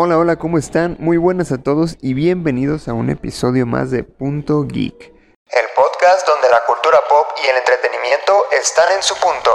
Hola, 0.00 0.16
hola, 0.16 0.36
¿cómo 0.36 0.58
están? 0.58 0.96
Muy 1.00 1.16
buenas 1.16 1.50
a 1.50 1.58
todos 1.58 1.96
y 2.00 2.14
bienvenidos 2.14 2.86
a 2.86 2.92
un 2.92 3.10
episodio 3.10 3.66
más 3.66 3.90
de 3.90 4.04
Punto 4.04 4.62
Geek. 4.62 4.94
El 4.94 5.64
podcast 5.74 6.24
donde 6.24 6.48
la 6.48 6.60
cultura 6.68 6.98
pop 7.10 7.26
y 7.44 7.48
el 7.48 7.56
entretenimiento 7.56 8.44
están 8.62 8.92
en 8.96 9.02
su 9.02 9.14
punto. 9.16 9.50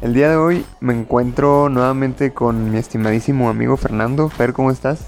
El 0.00 0.12
día 0.12 0.28
de 0.28 0.34
hoy 0.34 0.66
me 0.80 0.92
encuentro 0.92 1.68
nuevamente 1.68 2.34
con 2.34 2.72
mi 2.72 2.78
estimadísimo 2.78 3.48
amigo 3.48 3.76
Fernando. 3.76 4.28
Fer, 4.28 4.52
¿cómo 4.52 4.72
estás? 4.72 5.02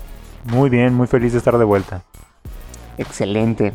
Muy 0.44 0.70
bien, 0.70 0.94
muy 0.94 1.08
feliz 1.08 1.32
de 1.32 1.38
estar 1.38 1.58
de 1.58 1.64
vuelta. 1.64 2.04
Excelente. 2.98 3.72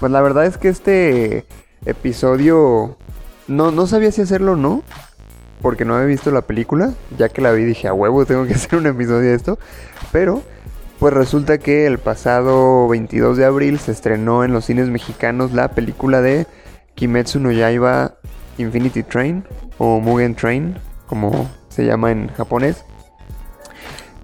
Pues 0.00 0.12
la 0.12 0.20
verdad 0.20 0.44
es 0.44 0.58
que 0.58 0.68
este 0.68 1.46
episodio 1.86 2.98
no, 3.46 3.70
no 3.70 3.86
sabía 3.86 4.12
si 4.12 4.20
hacerlo 4.20 4.52
o 4.52 4.56
no, 4.56 4.82
porque 5.62 5.84
no 5.84 5.94
había 5.94 6.06
visto 6.06 6.30
la 6.30 6.42
película. 6.42 6.92
Ya 7.16 7.28
que 7.28 7.40
la 7.40 7.52
vi 7.52 7.64
dije, 7.64 7.88
a 7.88 7.94
huevo, 7.94 8.26
tengo 8.26 8.46
que 8.46 8.54
hacer 8.54 8.78
un 8.78 8.86
episodio 8.86 9.30
de 9.30 9.34
esto. 9.34 9.58
Pero, 10.10 10.42
pues 10.98 11.14
resulta 11.14 11.58
que 11.58 11.86
el 11.86 11.98
pasado 11.98 12.88
22 12.88 13.36
de 13.36 13.44
abril 13.44 13.78
se 13.78 13.92
estrenó 13.92 14.44
en 14.44 14.52
los 14.52 14.66
cines 14.66 14.88
mexicanos 14.88 15.52
la 15.52 15.68
película 15.68 16.20
de 16.20 16.46
Kimetsu 16.94 17.40
no 17.40 17.50
Yaiba 17.50 18.14
Infinity 18.58 19.02
Train 19.02 19.44
o 19.78 20.00
Mugen 20.00 20.34
Train, 20.34 20.76
como 21.06 21.50
se 21.68 21.86
llama 21.86 22.10
en 22.10 22.28
japonés. 22.28 22.84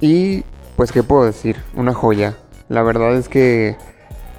Y 0.01 0.45
pues, 0.77 0.93
¿qué 0.93 1.03
puedo 1.03 1.25
decir? 1.25 1.57
Una 1.75 1.95
joya. 1.95 2.37
La 2.69 2.83
verdad 2.83 3.17
es 3.17 3.29
que 3.29 3.77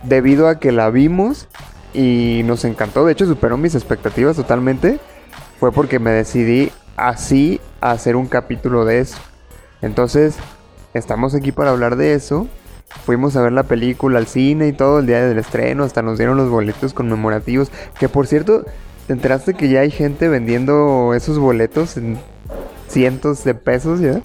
debido 0.04 0.48
a 0.48 0.60
que 0.60 0.72
la 0.72 0.90
vimos 0.90 1.48
y 1.94 2.42
nos 2.46 2.64
encantó, 2.64 3.06
de 3.06 3.14
hecho 3.14 3.26
superó 3.26 3.58
mis 3.58 3.76
expectativas 3.76 4.36
totalmente, 4.36 5.00
fue 5.60 5.72
porque 5.72 6.00
me 6.00 6.12
decidí 6.12 6.72
así 7.08 7.62
hacer 7.82 8.16
un 8.16 8.28
capítulo 8.28 8.86
de 8.86 9.00
eso. 9.00 9.18
Entonces, 9.82 10.36
estamos 10.94 11.36
aquí 11.36 11.52
para 11.52 11.72
hablar 11.72 11.96
de 11.96 12.14
eso. 12.14 12.48
Fuimos 13.06 13.36
a 13.36 13.42
ver 13.42 13.52
la 13.52 13.64
película 13.64 14.18
al 14.18 14.28
cine 14.28 14.68
y 14.68 14.74
todo 14.74 15.00
el 15.00 15.06
día 15.06 15.26
del 15.26 15.38
estreno, 15.38 15.84
hasta 15.84 16.02
nos 16.02 16.18
dieron 16.18 16.38
los 16.38 16.50
boletos 16.50 16.94
conmemorativos, 16.94 17.72
que 18.00 18.10
por 18.10 18.26
cierto, 18.26 18.66
¿te 19.06 19.14
enteraste 19.14 19.54
que 19.54 19.70
ya 19.70 19.82
hay 19.82 19.92
gente 19.92 20.28
vendiendo 20.28 21.14
esos 21.14 21.38
boletos 21.38 21.98
en 21.98 22.18
cientos 22.88 23.44
de 23.44 23.54
pesos 23.54 24.00
ya? 24.00 24.22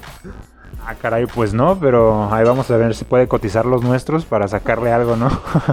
Ah, 0.86 0.94
caray, 1.00 1.26
pues 1.26 1.52
no, 1.52 1.78
pero 1.78 2.32
ahí 2.32 2.44
vamos 2.44 2.70
a 2.70 2.76
ver 2.76 2.94
si 2.94 3.04
puede 3.04 3.28
cotizar 3.28 3.66
los 3.66 3.82
nuestros 3.82 4.24
para 4.24 4.48
sacarle 4.48 4.92
algo, 4.92 5.16
¿no? 5.16 5.28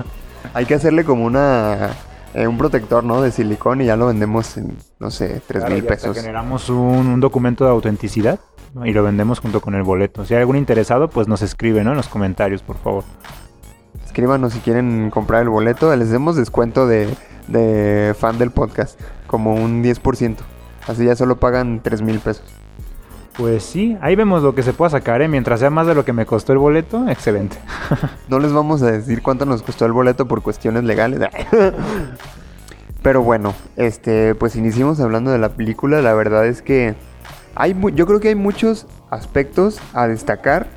Hay 0.54 0.66
que 0.66 0.76
hacerle 0.76 1.06
como 1.06 1.26
una 1.26 1.92
eh, 2.34 2.48
un 2.48 2.58
protector, 2.58 3.04
¿no? 3.04 3.22
De 3.22 3.32
silicón 3.32 3.82
y 3.82 3.86
ya 3.86 3.96
lo 3.96 4.08
vendemos 4.08 4.58
en, 4.58 4.78
no 5.00 5.12
sé, 5.12 5.42
tres 5.48 5.62
Claro, 5.62 5.76
mil 5.76 5.84
ya 5.84 5.90
pesos. 5.90 6.16
Generamos 6.16 6.70
un, 6.70 7.08
un 7.08 7.20
documento 7.20 7.66
de 7.66 7.72
autenticidad 7.72 8.40
¿no? 8.74 8.86
y 8.86 8.94
lo 8.94 9.04
vendemos 9.04 9.40
junto 9.40 9.62
con 9.62 9.76
el 9.76 9.84
boleto. 9.84 10.26
Si 10.26 10.34
hay 10.34 10.40
algún 10.42 10.58
interesado, 10.58 11.10
pues 11.10 11.28
nos 11.28 11.42
escribe, 11.42 11.84
¿no? 11.84 11.92
En 11.92 11.98
los 11.98 12.08
comentarios, 12.08 12.62
por 12.62 12.78
favor. 12.78 13.04
Escríbanos 14.06 14.54
si 14.54 14.60
quieren 14.60 15.10
comprar 15.10 15.42
el 15.42 15.50
boleto. 15.50 15.96
Les 15.96 16.10
demos 16.10 16.36
descuento 16.36 16.88
de, 16.88 17.10
de 17.48 18.16
fan 18.18 18.38
del 18.38 18.52
podcast, 18.52 19.00
como 19.28 19.56
un 19.56 19.84
10%. 19.84 20.38
Así 20.88 21.06
ya 21.06 21.16
solo 21.16 21.40
pagan 21.40 21.82
tres 21.84 22.02
mil 22.02 22.20
pesos. 22.20 22.44
Pues 23.38 23.64
sí, 23.64 23.98
ahí 24.02 24.16
vemos 24.16 24.44
lo 24.44 24.54
que 24.54 24.62
se 24.62 24.74
pueda 24.74 24.90
sacar, 24.90 25.22
¿eh? 25.22 25.28
Mientras 25.28 25.62
sea 25.62 25.70
más 25.70 25.88
de 25.88 25.96
lo 25.96 26.04
que 26.04 26.12
me 26.12 26.26
costó 26.26 26.52
el 26.52 26.60
boleto, 26.60 27.08
excelente. 27.10 27.58
No 28.28 28.40
les 28.40 28.54
vamos 28.54 28.82
a 28.82 28.92
decir 28.92 29.22
cuánto 29.22 29.46
nos 29.46 29.62
costó 29.62 29.86
el 29.86 29.92
boleto 29.92 30.28
por 30.28 30.42
cuestiones 30.42 30.84
legales. 30.84 31.20
Pero 33.02 33.24
bueno, 33.24 33.54
este, 33.78 34.36
pues 34.36 34.56
iniciamos 34.56 35.00
hablando 35.00 35.32
de 35.32 35.38
la 35.38 35.50
película. 35.50 36.02
La 36.02 36.14
verdad 36.14 36.46
es 36.46 36.62
que 36.62 36.96
hay, 37.56 37.76
yo 37.94 38.06
creo 38.06 38.20
que 38.20 38.30
hay 38.30 38.36
muchos 38.36 38.86
aspectos 39.10 39.80
a 39.94 40.08
destacar. 40.08 40.68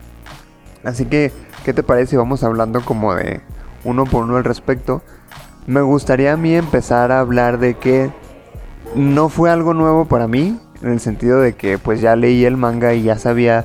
Así 0.85 1.07
que, 1.07 1.33
¿qué 1.65 1.73
te 1.73 1.83
parece? 1.83 2.17
Vamos 2.17 2.43
hablando 2.43 2.81
como 2.85 3.15
de 3.15 3.41
uno 3.85 4.05
por 4.05 4.25
uno 4.25 4.37
al 4.37 4.45
respecto. 4.45 5.03
Me 5.67 5.81
gustaría 5.81 6.33
a 6.33 6.37
mí 6.37 6.55
empezar 6.55 7.13
a 7.13 7.21
hablar 7.21 7.59
de 7.59 7.75
que 7.75 8.11
no 8.95 9.29
fue 9.29 9.51
algo 9.51 9.75
nuevo 9.75 10.05
para 10.05 10.29
mí, 10.29 10.59
en 10.83 10.93
el 10.93 11.01
sentido 11.01 11.41
de 11.41 11.55
que 11.55 11.79
pues 11.79 12.01
ya 12.01 12.17
leí 12.17 12.45
el 12.45 12.57
manga 12.57 12.95
y 12.95 13.03
ya 13.03 13.19
sabía 13.19 13.65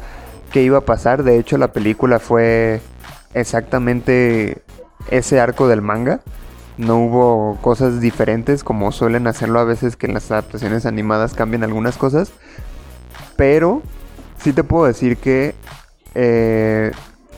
qué 0.52 0.64
iba 0.64 0.80
a 0.80 0.86
pasar. 0.86 1.24
De 1.24 1.38
hecho, 1.38 1.58
la 1.58 1.72
película 1.72 2.20
fue 2.20 2.81
exactamente 3.34 4.62
ese 5.09 5.40
arco 5.40 5.68
del 5.68 5.81
manga. 5.81 6.22
No 6.78 6.97
hubo 6.97 7.58
cosas 7.62 8.00
diferentes 8.00 8.64
como 8.64 8.92
suelen 8.92 9.28
hacerlo 9.28 9.59
a 9.59 9.66
veces 9.66 9.96
que 9.96 10.08
en 10.08 10.14
las 10.14 10.31
adaptaciones 10.31 10.86
animadas 10.86 11.34
cambian 11.34 11.64
algunas 11.64 11.97
cosas. 11.97 12.31
Pero 13.36 13.81
sí 14.38 14.53
te 14.53 14.64
puedo 14.64 14.86
decir 14.86 15.18
que 15.18 15.56
eh, 16.16 16.91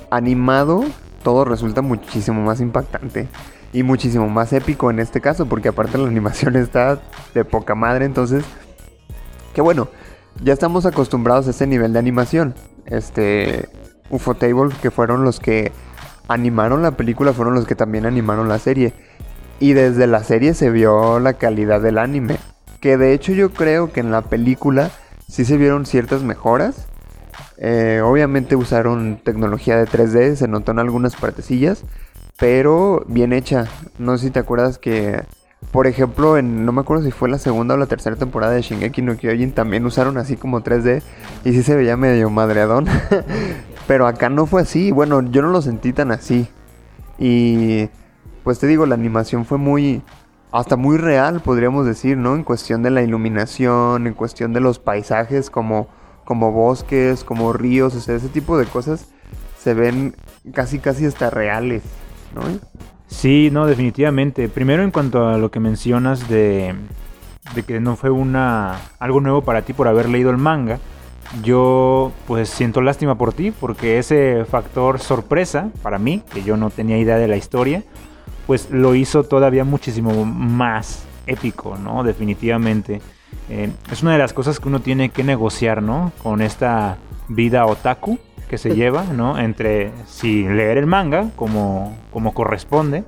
animado 0.09 0.86
todo 1.24 1.46
resulta 1.46 1.82
muchísimo 1.82 2.42
más 2.42 2.62
impactante 2.62 3.28
y 3.74 3.84
muchísimo 3.84 4.28
más 4.28 4.53
épico 4.53 4.90
en 4.90 5.00
este 5.00 5.22
caso 5.22 5.46
porque 5.46 5.70
aparte 5.70 5.98
la 5.98 6.08
animación 6.08 6.56
está 6.56 7.00
de 7.34 7.46
poca 7.46 7.76
madre 7.76 8.06
entonces 8.06 8.44
que 9.53 9.62
bueno 9.62 9.89
ya 10.44 10.53
estamos 10.53 10.85
acostumbrados 10.85 11.47
a 11.47 11.51
ese 11.51 11.67
nivel 11.67 11.94
de 11.94 12.00
animación. 12.00 12.56
Este 12.85 13.69
Ufotable 14.09 14.73
que 14.81 14.91
fueron 14.91 15.23
los 15.23 15.39
que 15.39 15.72
animaron 16.28 16.81
la 16.81 16.91
película 16.91 17.34
fueron 17.34 17.53
los 17.53 17.66
que 17.66 17.75
también 17.75 18.06
animaron 18.06 18.50
la 18.50 18.59
serie. 18.59 18.94
Y 19.59 19.73
desde 19.73 20.07
la 20.07 20.23
serie 20.23 20.53
se 20.53 20.69
vio 20.69 21.19
la 21.19 21.34
calidad 21.34 21.81
del 21.81 21.97
anime 21.97 22.38
que 22.81 22.97
de 22.97 23.13
hecho 23.13 23.31
yo 23.31 23.51
creo 23.51 23.94
que 23.94 24.01
en 24.01 24.11
la 24.11 24.23
película 24.23 24.91
sí 25.29 25.45
se 25.45 25.56
vieron 25.56 25.85
ciertas 25.85 26.23
mejoras. 26.23 26.88
Eh, 27.57 28.01
obviamente 28.03 28.56
usaron 28.56 29.22
tecnología 29.23 29.78
de 29.78 29.85
3D, 29.85 30.35
se 30.35 30.47
notó 30.47 30.72
en 30.72 30.79
algunas 30.79 31.16
partecillas, 31.16 31.84
pero 32.38 33.06
bien 33.07 33.31
hecha. 33.34 33.67
No 34.00 34.17
sé 34.17 34.25
si 34.25 34.31
te 34.31 34.40
acuerdas 34.40 34.79
que, 34.79 35.22
por 35.69 35.88
ejemplo, 35.88 36.38
en 36.38 36.66
no 36.66 36.72
me 36.72 36.81
acuerdo 36.81 37.03
si 37.03 37.11
fue 37.11 37.29
la 37.29 37.38
segunda 37.38 37.75
o 37.75 37.77
la 37.77 37.85
tercera 37.85 38.16
temporada 38.16 38.53
de 38.53 38.61
Shingeki 38.61 39.01
no 39.01 39.16
Kyojin 39.16 39.53
también 39.53 39.85
usaron 39.85 40.17
así 40.17 40.35
como 40.35 40.61
3D 40.61 41.01
y 41.45 41.51
sí 41.53 41.63
se 41.63 41.75
veía 41.75 41.95
medio 41.95 42.29
madreadón. 42.29 42.88
pero 43.88 44.07
acá 44.07 44.29
no 44.29 44.45
fue 44.45 44.61
así. 44.61 44.91
Bueno, 44.91 45.22
yo 45.22 45.41
no 45.41 45.49
lo 45.49 45.61
sentí 45.61 45.94
tan 45.94 46.11
así. 46.11 46.47
Y 47.19 47.89
pues 48.44 48.59
te 48.59 48.67
digo, 48.67 48.85
la 48.85 48.95
animación 48.95 49.45
fue 49.45 49.57
muy 49.57 50.01
hasta 50.51 50.75
muy 50.75 50.97
real, 50.97 51.41
podríamos 51.41 51.85
decir, 51.85 52.17
¿no? 52.17 52.35
En 52.35 52.43
cuestión 52.43 52.83
de 52.83 52.89
la 52.89 53.01
iluminación, 53.03 54.07
en 54.07 54.13
cuestión 54.13 54.51
de 54.53 54.59
los 54.59 54.79
paisajes 54.79 55.49
como 55.49 55.88
como 56.25 56.51
bosques, 56.51 57.23
como 57.23 57.51
ríos, 57.51 57.95
o 57.95 57.99
sea, 57.99 58.16
ese 58.16 58.29
tipo 58.29 58.57
de 58.57 58.66
cosas 58.66 59.07
se 59.57 59.73
ven 59.73 60.16
casi 60.53 60.79
casi 60.79 61.05
hasta 61.05 61.29
reales, 61.29 61.83
¿no? 62.33 62.41
Sí, 63.11 63.49
no, 63.51 63.67
definitivamente. 63.67 64.47
Primero 64.49 64.83
en 64.83 64.89
cuanto 64.89 65.27
a 65.27 65.38
lo 65.38 65.51
que 65.51 65.59
mencionas 65.59 66.27
de, 66.27 66.73
que 67.67 67.79
no 67.79 67.95
fue 67.95 68.09
una 68.09 68.79
algo 68.99 69.19
nuevo 69.19 69.41
para 69.41 69.61
ti 69.61 69.73
por 69.73 69.88
haber 69.88 70.09
leído 70.09 70.31
el 70.31 70.38
manga, 70.38 70.79
yo 71.44 72.11
pues 72.25 72.49
siento 72.49 72.81
lástima 72.81 73.16
por 73.16 73.33
ti 73.33 73.51
porque 73.51 73.99
ese 73.99 74.45
factor 74.45 74.99
sorpresa 74.99 75.69
para 75.83 75.99
mí, 75.99 76.23
que 76.33 76.41
yo 76.41 76.57
no 76.57 76.69
tenía 76.72 76.97
idea 76.97 77.17
de 77.17 77.27
la 77.27 77.35
historia, 77.35 77.83
pues 78.47 78.72
lo 78.72 78.95
hizo 78.95 79.23
todavía 79.23 79.66
muchísimo 79.66 80.25
más 80.25 81.05
épico, 81.28 81.78
¿no? 81.78 82.03
Definitivamente. 82.03 83.01
Eh, 83.49 83.69
es 83.91 84.01
una 84.01 84.13
de 84.13 84.19
las 84.19 84.33
cosas 84.33 84.59
que 84.59 84.69
uno 84.69 84.79
tiene 84.79 85.09
que 85.09 85.23
negociar, 85.23 85.83
¿no? 85.83 86.11
Con 86.23 86.41
esta 86.41 86.97
vida 87.28 87.66
otaku 87.66 88.17
que 88.51 88.57
se 88.57 88.75
lleva, 88.75 89.06
¿no? 89.06 89.39
Entre 89.39 89.94
si 90.06 90.44
leer 90.44 90.78
el 90.78 90.85
manga 90.85 91.29
como, 91.38 91.97
como 92.12 92.34
corresponde 92.34 93.06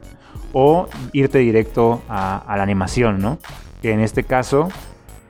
o 0.53 0.87
irte 1.11 1.39
directo 1.39 2.01
a, 2.07 2.45
la 2.55 2.63
animación, 2.63 3.19
¿no? 3.19 3.39
Que 3.81 3.91
en 3.91 4.00
este 4.00 4.23
caso, 4.23 4.69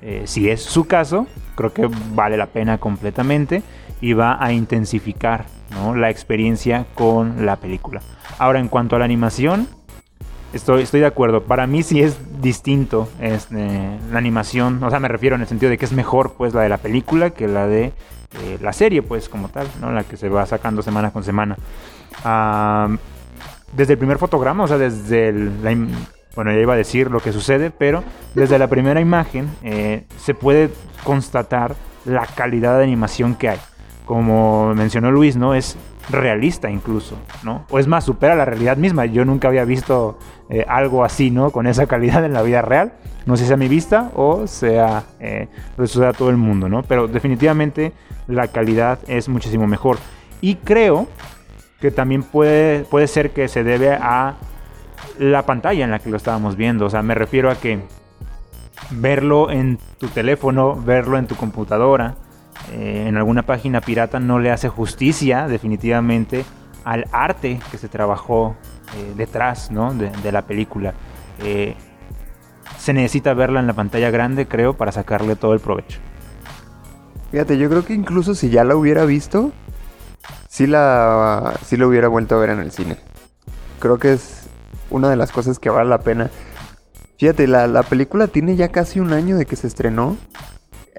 eh, 0.04 0.22
si 0.26 0.52
es 0.52 0.62
su 0.62 0.86
caso, 0.86 1.26
creo 1.56 1.74
que 1.74 1.90
vale 2.14 2.38
la 2.38 2.46
pena 2.46 2.78
completamente 2.78 3.64
y 4.02 4.14
va 4.14 4.38
a 4.40 4.54
intensificar 4.54 5.46
¿no? 5.72 5.96
la 5.96 6.12
experiencia 6.12 6.86
con 6.94 7.48
la 7.48 7.56
película. 7.56 8.02
Ahora, 8.38 8.60
en 8.60 8.68
cuanto 8.68 8.96
a 8.96 9.00
la 9.00 9.06
animación, 9.06 9.68
Estoy, 10.54 10.84
estoy 10.84 11.00
de 11.00 11.08
acuerdo. 11.08 11.46
Para 11.46 11.66
mí 11.66 11.82
sí 11.82 12.04
es 12.04 12.16
distinto 12.40 13.10
este, 13.20 13.98
la 14.12 14.20
animación. 14.20 14.84
O 14.84 14.90
sea, 14.92 15.00
me 15.00 15.08
refiero 15.08 15.36
en 15.36 15.42
el 15.42 15.48
sentido 15.48 15.72
de 15.72 15.80
que 15.80 15.86
es 15.86 15.94
mejor 15.94 16.36
pues 16.38 16.54
la 16.54 16.62
de 16.62 16.70
la 16.70 16.78
película 16.78 17.32
que 17.32 17.48
la 17.48 17.66
de 17.66 17.92
eh, 18.42 18.58
la 18.62 18.74
serie, 18.74 19.02
pues 19.02 19.30
como 19.30 19.50
tal, 19.50 19.68
¿no? 19.82 19.92
La 19.92 20.04
que 20.04 20.18
se 20.18 20.30
va 20.30 20.46
sacando 20.46 20.82
semana 20.82 21.12
con 21.12 21.24
semana. 21.24 21.58
Desde 23.76 23.94
el 23.94 23.98
primer 23.98 24.18
fotograma, 24.20 24.64
o 24.64 24.68
sea, 24.68 24.78
desde 24.78 25.30
el, 25.30 25.52
bueno, 26.36 26.52
ya 26.52 26.60
iba 26.60 26.74
a 26.74 26.78
decir 26.78 27.12
lo 27.12 27.20
que 27.20 27.32
sucede, 27.32 27.72
pero 27.72 28.04
desde 28.34 28.58
la 28.58 28.68
primera 28.68 29.00
imagen 29.00 29.50
eh, 29.64 30.06
se 30.18 30.34
puede 30.34 30.72
constatar 31.04 31.76
la 32.06 32.26
calidad 32.26 32.78
de 32.78 32.84
animación 32.84 33.36
que 33.36 33.50
hay. 33.50 33.60
Como 34.06 34.74
mencionó 34.76 35.12
Luis, 35.12 35.38
¿no? 35.38 35.54
Es 35.54 35.78
realista 36.10 36.70
incluso, 36.70 37.18
¿no? 37.44 37.66
O 37.70 37.80
es 37.80 37.88
más, 37.88 38.04
supera 38.04 38.36
la 38.36 38.46
realidad 38.46 38.78
misma. 38.78 39.06
Yo 39.06 39.26
nunca 39.26 39.48
había 39.48 39.66
visto 39.66 40.18
eh, 40.50 40.66
algo 40.68 41.04
así, 41.04 41.32
¿no? 41.32 41.52
Con 41.52 41.68
esa 41.68 41.88
calidad 41.88 42.26
en 42.26 42.34
la 42.34 42.42
vida 42.42 42.62
real. 42.62 42.94
No 43.26 43.38
sé 43.38 43.46
si 43.46 43.54
a 43.54 43.58
mi 43.58 43.68
vista 43.68 44.12
o 44.16 44.48
sea, 44.48 45.04
eh, 45.20 45.48
sucede 45.78 46.08
a 46.08 46.14
todo 46.14 46.30
el 46.30 46.38
mundo, 46.38 46.68
¿no? 46.68 46.84
Pero 46.84 47.08
definitivamente 47.08 47.94
la 48.28 48.48
calidad 48.48 49.00
es 49.08 49.30
muchísimo 49.30 49.68
mejor. 49.68 49.98
Y 50.42 50.56
creo 50.56 51.08
que 51.80 51.92
también 51.92 52.24
puede, 52.24 52.84
puede 52.86 53.08
ser 53.08 53.32
que 53.32 53.48
se 53.48 53.64
debe 53.64 53.94
a 53.94 54.36
la 55.20 55.46
pantalla 55.46 55.84
en 55.84 55.92
la 55.92 56.00
que 56.00 56.10
lo 56.10 56.18
estábamos 56.18 56.56
viendo. 56.56 56.86
O 56.86 56.90
sea, 56.90 57.02
me 57.02 57.16
refiero 57.16 57.50
a 57.50 57.56
que 57.56 57.80
verlo 58.92 59.52
en 59.52 59.80
tu 60.00 60.08
teléfono, 60.08 60.76
verlo 60.76 61.18
en 61.18 61.28
tu 61.28 61.36
computadora, 61.36 62.16
eh, 62.72 63.06
en 63.08 63.18
alguna 63.18 63.44
página 63.44 63.82
pirata 63.82 64.20
no 64.20 64.40
le 64.40 64.52
hace 64.52 64.70
justicia 64.70 65.48
definitivamente 65.48 66.46
al 66.86 67.06
arte 67.12 67.60
que 67.72 67.78
se 67.78 67.88
trabajó 67.88 68.56
eh, 68.96 69.14
detrás 69.16 69.72
¿no? 69.72 69.94
de, 69.94 70.32
la 70.32 70.44
película. 70.44 70.94
Eh, 71.40 71.76
se 72.78 72.94
necesita 72.94 73.34
verla 73.34 73.60
en 73.60 73.68
la 73.68 73.74
pantalla 73.74 74.10
grande, 74.12 74.48
creo, 74.48 74.76
para 74.76 74.92
sacarle 74.92 75.36
todo 75.36 75.54
el 75.54 75.60
provecho. 75.60 76.00
Fíjate, 77.32 77.58
yo 77.58 77.70
creo 77.70 77.86
que 77.86 77.94
incluso 77.94 78.36
si 78.36 78.50
ya 78.50 78.64
la 78.64 78.76
hubiera 78.76 79.06
visto, 79.06 79.52
sí 80.48 80.68
la, 80.68 81.58
sí 81.66 81.78
la 81.78 81.88
hubiera 81.88 82.08
vuelto 82.08 82.36
a 82.36 82.40
ver 82.40 82.52
en 82.52 82.60
el 82.60 82.72
cine. 82.72 82.98
Creo 83.80 83.98
que 83.98 84.14
es 84.14 84.48
una 84.90 85.10
de 85.10 85.16
las 85.16 85.32
cosas 85.32 85.60
que 85.60 85.70
vale 85.70 85.90
la 85.90 86.02
pena. 86.02 86.30
Fíjate, 87.18 87.48
la, 87.48 87.68
la 87.68 87.84
película 87.84 88.28
tiene 88.28 88.56
ya 88.56 88.70
casi 88.70 89.00
un 89.00 89.14
año 89.14 89.38
de 89.38 89.46
que 89.46 89.56
se 89.56 89.68
estrenó 89.68 90.18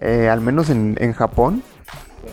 eh, 0.00 0.28
al 0.28 0.40
menos 0.40 0.70
en, 0.70 1.12
Japón. 1.12 1.62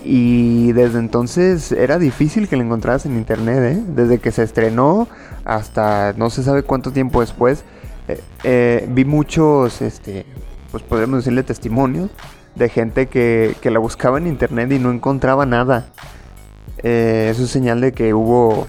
Y 0.03 0.71
desde 0.71 0.99
entonces 0.99 1.71
era 1.71 1.99
difícil 1.99 2.47
que 2.47 2.55
la 2.55 2.63
encontraras 2.63 3.05
en 3.05 3.17
internet, 3.17 3.77
¿eh? 3.77 3.83
Desde 3.87 4.19
que 4.19 4.31
se 4.31 4.43
estrenó 4.43 5.07
hasta 5.43 6.13
no 6.13 6.29
se 6.29 6.43
sabe 6.43 6.63
cuánto 6.63 6.91
tiempo 6.91 7.19
después, 7.21 7.65
eh, 8.43 8.87
vi 8.89 9.05
muchos, 9.05 9.81
este, 9.81 10.25
pues 10.71 10.81
podemos 10.83 11.19
decirle 11.19 11.43
testimonios 11.43 12.09
de 12.55 12.69
gente 12.69 13.07
que, 13.07 13.55
que, 13.61 13.69
la 13.69 13.79
buscaba 13.79 14.17
en 14.17 14.27
internet 14.27 14.71
y 14.71 14.79
no 14.79 14.91
encontraba 14.91 15.45
nada. 15.45 15.87
eso 16.77 17.43
es 17.43 17.49
señal 17.49 17.81
de 17.81 17.91
que 17.91 18.13
hubo 18.13 18.67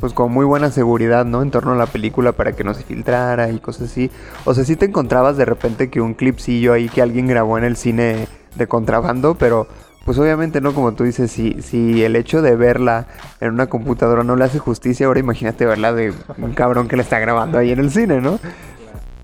pues 0.00 0.14
con 0.14 0.32
muy 0.32 0.46
buena 0.46 0.70
seguridad, 0.70 1.24
¿no? 1.26 1.42
En 1.42 1.50
torno 1.50 1.72
a 1.72 1.76
la 1.76 1.86
película 1.86 2.32
para 2.32 2.52
que 2.52 2.64
no 2.64 2.74
se 2.74 2.82
filtrara 2.82 3.50
y 3.50 3.58
cosas 3.58 3.90
así. 3.90 4.10
O 4.44 4.54
sea, 4.54 4.64
sí 4.64 4.74
te 4.76 4.86
encontrabas 4.86 5.36
de 5.36 5.44
repente 5.44 5.90
que 5.90 6.00
un 6.00 6.14
clipsillo 6.14 6.72
ahí 6.72 6.88
que 6.88 7.02
alguien 7.02 7.26
grabó 7.26 7.58
en 7.58 7.64
el 7.64 7.76
cine 7.76 8.26
de 8.56 8.66
contrabando, 8.66 9.34
pero 9.34 9.68
pues 10.04 10.18
obviamente 10.18 10.60
no, 10.60 10.72
como 10.72 10.94
tú 10.94 11.04
dices, 11.04 11.30
si, 11.30 11.60
si 11.60 12.02
el 12.02 12.16
hecho 12.16 12.40
de 12.40 12.56
verla 12.56 13.06
en 13.40 13.52
una 13.52 13.66
computadora 13.66 14.24
no 14.24 14.34
le 14.34 14.44
hace 14.44 14.58
justicia, 14.58 15.06
ahora 15.06 15.20
imagínate 15.20 15.66
verla 15.66 15.92
de 15.92 16.14
un 16.38 16.54
cabrón 16.54 16.88
que 16.88 16.96
la 16.96 17.02
está 17.02 17.18
grabando 17.18 17.58
ahí 17.58 17.70
en 17.70 17.80
el 17.80 17.90
cine, 17.90 18.20
¿no? 18.20 18.40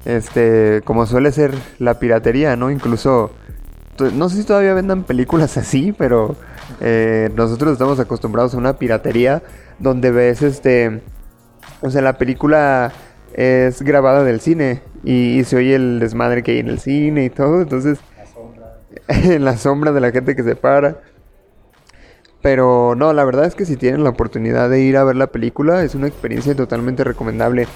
Este, 0.04 0.82
como 0.84 1.06
suele 1.06 1.32
ser 1.32 1.54
la 1.78 1.98
piratería, 1.98 2.54
¿no? 2.54 2.70
Incluso, 2.70 3.32
no 4.14 4.28
sé 4.28 4.36
si 4.36 4.44
todavía 4.44 4.74
vendan 4.74 5.04
películas 5.04 5.56
así, 5.56 5.92
pero 5.96 6.36
eh, 6.80 7.30
nosotros 7.34 7.72
estamos 7.72 7.98
acostumbrados 7.98 8.54
a 8.54 8.58
una 8.58 8.74
piratería 8.74 9.42
donde 9.78 10.10
ves 10.10 10.42
este, 10.42 11.00
o 11.80 11.90
sea, 11.90 12.02
la 12.02 12.18
película 12.18 12.92
es 13.34 13.82
grabada 13.82 14.24
del 14.24 14.40
cine 14.40 14.82
y, 15.04 15.44
se 15.44 15.56
oye 15.56 15.74
el 15.74 16.00
desmadre 16.00 16.42
que 16.42 16.52
hay 16.52 16.58
en 16.58 16.68
el 16.68 16.80
cine 16.80 17.24
y 17.24 17.30
todo, 17.30 17.60
entonces 17.60 17.98
en 19.08 19.44
la 19.44 19.56
sombra 19.56 19.92
de 19.92 20.00
la 20.00 20.10
gente 20.10 20.34
que 20.34 20.42
se 20.42 20.56
para. 20.56 21.00
Pero 22.42 22.94
no, 22.96 23.12
la 23.12 23.24
verdad 23.24 23.46
es 23.46 23.54
que 23.54 23.64
si 23.64 23.76
tienen 23.76 24.04
la 24.04 24.10
oportunidad 24.10 24.70
de 24.70 24.80
ir 24.80 24.96
a 24.96 25.04
ver 25.04 25.16
la 25.16 25.28
película, 25.28 25.82
es 25.82 25.94
una 25.94 26.06
experiencia 26.06 26.54
totalmente 26.54 27.02
recomendable. 27.02 27.66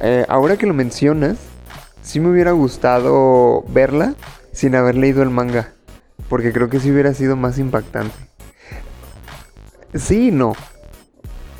Eh, 0.00 0.24
ahora 0.28 0.56
que 0.56 0.66
lo 0.66 0.74
mencionas, 0.74 1.38
sí 2.02 2.18
me 2.18 2.30
hubiera 2.30 2.52
gustado 2.52 3.62
verla 3.68 4.14
sin 4.52 4.74
haber 4.74 4.94
leído 4.94 5.22
el 5.22 5.30
manga. 5.30 5.72
Porque 6.28 6.52
creo 6.52 6.70
que 6.70 6.80
sí 6.80 6.90
hubiera 6.90 7.12
sido 7.12 7.36
más 7.36 7.58
impactante. 7.58 8.14
Sí, 9.94 10.30
no. 10.30 10.54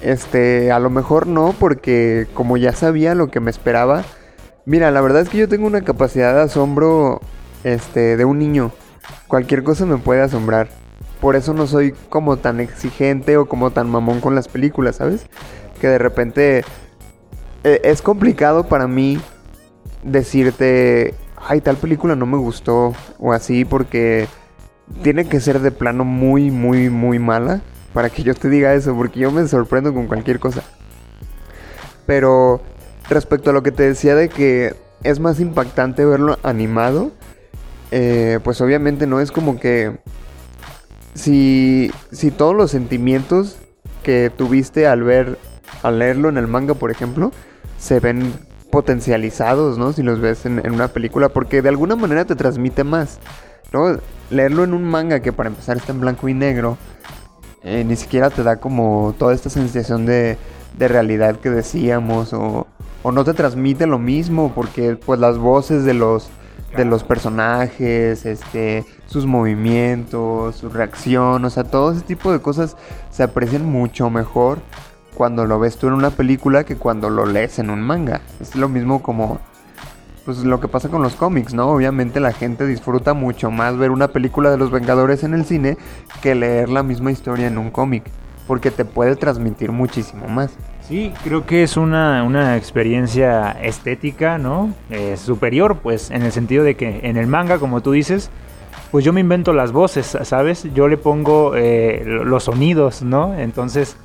Este, 0.01 0.73
a 0.73 0.79
lo 0.79 0.91
mejor 0.91 1.27
no, 1.27 1.55
porque 1.59 2.27
como 2.35 2.57
ya 2.57 2.73
sabía 2.73 3.15
lo 3.15 3.29
que 3.29 3.41
me 3.41 3.51
esperaba. 3.51 4.05
Mira, 4.65 4.91
la 4.91 5.01
verdad 5.01 5.23
es 5.23 5.29
que 5.29 5.39
yo 5.39 5.49
tengo 5.49 5.67
una 5.67 5.83
capacidad 5.83 6.35
de 6.35 6.43
asombro, 6.43 7.21
este, 7.65 8.17
de 8.17 8.25
un 8.25 8.39
niño. 8.39 8.73
Cualquier 9.29 9.63
cosa 9.63 9.87
me 9.87 9.99
puede 9.99 10.23
asombrar. 10.23 10.69
Por 11.21 11.37
eso 11.37 11.53
no 11.53 11.67
soy 11.67 11.93
como 12.09 12.39
tan 12.39 12.61
exigente 12.61 13.37
o 13.37 13.47
como 13.47 13.73
tan 13.73 13.91
mamón 13.91 14.21
con 14.21 14.35
las 14.35 14.49
películas, 14.49 14.97
¿sabes? 14.97 15.27
Que 15.81 15.89
de 15.89 15.99
repente 15.99 16.65
eh, 17.65 17.81
es 17.85 18.01
complicado 18.01 18.65
para 18.65 18.87
mí 18.87 19.21
decirte, 20.03 21.15
ay, 21.37 21.61
tal 21.61 21.77
película 21.77 22.17
no 22.17 22.25
me 22.25 22.39
gustó 22.39 22.95
o 23.19 23.33
así, 23.35 23.67
porque 23.67 24.29
tiene 25.03 25.29
que 25.29 25.41
ser 25.41 25.61
de 25.61 25.71
plano 25.71 26.05
muy, 26.05 26.51
muy, 26.51 26.89
muy 26.89 27.19
mala 27.19 27.61
para 27.93 28.11
que 28.11 28.23
yo 28.23 28.35
te 28.35 28.49
diga 28.49 28.75
eso, 28.75 28.95
porque 28.95 29.21
yo 29.21 29.31
me 29.31 29.47
sorprendo 29.49 29.93
con 29.93 30.07
cualquier 30.07 30.39
cosa. 30.39 30.63
Pero 32.07 32.61
respecto 33.09 33.51
a 33.51 33.53
lo 33.53 33.63
que 33.63 33.73
te 33.73 33.83
decía 33.83 34.15
de 34.15 34.29
que 34.29 34.75
es 35.03 35.21
más 35.21 35.41
impactante 35.41 36.05
verlo 36.05 36.39
animado, 36.43 37.13
eh, 37.91 38.39
pues 38.45 38.61
obviamente 38.61 39.07
no 39.07 39.21
es 39.21 39.33
como 39.33 39.59
que 39.59 39.99
si, 41.15 41.91
si 42.13 42.31
todos 42.31 42.55
los 42.55 42.71
sentimientos 42.71 43.57
que 44.03 44.31
tuviste 44.35 44.87
al 44.87 45.03
ver, 45.03 45.39
al 45.83 45.99
leerlo 45.99 46.29
en 46.29 46.37
el 46.37 46.47
manga, 46.47 46.75
por 46.75 46.91
ejemplo, 46.91 47.33
se 47.79 48.01
ven 48.01 48.33
potencializados, 48.71 49.79
¿no? 49.79 49.93
Si 49.93 50.03
los 50.03 50.21
ves 50.21 50.47
en, 50.47 50.61
una 50.71 50.89
película, 50.89 51.29
porque 51.29 51.63
de 51.63 51.69
alguna 51.69 51.97
manera 51.97 52.25
te 52.25 52.37
transmite 52.37 52.85
más, 52.85 53.19
¿no? 53.73 53.99
Leerlo 54.31 54.65
en 54.65 54.75
un 54.75 54.85
manga 54.85 55.21
que 55.21 55.33
para 55.33 55.49
empezar 55.49 55.77
está 55.77 55.93
en 55.93 56.01
blanco 56.01 56.29
y 56.29 56.35
negro, 56.35 56.79
eh, 57.63 57.85
ni 57.85 57.97
siquiera 57.97 58.31
te 58.31 58.43
da 58.43 58.57
como 58.57 59.15
toda 59.19 59.35
esta 59.35 59.51
sensación 59.51 60.07
de, 60.07 60.39
de 60.79 60.89
realidad 60.89 61.37
que 61.37 61.51
decíamos 61.51 62.33
o, 62.33 62.67
o, 63.03 63.13
no 63.13 63.25
te 63.25 63.35
transmite 63.35 63.87
lo 63.87 63.99
mismo 63.99 64.53
porque 64.55 64.97
pues 64.97 65.21
las 65.21 65.39
voces 65.39 65.85
de 65.85 65.95
los 65.95 66.31
de 66.77 66.85
los 66.85 67.03
personajes, 67.03 68.25
este, 68.25 68.85
sus 69.07 69.27
movimientos, 69.27 70.55
su 70.55 70.69
reacción, 70.69 71.45
o 71.45 71.51
sea, 71.51 71.65
todo 71.65 71.91
ese 71.91 72.03
tipo 72.03 72.31
de 72.31 72.41
cosas 72.41 72.77
se 73.11 73.25
aprecian 73.25 73.67
mucho 73.67 74.09
mejor 74.09 74.61
cuando 75.15 75.47
lo 75.47 75.59
ves 75.59 75.77
tú 75.77 75.89
en 75.89 75.95
una 75.95 76.11
película 76.11 76.63
que 76.63 76.77
cuando 76.77 77.11
lo 77.11 77.27
lees 77.27 77.59
en 77.59 77.71
un 77.71 77.83
manga. 77.83 78.21
Es 78.41 78.55
lo 78.55 78.69
mismo 78.69 79.03
como 79.03 79.41
pues 80.25 80.39
lo 80.39 80.61
que 80.61 80.69
pasa 80.69 80.89
con 80.89 81.03
los 81.03 81.15
cómics, 81.15 81.55
¿no? 81.55 81.69
Obviamente 81.69 82.21
la 82.21 82.33
gente 82.33 82.67
disfruta 82.67 83.15
mucho 83.15 83.51
más 83.51 83.77
ver 83.77 83.91
una 83.91 84.09
película 84.09 84.51
de 84.51 84.59
los 84.59 84.71
Vengadores 84.71 85.25
en 85.25 85.35
el 85.35 85.45
cine 85.45 85.77
que 86.23 86.35
leer 86.35 86.69
la 86.69 86.83
misma 86.83 87.11
historia 87.11 87.47
en 87.47 87.59
un 87.59 87.71
cómic, 87.71 88.05
porque 88.47 88.71
te 88.71 88.85
puede 88.85 89.17
transmitir 89.17 89.73
muchísimo 89.73 90.29
más. 90.29 90.53
Sí, 90.87 91.13
creo 91.23 91.47
que 91.47 91.63
es 91.63 91.77
una, 91.77 92.25
una 92.25 92.57
experiencia 92.57 93.53
estética, 93.63 94.39
¿no? 94.39 94.75
Eh, 94.91 95.17
superior, 95.17 95.79
pues, 95.83 96.11
en 96.11 96.23
el 96.23 96.33
sentido 96.33 96.65
de 96.65 96.75
que 96.75 97.01
en 97.05 97.17
el 97.17 97.27
manga, 97.27 97.59
como 97.59 97.81
tú 97.81 97.93
dices, 97.93 98.31
pues 98.91 99.05
yo 99.05 99.13
me 99.13 99.21
invento 99.21 99.53
las 99.53 99.71
voces, 99.73 100.19
¿sabes? 100.23 100.67
Yo 100.75 100.89
le 100.89 100.97
pongo 100.97 101.55
eh, 101.55 102.03
los 102.05 102.45
sonidos, 102.45 103.03
¿no? 103.03 103.35
Entonces 103.39 103.97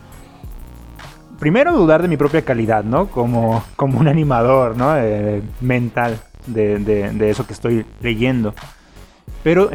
primero 1.45 1.73
dudar 1.73 2.01
de 2.01 2.07
mi 2.07 2.17
propia 2.17 2.41
calidad, 2.41 2.83
¿no? 2.83 3.05
Como, 3.05 3.63
como 3.75 3.99
un 3.99 4.07
animador, 4.07 4.75
¿no? 4.75 4.97
Eh, 4.97 5.43
mental 5.61 6.19
de, 6.47 7.29
eso 7.29 7.45
que 7.45 7.53
estoy 7.53 7.85
leyendo. 8.01 8.55
Pero 9.43 9.69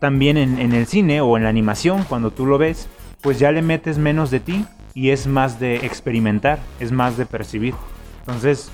también 0.00 0.36
en, 0.36 0.58
en, 0.58 0.72
el 0.72 0.86
cine 0.88 1.20
o 1.20 1.36
en 1.36 1.44
la 1.44 1.48
animación, 1.48 2.02
cuando 2.08 2.32
tú 2.32 2.44
lo 2.44 2.58
ves, 2.58 2.88
pues 3.20 3.38
ya 3.38 3.52
le 3.52 3.62
metes 3.62 3.98
menos 3.98 4.32
de 4.32 4.40
ti 4.40 4.66
y 4.94 5.10
es 5.10 5.28
más 5.28 5.60
de 5.60 5.76
experimentar, 5.76 6.58
es 6.80 6.90
más 6.90 7.16
de 7.16 7.24
percibir. 7.24 7.74
Entonces, 8.22 8.72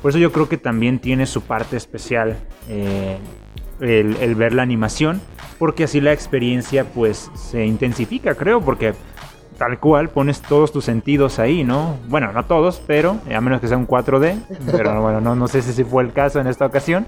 por 0.00 0.08
eso 0.08 0.18
yo 0.18 0.32
creo 0.32 0.48
que 0.48 0.56
también 0.56 1.00
tiene 1.00 1.26
su 1.26 1.42
parte 1.42 1.76
especial 1.76 2.38
eh, 2.70 3.18
el, 3.80 4.16
el 4.22 4.34
ver 4.36 4.54
la 4.54 4.62
animación, 4.62 5.20
porque 5.58 5.84
así 5.84 6.00
la 6.00 6.14
experiencia 6.14 6.86
pues 6.86 7.30
se 7.34 7.66
intensifica, 7.66 8.34
creo, 8.34 8.62
porque 8.62 8.94
tal 9.58 9.78
cual, 9.78 10.10
pones 10.10 10.42
todos 10.42 10.72
tus 10.72 10.84
sentidos 10.84 11.38
ahí, 11.38 11.64
¿no? 11.64 11.96
Bueno, 12.08 12.32
no 12.32 12.44
todos, 12.44 12.82
pero 12.86 13.18
a 13.34 13.40
menos 13.40 13.60
que 13.60 13.68
sea 13.68 13.76
un 13.76 13.86
4D, 13.86 14.40
pero 14.72 15.00
bueno, 15.02 15.20
no, 15.20 15.34
no 15.34 15.48
sé 15.48 15.62
si 15.62 15.84
fue 15.84 16.02
el 16.02 16.12
caso 16.12 16.40
en 16.40 16.46
esta 16.46 16.66
ocasión, 16.66 17.06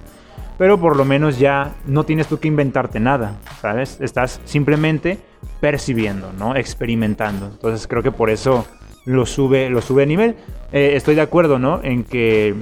pero 0.59 0.81
por 0.81 0.97
lo 0.97 1.05
menos 1.05 1.39
ya 1.39 1.75
no 1.87 2.05
tienes 2.05 2.29
tú 2.29 2.39
que 2.39 2.49
inventarte 2.49 3.01
nada, 3.01 3.37
¿sabes? 3.61 3.99
Estás 4.01 4.41
simplemente 4.45 5.19
percibiendo, 5.61 6.33
¿no? 6.33 6.57
Experimentando. 6.57 7.47
Entonces 7.47 7.87
creo 7.87 8.03
que 8.03 8.13
por 8.13 8.31
eso 8.31 8.67
lo 9.05 9.27
sube, 9.27 9.69
lo 9.71 9.83
sube 9.83 10.05
a 10.05 10.07
nivel. 10.07 10.37
Eh, 10.73 10.93
estoy 10.95 11.15
de 11.15 11.21
acuerdo, 11.21 11.59
¿no? 11.59 11.81
En 11.83 12.05
que, 12.05 12.55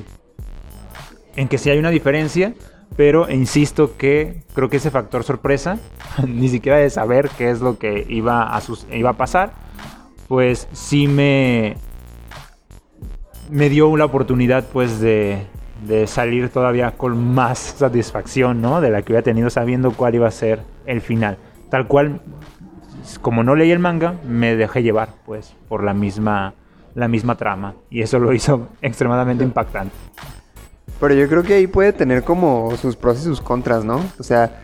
en 1.37 1.49
que 1.49 1.59
sí 1.59 1.71
hay 1.71 1.79
una 1.79 1.91
diferencia, 1.91 2.55
pero 2.97 3.31
insisto 3.31 3.97
que 3.97 4.43
creo 4.55 4.69
que 4.69 4.79
ese 4.79 4.91
factor 4.91 5.25
sorpresa, 5.25 5.79
ni 6.26 6.49
siquiera 6.49 6.79
de 6.79 6.91
saber 6.91 7.31
qué 7.37 7.50
es 7.50 7.61
lo 7.61 7.79
que 7.79 8.07
iba 8.09 8.57
a, 8.57 8.62
iba 8.93 9.11
a 9.11 9.17
pasar, 9.17 9.53
pues 10.28 10.69
sí 10.73 11.09
me, 11.09 11.76
me 13.50 13.69
dio 13.69 13.97
la 13.97 14.04
oportunidad 14.04 14.64
pues 14.73 15.00
de, 15.00 15.47
de 15.87 16.07
salir 16.07 16.49
todavía 16.49 16.93
con 16.93 17.35
más 17.35 17.59
satisfacción, 17.59 18.61
¿no? 18.61 18.81
De 18.81 18.90
la 18.90 19.02
que 19.02 19.12
había 19.12 19.23
tenido 19.23 19.50
sabiendo 19.50 19.93
cuál 19.93 20.14
iba 20.14 20.28
a 20.28 20.31
ser 20.31 20.62
el 20.87 21.00
final. 21.00 21.37
Tal 21.71 21.87
cual, 21.87 22.21
como 23.21 23.43
no 23.43 23.54
leí 23.54 23.71
el 23.71 23.78
manga, 23.78 24.14
me 24.26 24.57
dejé 24.57 24.83
llevar, 24.83 25.11
pues, 25.26 25.54
por 25.69 25.83
la 25.83 25.95
misma, 25.95 26.54
la 26.95 27.09
misma 27.09 27.37
trama. 27.37 27.75
Y 27.90 28.02
eso 28.02 28.19
lo 28.19 28.33
hizo 28.33 28.69
extremadamente 28.83 29.45
impactante. 29.45 29.95
Pero 31.00 31.14
yo 31.14 31.28
creo 31.28 31.43
que 31.43 31.54
ahí 31.54 31.66
puede 31.66 31.93
tener 31.93 32.23
como 32.23 32.75
sus 32.76 32.97
pros 32.97 33.21
y 33.21 33.25
sus 33.25 33.40
contras, 33.40 33.85
¿no? 33.85 34.00
O 34.19 34.23
sea, 34.23 34.61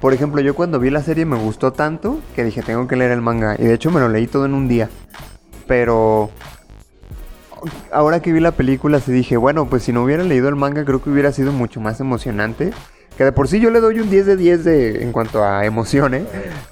por 0.00 0.14
ejemplo, 0.14 0.40
yo 0.40 0.54
cuando 0.54 0.78
vi 0.80 0.90
la 0.90 1.02
serie 1.02 1.24
me 1.26 1.36
gustó 1.36 1.72
tanto 1.72 2.20
que 2.34 2.44
dije, 2.44 2.62
tengo 2.62 2.86
que 2.88 2.96
leer 2.96 3.10
el 3.10 3.20
manga. 3.20 3.54
Y 3.58 3.64
de 3.64 3.74
hecho 3.74 3.90
me 3.90 4.00
lo 4.00 4.08
leí 4.08 4.26
todo 4.26 4.46
en 4.46 4.54
un 4.54 4.66
día. 4.68 4.88
Pero 5.66 6.30
ahora 7.92 8.20
que 8.20 8.32
vi 8.32 8.40
la 8.40 8.52
película, 8.52 9.00
sí 9.00 9.12
dije, 9.12 9.36
bueno, 9.36 9.66
pues 9.68 9.82
si 9.82 9.92
no 9.92 10.02
hubiera 10.02 10.22
leído 10.24 10.48
el 10.48 10.56
manga, 10.56 10.84
creo 10.84 11.02
que 11.02 11.10
hubiera 11.10 11.32
sido 11.32 11.52
mucho 11.52 11.80
más 11.80 12.00
emocionante. 12.00 12.72
Que 13.16 13.24
de 13.24 13.32
por 13.32 13.48
sí 13.48 13.60
yo 13.60 13.70
le 13.70 13.80
doy 13.80 14.00
un 14.00 14.08
10 14.08 14.24
de 14.24 14.36
10 14.36 14.64
de, 14.64 15.02
en 15.02 15.12
cuanto 15.12 15.44
a 15.44 15.66
emoción, 15.66 16.14
¿eh? 16.14 16.24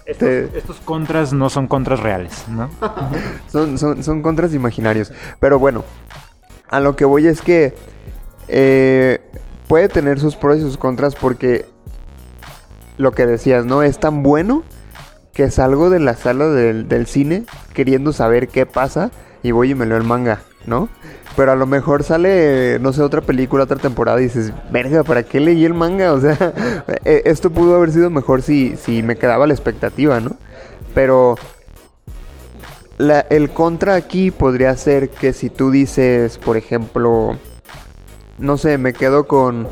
Estos, 0.07 0.29
Te- 0.29 0.59
estos 0.59 0.81
contras 0.81 1.33
no 1.35 1.51
son 1.51 1.67
contras 1.67 2.01
reales, 2.01 2.47
¿no? 2.49 2.71
son, 3.53 3.77
son, 3.77 4.03
son 4.03 4.23
contras 4.23 4.55
imaginarios. 4.55 5.13
Pero 5.41 5.59
bueno, 5.59 5.85
a 6.71 6.81
lo 6.81 6.97
que 6.97 7.05
voy 7.05 7.27
es 7.27 7.43
que 7.43 7.75
eh, 8.47 9.21
puede 9.67 9.89
tener 9.91 10.21
sus 10.21 10.37
pros 10.37 10.57
y 10.59 10.61
sus 10.63 10.79
contras 10.79 11.15
porque 11.17 11.67
lo 12.99 13.13
que 13.13 13.27
decías, 13.27 13.65
¿no? 13.65 13.83
Es 13.83 13.99
tan 13.99 14.23
bueno 14.23 14.63
que 15.33 15.51
salgo 15.51 15.89
de 15.89 16.01
la 16.01 16.15
sala 16.15 16.49
del, 16.49 17.07
cine 17.07 17.45
queriendo 17.73 18.13
saber 18.13 18.49
qué 18.49 18.67
pasa 18.67 19.11
y 19.43 19.53
voy 19.53 19.71
y 19.71 19.75
me 19.75 19.87
leo 19.87 19.97
el 19.97 20.05
manga, 20.05 20.41
¿no? 20.67 20.89
Pero 21.37 21.53
a 21.53 21.57
lo 21.57 21.67
mejor 21.67 22.03
sale, 22.03 22.79
no 22.81 22.93
sé, 22.93 23.03
otra 23.03 23.21
película, 23.21 23.63
otra 23.65 23.77
temporada 23.79 24.21
y 24.21 24.25
dices, 24.25 24.53
verga, 24.73 25.05
¿para 25.05 25.23
qué 25.23 25.39
leí 25.39 25.65
el 25.65 25.75
manga? 25.75 26.13
O 26.13 26.21
sea, 26.21 26.37
eh, 27.05 27.23
esto 27.25 27.51
pudo 27.51 27.77
haber 27.77 27.93
sido 27.93 28.11
mejor 28.11 28.43
si, 28.43 28.77
si 28.77 29.03
me 29.05 29.17
quedaba 29.17 29.47
la 29.47 29.55
expectativa, 29.55 30.19
¿no? 30.19 30.37
Pero 30.93 31.37
la- 32.99 33.21
el 33.31 33.51
contra 33.51 33.95
aquí 33.95 34.33
podría 34.33 34.77
ser 34.77 35.09
que 35.11 35.33
si 35.33 35.51
tú 35.51 35.71
dices, 35.71 36.39
por 36.39 36.57
ejemplo, 36.57 37.39
no 38.39 38.57
sé, 38.59 38.77
me 38.77 38.93
quedo 38.93 39.29
con, 39.29 39.69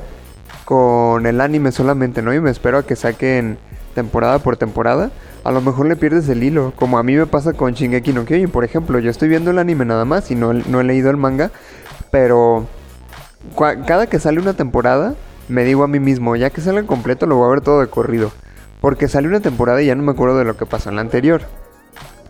con 0.66 1.26
el 1.26 1.40
anime 1.40 1.70
solamente, 1.70 2.22
¿no? 2.22 2.34
Y 2.34 2.40
me 2.40 2.50
espero 2.50 2.78
a 2.78 2.82
que 2.84 2.96
saquen 2.96 3.56
temporada 3.94 4.40
por 4.40 4.56
temporada. 4.56 5.12
A 5.44 5.52
lo 5.52 5.60
mejor 5.60 5.86
le 5.86 5.94
pierdes 5.94 6.28
el 6.28 6.42
hilo, 6.42 6.72
como 6.74 6.98
a 6.98 7.04
mí 7.04 7.14
me 7.14 7.24
pasa 7.26 7.52
con 7.52 7.72
Shingeki 7.72 8.12
no 8.12 8.24
Kyojin, 8.24 8.50
por 8.50 8.64
ejemplo. 8.64 8.98
Yo 8.98 9.08
estoy 9.08 9.28
viendo 9.28 9.52
el 9.52 9.60
anime 9.60 9.84
nada 9.84 10.04
más 10.04 10.28
y 10.32 10.34
no, 10.34 10.52
no 10.52 10.80
he 10.80 10.84
leído 10.84 11.08
el 11.08 11.16
manga, 11.18 11.52
pero 12.10 12.66
cada 13.54 14.08
que 14.08 14.18
sale 14.18 14.40
una 14.40 14.54
temporada, 14.54 15.14
me 15.48 15.62
digo 15.62 15.84
a 15.84 15.88
mí 15.88 16.00
mismo, 16.00 16.34
ya 16.34 16.50
que 16.50 16.60
salga 16.60 16.82
completo 16.82 17.26
lo 17.26 17.36
voy 17.36 17.46
a 17.46 17.50
ver 17.50 17.60
todo 17.60 17.80
de 17.80 17.86
corrido. 17.86 18.32
Porque 18.80 19.06
sale 19.06 19.28
una 19.28 19.38
temporada 19.38 19.80
y 19.80 19.86
ya 19.86 19.94
no 19.94 20.02
me 20.02 20.10
acuerdo 20.10 20.36
de 20.36 20.44
lo 20.44 20.56
que 20.56 20.66
pasó 20.66 20.90
en 20.90 20.96
la 20.96 21.02
anterior. 21.02 21.42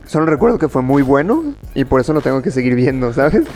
Solo 0.05 0.27
recuerdo 0.27 0.59
que 0.59 0.69
fue 0.69 0.83
muy 0.83 1.03
bueno 1.03 1.43
y 1.75 1.87
por 1.87 2.03
eso 2.03 2.13
lo 2.13 2.21
tengo 2.21 2.43
que 2.43 2.51
seguir 2.51 2.75
viendo, 2.75 3.13
¿sabes? 3.15 3.47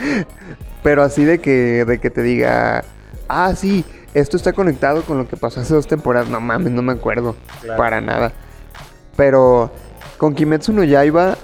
Pero 0.81 1.03
así 1.03 1.23
de 1.23 1.37
que, 1.37 1.85
de 1.85 1.99
que 1.99 2.09
te 2.09 2.23
diga, 2.23 2.83
ah, 3.29 3.53
sí, 3.55 3.85
esto 4.13 4.37
está 4.37 4.53
conectado 4.53 5.03
con 5.03 5.17
lo 5.17 5.27
que 5.27 5.37
pasó 5.37 5.61
hace 5.61 5.73
dos 5.73 5.87
temporadas. 5.87 6.29
No 6.29 6.41
mames, 6.41 6.71
no 6.71 6.81
me 6.81 6.93
acuerdo. 6.93 7.35
Para 7.77 8.01
nada. 8.01 8.31
Pero 9.15 9.71
con 10.17 10.35
Kimetsu 10.35 10.73
no 10.73 10.83
Yaiba, 10.83 11.37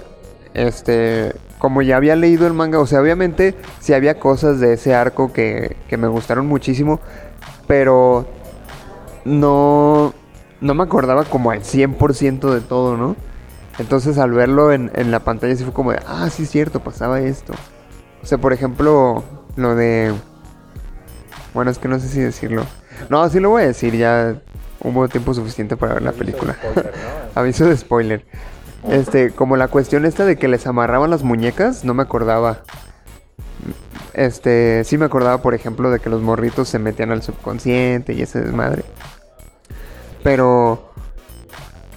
este, 0.54 1.34
como 1.58 1.82
ya 1.82 1.96
había 1.96 2.16
leído 2.16 2.46
el 2.46 2.54
manga, 2.54 2.78
o 2.78 2.86
sea, 2.86 3.00
obviamente 3.00 3.54
sí 3.80 3.92
había 3.92 4.18
cosas 4.18 4.60
de 4.60 4.74
ese 4.74 4.94
arco 4.94 5.32
que, 5.32 5.76
que 5.88 5.96
me 5.96 6.08
gustaron 6.08 6.46
muchísimo, 6.46 7.00
pero 7.66 8.26
no, 9.24 10.14
no 10.60 10.74
me 10.74 10.82
acordaba 10.82 11.24
como 11.24 11.50
al 11.50 11.60
100% 11.60 12.52
de 12.52 12.60
todo, 12.60 12.96
¿no? 12.96 13.16
Entonces 13.78 14.18
al 14.18 14.32
verlo 14.32 14.72
en, 14.72 14.90
en 14.94 15.10
la 15.10 15.20
pantalla 15.20 15.54
sí 15.54 15.64
fue 15.64 15.72
como 15.72 15.92
de, 15.92 16.00
ah, 16.06 16.28
sí 16.30 16.44
es 16.44 16.50
cierto, 16.50 16.80
pasaba 16.80 17.20
esto. 17.20 17.52
O 18.22 18.26
sea, 18.26 18.38
por 18.38 18.52
ejemplo, 18.52 19.22
lo 19.56 19.74
de... 19.74 20.12
Bueno, 21.58 21.72
es 21.72 21.78
que 21.80 21.88
no 21.88 21.98
sé 21.98 22.06
si 22.06 22.20
decirlo. 22.20 22.64
No, 23.08 23.28
sí 23.28 23.40
lo 23.40 23.50
voy 23.50 23.64
a 23.64 23.66
decir, 23.66 23.92
ya 23.96 24.36
hubo 24.80 25.08
tiempo 25.08 25.34
suficiente 25.34 25.76
para 25.76 25.94
ver 25.94 26.04
la 26.04 26.12
película. 26.12 26.54
Aviso 27.34 27.64
de 27.66 27.76
spoiler. 27.76 28.24
Este, 28.88 29.32
como 29.32 29.56
la 29.56 29.66
cuestión 29.66 30.06
esta 30.06 30.24
de 30.24 30.36
que 30.36 30.46
les 30.46 30.68
amarraban 30.68 31.10
las 31.10 31.24
muñecas, 31.24 31.84
no 31.84 31.94
me 31.94 32.04
acordaba. 32.04 32.60
Este, 34.14 34.84
sí 34.84 34.98
me 34.98 35.06
acordaba, 35.06 35.42
por 35.42 35.52
ejemplo, 35.52 35.90
de 35.90 35.98
que 35.98 36.08
los 36.10 36.22
morritos 36.22 36.68
se 36.68 36.78
metían 36.78 37.10
al 37.10 37.24
subconsciente 37.24 38.12
y 38.12 38.22
ese 38.22 38.40
desmadre. 38.40 38.84
Pero 40.22 40.92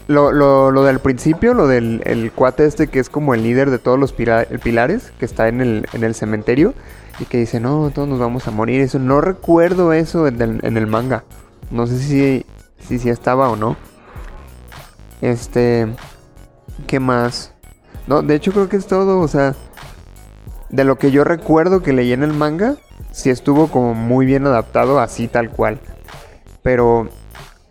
lo, 0.08 0.32
lo, 0.32 0.72
lo 0.72 0.84
del 0.84 0.98
principio, 0.98 1.54
lo 1.54 1.68
del 1.68 2.02
el 2.06 2.32
cuate 2.32 2.66
este 2.66 2.88
que 2.88 2.98
es 2.98 3.10
como 3.10 3.36
el 3.36 3.44
líder 3.44 3.70
de 3.70 3.78
todos 3.78 4.00
los 4.00 4.12
pila- 4.12 4.48
pilares, 4.64 5.14
que 5.20 5.26
está 5.26 5.50
en 5.50 5.62
el, 5.62 5.86
en 5.94 6.04
el 6.04 6.16
cementerio 6.16 6.74
y 7.22 7.26
que 7.26 7.38
dice, 7.38 7.60
no, 7.60 7.92
todos 7.92 8.08
nos 8.08 8.20
vamos 8.20 8.48
a 8.48 8.52
morir. 8.52 8.82
Eso 8.82 8.98
no 8.98 9.22
recuerdo 9.22 9.94
eso 9.94 10.28
en 10.28 10.42
el, 10.42 10.88
manga. 10.88 11.24
No 11.70 11.86
sé 11.86 12.00
si, 12.00 12.46
si, 12.80 12.98
si 12.98 13.10
estaba 13.10 13.50
o 13.50 13.56
no. 13.56 13.78
Este, 15.22 15.88
¿qué 16.88 17.00
más? 17.00 17.54
No, 18.08 18.24
de 18.24 18.34
hecho 18.34 18.52
creo 18.52 18.70
que 18.70 18.78
es 18.78 18.88
todo, 18.88 19.20
o 19.20 19.28
sea, 19.28 19.54
de 20.72 20.84
lo 20.84 20.98
que 20.98 21.12
yo 21.12 21.24
recuerdo 21.24 21.84
que 21.84 21.94
leí 21.94 22.12
en 22.12 22.24
el 22.24 22.34
manga, 22.34 22.78
sí 23.12 23.30
estuvo 23.30 23.68
como 23.68 23.94
muy 23.94 24.26
bien 24.26 24.48
adaptado 24.48 25.00
así 25.00 25.28
tal 25.28 25.52
cual. 25.52 25.80
Pero 26.64 27.08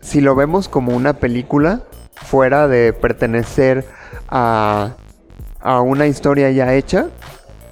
si 0.01 0.21
lo 0.21 0.37
vemos 0.37 0.69
como 0.69 0.95
una 0.95 1.15
película, 1.15 1.83
fuera 2.15 2.69
de 2.69 2.93
pertenecer 2.93 3.85
a, 4.29 4.95
a 5.59 5.81
una 5.81 6.07
historia 6.07 6.53
ya 6.53 6.73
hecha, 6.75 7.09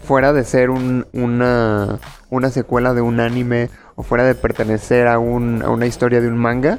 fuera 0.08 0.32
de 0.32 0.42
ser 0.42 0.70
un- 0.70 1.06
una, 1.12 1.98
una 2.30 2.48
secuela 2.48 2.94
de 2.94 3.02
un 3.02 3.20
anime 3.20 3.68
o 3.94 4.02
fuera 4.02 4.24
de 4.24 4.34
pertenecer 4.34 5.06
a, 5.06 5.18
un- 5.18 5.62
a 5.62 5.68
una 5.68 5.84
historia 5.84 6.22
de 6.22 6.28
un 6.28 6.38
manga, 6.38 6.78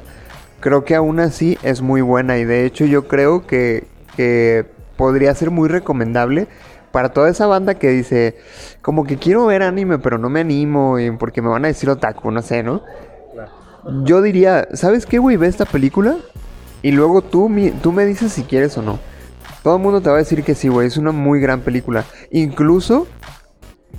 creo 0.58 0.84
que 0.84 0.96
aún 0.96 1.20
así 1.20 1.56
es 1.62 1.80
muy 1.80 2.00
buena 2.00 2.38
y 2.38 2.44
de 2.44 2.64
hecho 2.66 2.86
yo 2.86 3.06
creo 3.06 3.46
que, 3.46 3.86
que 4.16 4.66
podría 4.96 5.32
ser 5.36 5.52
muy 5.52 5.68
recomendable 5.68 6.48
para 6.90 7.10
toda 7.10 7.28
esa 7.30 7.46
banda 7.46 7.74
que 7.74 7.90
dice, 7.90 8.36
como 8.82 9.04
que 9.04 9.16
quiero 9.16 9.46
ver 9.46 9.62
anime 9.62 10.00
pero 10.00 10.18
no 10.18 10.28
me 10.28 10.40
animo 10.40 10.98
y 10.98 11.12
porque 11.12 11.40
me 11.40 11.48
van 11.50 11.64
a 11.64 11.68
decir 11.68 11.88
otaku, 11.88 12.32
no 12.32 12.42
sé, 12.42 12.64
¿no? 12.64 12.82
Yo 14.04 14.22
diría, 14.22 14.66
¿sabes 14.74 15.06
qué, 15.06 15.18
güey? 15.20 15.36
Ve 15.36 15.46
esta 15.46 15.66
película 15.66 16.16
y 16.82 16.90
luego 16.90 17.22
tú, 17.22 17.48
mi- 17.48 17.70
tú 17.70 17.92
me 17.92 18.04
dices 18.06 18.32
si 18.32 18.42
quieres 18.42 18.76
o 18.76 18.82
no. 18.82 18.98
Todo 19.62 19.76
el 19.76 19.82
mundo 19.82 20.00
te 20.00 20.08
va 20.08 20.16
a 20.16 20.18
decir 20.18 20.42
que 20.42 20.54
sí, 20.54 20.68
güey. 20.68 20.86
Es 20.86 20.96
una 20.96 21.12
muy 21.12 21.40
gran 21.40 21.60
película. 21.60 22.04
Incluso 22.30 23.06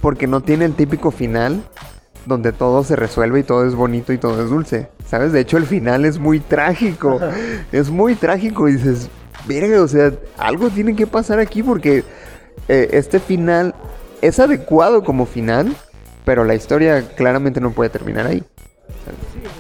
porque 0.02 0.28
no 0.28 0.42
tiene 0.42 0.66
el 0.66 0.74
típico 0.74 1.12
final 1.12 1.64
donde 2.26 2.52
todo 2.52 2.84
se 2.84 2.96
resuelve 2.96 3.40
y 3.40 3.44
todo 3.44 3.66
es 3.66 3.76
bonito 3.76 4.14
y 4.14 4.18
todo 4.18 4.44
es 4.44 4.50
dulce. 4.50 4.90
¿Sabes? 5.06 5.32
De 5.32 5.40
hecho, 5.40 5.58
el 5.58 5.66
final 5.66 6.06
es 6.06 6.20
muy 6.20 6.40
trágico. 6.40 7.20
es 7.72 7.90
muy 7.90 8.16
trágico 8.16 8.68
y 8.70 8.74
dices, 8.74 9.10
verga, 9.48 9.82
o 9.82 9.88
sea, 9.88 10.12
algo 10.38 10.70
tiene 10.70 10.96
que 10.96 11.08
pasar 11.08 11.40
aquí 11.40 11.64
porque 11.64 12.04
eh, 12.68 12.90
este 12.94 13.20
final 13.20 13.76
es 14.22 14.40
adecuado 14.40 15.04
como 15.04 15.26
final, 15.26 15.76
pero 16.26 16.44
la 16.44 16.56
historia 16.56 17.08
claramente 17.16 17.60
no 17.60 17.72
puede 17.72 17.90
terminar 17.90 18.28
ahí. 18.28 18.44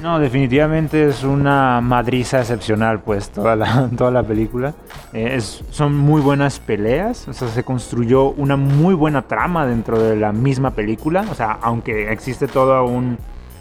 No, 0.02 0.20
definitivamente 0.20 1.08
es 1.08 1.24
una 1.24 1.80
madriza 1.82 2.40
excepcional, 2.40 3.02
pues, 3.02 3.30
toda 3.30 3.56
la, 3.56 3.90
toda 3.98 4.12
la 4.12 4.24
película. 4.24 4.74
Eh, 5.14 5.40
son 5.42 5.96
muy 5.96 6.22
buenas 6.22 6.60
peleas, 6.60 7.28
o 7.28 7.34
sea, 7.34 7.48
se 7.48 7.64
construyó 7.64 8.32
una 8.32 8.56
muy 8.56 8.94
buena 8.94 9.24
trama 9.24 9.66
dentro 9.66 10.02
de 10.02 10.16
la 10.16 10.32
misma 10.32 10.72
película, 10.72 11.26
o 11.30 11.36
sea, 11.36 11.58
aunque 11.62 12.12
existe 12.12 12.48
todo 12.48 12.84
un, 12.86 13.18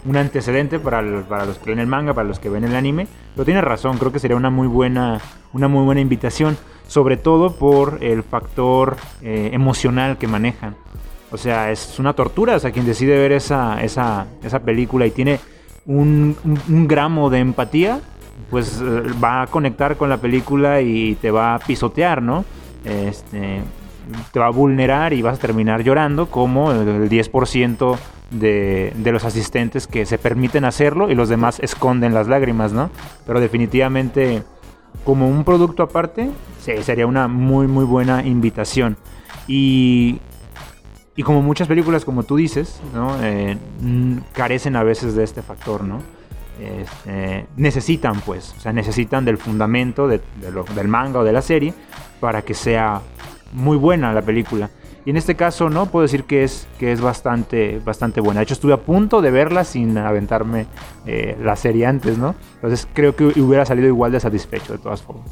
un 0.06 0.16
antecedente 0.16 0.78
para, 0.78 1.22
para 1.28 1.46
los 1.46 1.58
que 1.58 1.66
leen 1.66 1.80
el 1.80 1.86
manga, 1.86 2.14
para 2.14 2.28
los 2.28 2.38
que 2.38 2.48
ven 2.48 2.64
el 2.64 2.74
anime, 2.74 3.06
pero 3.34 3.44
tienes 3.44 3.64
razón, 3.64 3.98
creo 3.98 4.12
que 4.12 4.18
sería 4.18 4.36
una 4.36 4.50
muy 4.50 4.68
buena, 4.68 5.20
una 5.52 5.68
muy 5.68 5.84
buena 5.84 6.00
invitación, 6.00 6.56
sobre 6.86 7.16
todo 7.16 7.54
por 7.54 7.98
el 8.00 8.22
factor 8.22 8.96
eh, 9.22 9.50
emocional 9.52 10.18
que 10.18 10.26
manejan. 10.26 10.74
O 11.32 11.36
sea, 11.36 11.70
es 11.70 11.98
una 11.98 12.12
tortura. 12.12 12.56
O 12.56 12.58
sea, 12.58 12.72
quien 12.72 12.84
decide 12.84 13.16
ver 13.16 13.32
esa, 13.32 13.82
esa, 13.82 14.26
esa 14.42 14.58
película 14.60 15.06
y 15.06 15.12
tiene 15.12 15.38
un, 15.86 16.36
gramo 16.88 17.30
de 17.30 17.38
empatía, 17.38 18.00
pues 18.50 18.80
eh, 18.80 19.02
va 19.22 19.42
a 19.42 19.46
conectar 19.46 19.96
con 19.96 20.08
la 20.08 20.18
película 20.18 20.80
y 20.80 21.14
te 21.16 21.30
va 21.30 21.54
a 21.54 21.58
pisotear, 21.58 22.22
¿no? 22.22 22.44
Este, 22.84 23.60
te 24.32 24.40
va 24.40 24.46
a 24.46 24.50
vulnerar 24.50 25.12
y 25.12 25.22
vas 25.22 25.38
a 25.38 25.40
terminar 25.40 25.82
llorando 25.82 26.30
como 26.30 26.72
el 26.72 27.08
10% 27.08 27.98
de, 28.30 28.92
de 28.96 29.12
los 29.12 29.24
asistentes 29.24 29.86
que 29.86 30.06
se 30.06 30.18
permiten 30.18 30.64
hacerlo 30.64 31.10
y 31.10 31.14
los 31.14 31.28
demás 31.28 31.60
esconden 31.60 32.14
las 32.14 32.28
lágrimas, 32.28 32.72
¿no? 32.72 32.90
Pero 33.26 33.40
definitivamente 33.40 34.42
como 35.04 35.28
un 35.28 35.44
producto 35.44 35.82
aparte, 35.82 36.30
sí, 36.60 36.72
sería 36.82 37.06
una 37.06 37.28
muy 37.28 37.66
muy 37.66 37.84
buena 37.84 38.24
invitación. 38.24 38.96
Y, 39.48 40.20
y 41.16 41.22
como 41.22 41.42
muchas 41.42 41.68
películas, 41.68 42.04
como 42.04 42.22
tú 42.22 42.36
dices, 42.36 42.80
¿no? 42.94 43.16
Eh, 43.22 43.56
carecen 44.32 44.76
a 44.76 44.82
veces 44.82 45.14
de 45.14 45.24
este 45.24 45.42
factor, 45.42 45.84
¿no? 45.84 45.98
Este, 46.60 47.46
necesitan, 47.56 48.20
pues, 48.20 48.54
o 48.56 48.60
sea, 48.60 48.72
necesitan 48.72 49.24
del 49.24 49.38
fundamento 49.38 50.06
de 50.08 50.20
lo- 50.52 50.64
del 50.64 50.88
manga 50.88 51.20
o 51.20 51.24
de 51.24 51.32
la 51.32 51.42
serie 51.42 51.72
para 52.20 52.42
que 52.42 52.54
sea 52.54 53.00
muy 53.52 53.76
buena 53.76 54.12
la 54.12 54.22
película. 54.22 54.70
Y 55.06 55.10
en 55.10 55.16
este 55.16 55.34
caso, 55.34 55.70
no 55.70 55.86
puedo 55.86 56.02
decir 56.02 56.24
que 56.24 56.44
es, 56.44 56.68
que 56.78 56.92
es 56.92 57.00
bastante, 57.00 57.80
bastante 57.82 58.20
buena. 58.20 58.40
De 58.40 58.44
hecho, 58.44 58.52
estuve 58.54 58.74
a 58.74 58.76
punto 58.76 59.22
de 59.22 59.30
verla 59.30 59.64
sin 59.64 59.96
aventarme 59.96 60.66
eh, 61.06 61.38
la 61.42 61.56
serie 61.56 61.86
antes, 61.86 62.18
¿no? 62.18 62.34
Entonces 62.56 62.86
creo 62.92 63.16
que 63.16 63.24
hubiera 63.40 63.64
salido 63.64 63.88
igual 63.88 64.12
de 64.12 64.20
satisfecho, 64.20 64.74
de 64.74 64.78
todas 64.78 65.00
formas. 65.02 65.26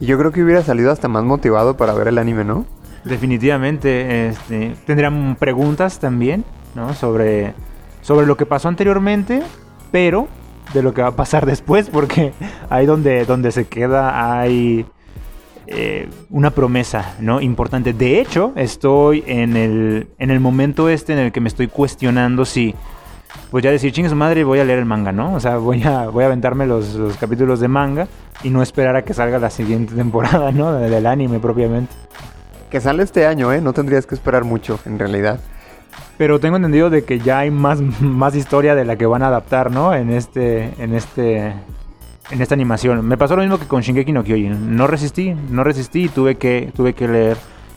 Y 0.00 0.06
yo 0.06 0.18
creo 0.18 0.32
que 0.32 0.42
hubiera 0.42 0.62
salido 0.62 0.90
hasta 0.90 1.08
más 1.08 1.24
motivado 1.24 1.76
para 1.76 1.92
ver 1.92 2.08
el 2.08 2.16
anime, 2.16 2.44
¿no? 2.44 2.64
Definitivamente, 3.04 4.28
este, 4.28 4.74
tendrían 4.86 5.36
preguntas 5.36 5.98
también, 5.98 6.44
¿no? 6.74 6.94
Sobre, 6.94 7.54
sobre 8.02 8.26
lo 8.26 8.36
que 8.36 8.46
pasó 8.46 8.68
anteriormente, 8.68 9.42
pero 9.90 10.28
de 10.74 10.82
lo 10.82 10.92
que 10.92 11.02
va 11.02 11.08
a 11.08 11.16
pasar 11.16 11.46
después, 11.46 11.90
porque 11.90 12.32
ahí 12.70 12.86
donde, 12.86 13.24
donde 13.24 13.52
se 13.52 13.66
queda 13.66 14.38
hay 14.40 14.86
eh, 15.70 16.08
una 16.30 16.50
promesa, 16.50 17.14
¿no? 17.20 17.42
Importante. 17.42 17.92
De 17.92 18.20
hecho, 18.20 18.52
estoy 18.56 19.22
en 19.26 19.56
el, 19.56 20.08
en 20.18 20.30
el 20.30 20.40
momento 20.40 20.88
este 20.88 21.12
en 21.12 21.18
el 21.18 21.32
que 21.32 21.40
me 21.40 21.48
estoy 21.48 21.68
cuestionando 21.68 22.46
si, 22.46 22.74
pues 23.50 23.62
ya 23.62 23.70
decir, 23.70 23.92
chingue 23.92 24.08
su 24.08 24.16
madre, 24.16 24.44
voy 24.44 24.60
a 24.60 24.64
leer 24.64 24.78
el 24.78 24.86
manga, 24.86 25.12
¿no? 25.12 25.34
O 25.34 25.40
sea, 25.40 25.58
voy 25.58 25.82
a, 25.82 26.08
voy 26.08 26.24
a 26.24 26.26
aventarme 26.28 26.66
los, 26.66 26.94
los 26.94 27.18
capítulos 27.18 27.60
de 27.60 27.68
manga 27.68 28.08
y 28.42 28.48
no 28.48 28.62
esperar 28.62 28.96
a 28.96 29.02
que 29.02 29.12
salga 29.12 29.38
la 29.38 29.50
siguiente 29.50 29.94
temporada, 29.96 30.52
¿no? 30.52 30.72
Del 30.72 31.06
anime 31.06 31.38
propiamente. 31.38 31.94
Que 32.70 32.80
sale 32.80 33.02
este 33.02 33.26
año, 33.26 33.52
¿eh? 33.52 33.60
No 33.60 33.72
tendrías 33.72 34.06
que 34.06 34.14
esperar 34.14 34.44
mucho, 34.44 34.78
en 34.84 34.98
realidad. 34.98 35.40
Pero 36.18 36.38
tengo 36.38 36.56
entendido 36.56 36.90
de 36.90 37.04
que 37.04 37.18
ya 37.20 37.40
hay 37.40 37.50
más, 37.50 37.80
más 38.00 38.34
historia 38.34 38.74
de 38.74 38.84
la 38.84 38.96
que 38.96 39.06
van 39.06 39.22
a 39.22 39.28
adaptar, 39.28 39.70
¿no? 39.70 39.94
En 39.94 40.10
este, 40.10 40.74
en 40.82 40.94
este, 40.94 41.54
en 42.30 42.42
esta 42.42 42.54
animación. 42.54 43.06
Me 43.06 43.16
pasó 43.16 43.36
lo 43.36 43.42
mismo 43.42 43.58
que 43.58 43.66
con 43.66 43.80
Shingeki 43.80 44.12
no 44.12 44.22
Kyojin. 44.22 44.76
No 44.76 44.86
resistí, 44.86 45.34
no 45.50 45.64
resistí 45.64 46.04
y 46.04 46.08
tuve 46.08 46.34
que, 46.36 46.70
tuve 46.76 46.92
que 46.92 47.08
leer 47.08 47.36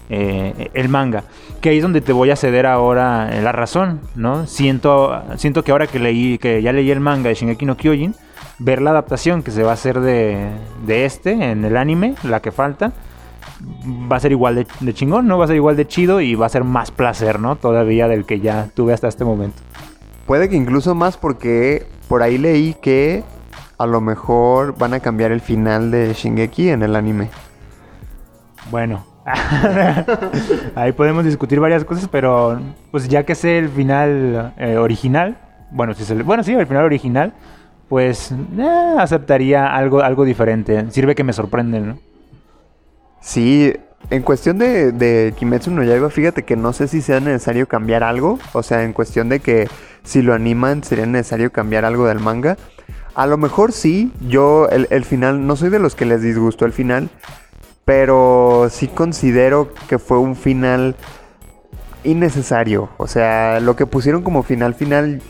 eh, 0.10 0.70
el 0.74 0.90
manga. 0.90 1.24
Que 1.62 1.70
ahí 1.70 1.78
es 1.78 1.84
donde 1.84 2.02
te 2.02 2.12
voy 2.12 2.32
a 2.32 2.36
ceder 2.36 2.66
ahora 2.66 3.30
eh, 3.32 3.42
la 3.42 3.54
razón, 3.54 4.02
¿no? 4.16 4.46
Siento, 4.46 5.24
siento 5.38 5.64
que 5.64 5.72
ahora 5.72 5.88
que 5.88 6.00
leí, 6.00 6.38
que 6.38 6.62
ya 6.62 6.74
leí 6.74 6.92
el 6.92 7.00
manga 7.00 7.30
de 7.30 7.36
Shingeki 7.36 7.66
no 7.66 7.78
Kyojin, 7.78 8.16
ver 8.60 8.82
la 8.82 8.90
adaptación 8.90 9.42
que 9.42 9.52
se 9.52 9.64
va 9.64 9.72
a 9.72 9.76
hacer 9.76 10.02
de, 10.02 10.50
de 10.86 11.06
este 11.06 11.32
en 11.32 11.64
el 11.64 11.78
anime, 11.78 12.16
la 12.24 12.42
que 12.42 12.52
falta 12.52 12.92
va 14.12 14.16
a 14.18 14.20
ser 14.20 14.32
igual 14.32 14.56
de, 14.56 14.68
de 14.80 14.94
chingón, 14.94 15.28
¿no? 15.28 15.38
Va 15.38 15.46
a 15.46 15.48
ser 15.48 15.56
igual 15.56 15.76
de 15.76 15.88
chido 15.88 16.22
y 16.22 16.36
va 16.36 16.46
a 16.46 16.50
ser 16.50 16.64
más 16.64 16.92
placer, 16.92 17.40
¿no? 17.40 17.56
Todavía 17.56 18.08
del 18.08 18.26
que 18.26 18.40
ya 18.40 18.68
tuve 18.74 18.94
hasta 18.94 19.08
este 19.08 19.24
momento. 19.26 19.62
Puede 20.26 20.50
que 20.50 20.56
incluso 20.56 20.96
más 20.96 21.18
porque 21.18 21.86
por 22.08 22.22
ahí 22.24 22.38
leí 22.38 22.76
que 22.82 23.24
a 23.78 23.86
lo 23.86 24.00
mejor 24.02 24.78
van 24.78 24.94
a 24.94 25.00
cambiar 25.00 25.32
el 25.32 25.42
final 25.42 25.92
de 25.92 26.14
Shingeki 26.14 26.70
en 26.70 26.84
el 26.84 26.96
anime. 26.96 27.30
Bueno. 28.70 29.06
Ahí 30.76 30.92
podemos 30.94 31.24
discutir 31.24 31.60
varias 31.60 31.84
cosas, 31.86 32.08
pero 32.12 32.60
pues 32.92 33.08
ya 33.08 33.24
que 33.24 33.36
sé 33.36 33.58
el 33.60 33.70
final 33.70 34.54
eh, 34.58 34.78
original, 34.78 35.38
bueno, 35.72 35.94
si 35.94 36.04
se 36.06 36.16
le- 36.16 36.24
bueno, 36.24 36.44
sí, 36.44 36.54
el 36.54 36.66
final 36.66 36.86
original, 36.86 37.34
pues 37.88 38.32
eh, 38.58 38.96
aceptaría 38.98 39.68
algo, 39.76 40.02
algo 40.02 40.26
diferente. 40.26 40.90
Sirve 40.92 41.14
que 41.16 41.24
me 41.24 41.34
sorprende, 41.34 41.80
¿no? 41.82 41.98
Sí, 43.22 43.74
en 44.10 44.24
cuestión 44.24 44.58
de, 44.58 44.92
de 44.92 45.34
Kimetsu 45.38 45.72
no 45.72 45.84
Yaiba, 45.84 46.10
fíjate 46.10 46.44
que 46.44 46.56
no 46.56 46.74
sé 46.74 46.88
si 46.88 47.02
sea 47.02 47.20
necesario 47.20 47.68
cambiar 47.68 48.04
algo. 48.04 48.40
O 48.54 48.64
sea, 48.64 48.84
en 48.84 48.94
cuestión 48.94 49.30
de 49.30 49.40
que 49.40 49.68
si 50.04 50.22
lo 50.22 50.34
animan 50.34 50.84
sería 50.84 51.06
necesario 51.06 51.52
cambiar 51.52 51.86
algo 51.86 52.08
del 52.08 52.20
manga. 52.20 52.58
A 53.14 53.28
lo 53.28 53.38
mejor 53.38 53.72
sí, 53.74 54.12
yo 54.28 54.68
el, 54.70 54.88
el 54.90 55.06
final, 55.06 55.46
no 55.46 55.56
soy 55.56 55.70
de 55.70 55.80
los 55.80 55.96
que 55.96 56.06
les 56.06 56.22
disgustó 56.22 56.66
el 56.66 56.72
final, 56.74 57.10
pero 57.86 58.68
sí 58.72 58.88
considero 58.88 59.74
que 59.90 60.00
fue 60.00 60.20
un 60.20 60.36
final 60.36 60.96
innecesario. 62.04 62.90
O 62.98 63.08
sea, 63.08 63.60
lo 63.60 63.76
que 63.76 63.86
pusieron 63.86 64.24
como 64.24 64.44
final 64.44 64.74
final, 64.76 65.22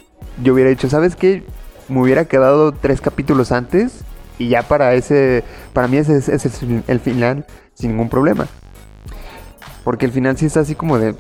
yo 0.44 0.54
hubiera 0.54 0.70
dicho, 0.70 0.89
¿sabes 0.89 1.16
qué? 1.16 1.44
Me 1.89 2.02
hubiera 2.02 2.26
quedado 2.26 2.72
tres 2.72 3.02
capítulos 3.02 3.52
antes 3.52 4.04
y 4.38 4.50
ya 4.50 4.63
para 4.63 4.94
ese, 4.94 5.44
para 5.74 5.88
mí 5.88 5.98
ese, 5.98 6.18
es- 6.18 6.62
el 6.88 7.00
final 7.00 7.46
sin 7.82 7.91
ningún 7.91 8.10
problema. 8.10 8.48
Porque 9.84 10.06
el 10.06 10.12
final 10.12 10.38
sí 10.38 10.46
está 10.46 10.62
así 10.62 10.76
como 10.76 11.00
de, 11.00 11.15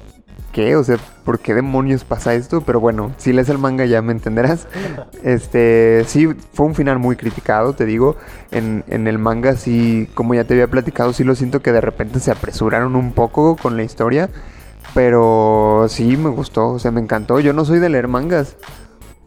¿qué? 0.51 0.75
O 0.75 0.83
sea, 0.83 0.97
¿por 1.25 1.39
qué 1.39 1.53
demonios 1.53 2.03
pasa 2.03 2.33
esto? 2.33 2.61
Pero 2.61 2.79
bueno, 2.79 3.13
si 3.17 3.33
lees 3.33 3.49
el 3.49 3.57
manga 3.57 3.85
ya 3.85 4.01
me 4.01 4.11
entenderás. 4.11 4.67
Este, 5.23 6.03
sí, 6.07 6.29
fue 6.53 6.65
un 6.65 6.73
final 6.73 6.97
muy 6.97 7.15
criticado, 7.15 7.73
te 7.73 7.85
digo. 7.85 8.15
En, 8.49 8.83
en 8.87 9.07
el 9.07 9.19
manga 9.19 9.55
sí, 9.55 10.09
como 10.15 10.33
ya 10.33 10.45
te 10.45 10.55
había 10.55 10.67
platicado, 10.67 11.13
sí 11.13 11.23
lo 11.23 11.35
siento 11.35 11.61
que 11.61 11.71
de 11.71 11.81
repente 11.81 12.19
se 12.19 12.31
apresuraron 12.31 12.95
un 12.95 13.13
poco 13.13 13.55
con 13.55 13.77
la 13.77 13.83
historia. 13.83 14.29
Pero 14.93 15.85
sí 15.89 16.17
me 16.17 16.29
gustó, 16.29 16.69
o 16.69 16.79
sea, 16.79 16.91
me 16.91 17.01
encantó. 17.01 17.39
Yo 17.39 17.53
no 17.53 17.65
soy 17.65 17.79
de 17.79 17.89
leer 17.89 18.07
mangas. 18.07 18.57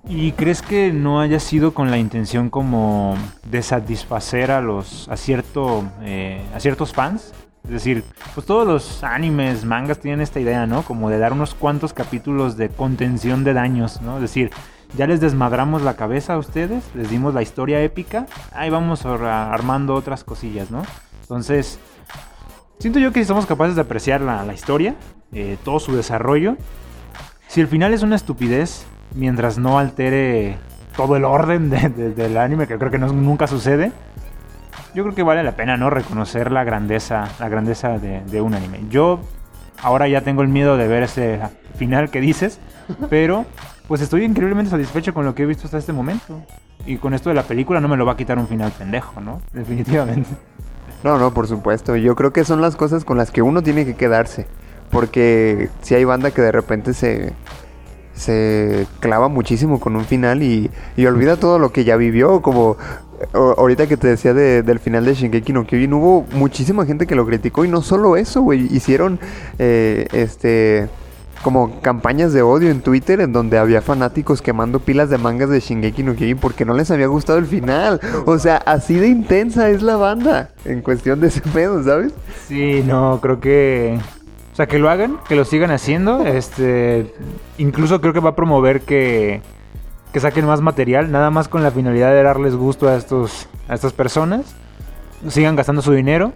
¿Y 0.06 0.32
crees 0.32 0.60
que 0.60 0.92
no 0.92 1.20
haya 1.20 1.40
sido 1.40 1.72
con 1.72 1.90
la 1.90 1.96
intención 1.96 2.50
como 2.50 3.16
de 3.48 3.62
satisfacer 3.62 4.50
a 4.50 4.60
los 4.60 5.08
a 5.08 5.16
cierto 5.16 5.84
eh, 6.02 6.44
a 6.54 6.60
ciertos 6.60 6.92
fans? 6.92 7.32
Es 7.64 7.70
decir, 7.70 8.04
pues 8.34 8.46
todos 8.46 8.66
los 8.66 9.02
animes, 9.02 9.64
mangas 9.64 9.98
tienen 9.98 10.20
esta 10.20 10.38
idea, 10.38 10.66
¿no? 10.66 10.82
Como 10.82 11.08
de 11.08 11.18
dar 11.18 11.32
unos 11.32 11.54
cuantos 11.54 11.94
capítulos 11.94 12.58
de 12.58 12.68
contención 12.68 13.42
de 13.42 13.54
daños, 13.54 14.02
¿no? 14.02 14.16
Es 14.16 14.20
decir, 14.20 14.50
ya 14.98 15.06
les 15.06 15.20
desmadramos 15.20 15.80
la 15.80 15.96
cabeza 15.96 16.34
a 16.34 16.38
ustedes, 16.38 16.84
les 16.94 17.08
dimos 17.08 17.32
la 17.32 17.40
historia 17.40 17.80
épica, 17.82 18.26
ahí 18.52 18.68
vamos 18.68 19.06
armando 19.06 19.94
otras 19.94 20.24
cosillas, 20.24 20.70
¿no? 20.70 20.82
Entonces, 21.22 21.78
siento 22.78 22.98
yo 22.98 23.10
que 23.12 23.24
somos 23.24 23.46
capaces 23.46 23.76
de 23.76 23.80
apreciar 23.80 24.20
la, 24.20 24.44
la 24.44 24.52
historia, 24.52 24.94
eh, 25.32 25.56
todo 25.64 25.80
su 25.80 25.96
desarrollo, 25.96 26.58
si 27.48 27.62
el 27.62 27.68
final 27.68 27.94
es 27.94 28.02
una 28.02 28.16
estupidez, 28.16 28.84
mientras 29.14 29.58
no 29.58 29.78
altere 29.78 30.56
todo 30.96 31.16
el 31.16 31.24
orden 31.24 31.70
de- 31.70 31.88
de- 31.88 32.10
del 32.10 32.36
anime, 32.36 32.66
que 32.66 32.78
creo 32.78 32.90
que 32.90 32.98
nunca 32.98 33.46
sucede, 33.46 33.92
yo 34.94 35.02
creo 35.02 35.14
que 35.14 35.22
vale 35.22 35.42
la 35.42 35.52
pena, 35.52 35.76
¿no? 35.76 35.90
Reconocer 35.90 36.52
la 36.52 36.62
grandeza, 36.64 37.28
la 37.40 37.48
grandeza 37.48 37.98
de, 37.98 38.20
de 38.22 38.40
un 38.40 38.54
anime. 38.54 38.80
Yo 38.90 39.20
ahora 39.82 40.06
ya 40.08 40.20
tengo 40.20 40.42
el 40.42 40.48
miedo 40.48 40.76
de 40.76 40.86
ver 40.88 41.02
ese 41.02 41.40
final 41.76 42.10
que 42.10 42.20
dices, 42.20 42.60
pero 43.10 43.44
pues 43.88 44.00
estoy 44.00 44.24
increíblemente 44.24 44.70
satisfecho 44.70 45.12
con 45.12 45.24
lo 45.24 45.34
que 45.34 45.42
he 45.42 45.46
visto 45.46 45.64
hasta 45.66 45.78
este 45.78 45.92
momento. 45.92 46.40
Y 46.86 46.96
con 46.98 47.14
esto 47.14 47.28
de 47.30 47.34
la 47.34 47.42
película 47.44 47.80
no 47.80 47.88
me 47.88 47.96
lo 47.96 48.04
va 48.06 48.12
a 48.12 48.16
quitar 48.16 48.38
un 48.38 48.46
final 48.46 48.70
pendejo, 48.72 49.20
¿no? 49.20 49.40
Definitivamente. 49.52 50.28
No, 51.02 51.18
no, 51.18 51.32
por 51.32 51.46
supuesto. 51.48 51.96
Yo 51.96 52.14
creo 52.14 52.32
que 52.32 52.44
son 52.44 52.60
las 52.60 52.76
cosas 52.76 53.04
con 53.04 53.16
las 53.16 53.30
que 53.30 53.42
uno 53.42 53.62
tiene 53.62 53.84
que 53.84 53.94
quedarse. 53.94 54.46
Porque 54.90 55.70
si 55.82 55.94
hay 55.94 56.04
banda 56.04 56.30
que 56.30 56.42
de 56.42 56.52
repente 56.52 56.92
se, 56.94 57.32
se 58.14 58.86
clava 59.00 59.28
muchísimo 59.28 59.80
con 59.80 59.96
un 59.96 60.04
final 60.04 60.42
y, 60.42 60.70
y 60.96 61.06
olvida 61.06 61.36
todo 61.36 61.58
lo 61.58 61.72
que 61.72 61.84
ya 61.84 61.96
vivió. 61.96 62.40
Como 62.42 62.76
ahorita 63.32 63.86
que 63.86 63.96
te 63.96 64.08
decía 64.08 64.34
de- 64.34 64.62
del 64.62 64.78
final 64.78 65.04
de 65.04 65.14
Shingeki 65.14 65.52
no 65.52 65.66
Kyojin, 65.66 65.92
hubo 65.94 66.26
muchísima 66.32 66.84
gente 66.86 67.06
que 67.06 67.14
lo 67.14 67.26
criticó 67.26 67.64
y 67.64 67.68
no 67.68 67.82
solo 67.82 68.16
eso, 68.16 68.42
güey. 68.42 68.66
Hicieron 68.74 69.18
eh, 69.58 70.06
este 70.12 70.88
como 71.42 71.82
campañas 71.82 72.32
de 72.32 72.40
odio 72.40 72.70
en 72.70 72.80
Twitter 72.80 73.20
en 73.20 73.34
donde 73.34 73.58
había 73.58 73.82
fanáticos 73.82 74.40
quemando 74.40 74.80
pilas 74.80 75.10
de 75.10 75.18
mangas 75.18 75.50
de 75.50 75.60
Shingeki 75.60 76.02
no 76.02 76.14
Kyojin 76.14 76.38
porque 76.38 76.64
no 76.64 76.72
les 76.72 76.90
había 76.90 77.06
gustado 77.06 77.38
el 77.38 77.44
final. 77.46 78.00
O 78.24 78.38
sea, 78.38 78.56
así 78.56 78.94
de 78.94 79.08
intensa 79.08 79.68
es 79.68 79.82
la 79.82 79.96
banda 79.96 80.50
en 80.64 80.80
cuestión 80.80 81.20
de 81.20 81.26
ese 81.28 81.42
pedo, 81.42 81.82
¿sabes? 81.84 82.12
Sí, 82.48 82.82
no, 82.86 83.20
creo 83.20 83.40
que. 83.40 83.98
O 84.54 84.56
sea, 84.56 84.68
que 84.68 84.78
lo 84.78 84.88
hagan, 84.88 85.18
que 85.28 85.34
lo 85.34 85.44
sigan 85.44 85.72
haciendo. 85.72 86.24
Este. 86.26 87.12
Incluso 87.58 88.00
creo 88.00 88.12
que 88.12 88.20
va 88.20 88.30
a 88.30 88.36
promover 88.36 88.82
que. 88.82 89.42
Que 90.12 90.20
saquen 90.20 90.46
más 90.46 90.60
material, 90.60 91.10
nada 91.10 91.30
más 91.30 91.48
con 91.48 91.64
la 91.64 91.72
finalidad 91.72 92.12
de 92.12 92.22
darles 92.22 92.54
gusto 92.54 92.88
a 92.88 92.94
estos. 92.94 93.48
a 93.68 93.74
estas 93.74 93.92
personas. 93.92 94.54
Sigan 95.28 95.56
gastando 95.56 95.82
su 95.82 95.92
dinero. 95.92 96.32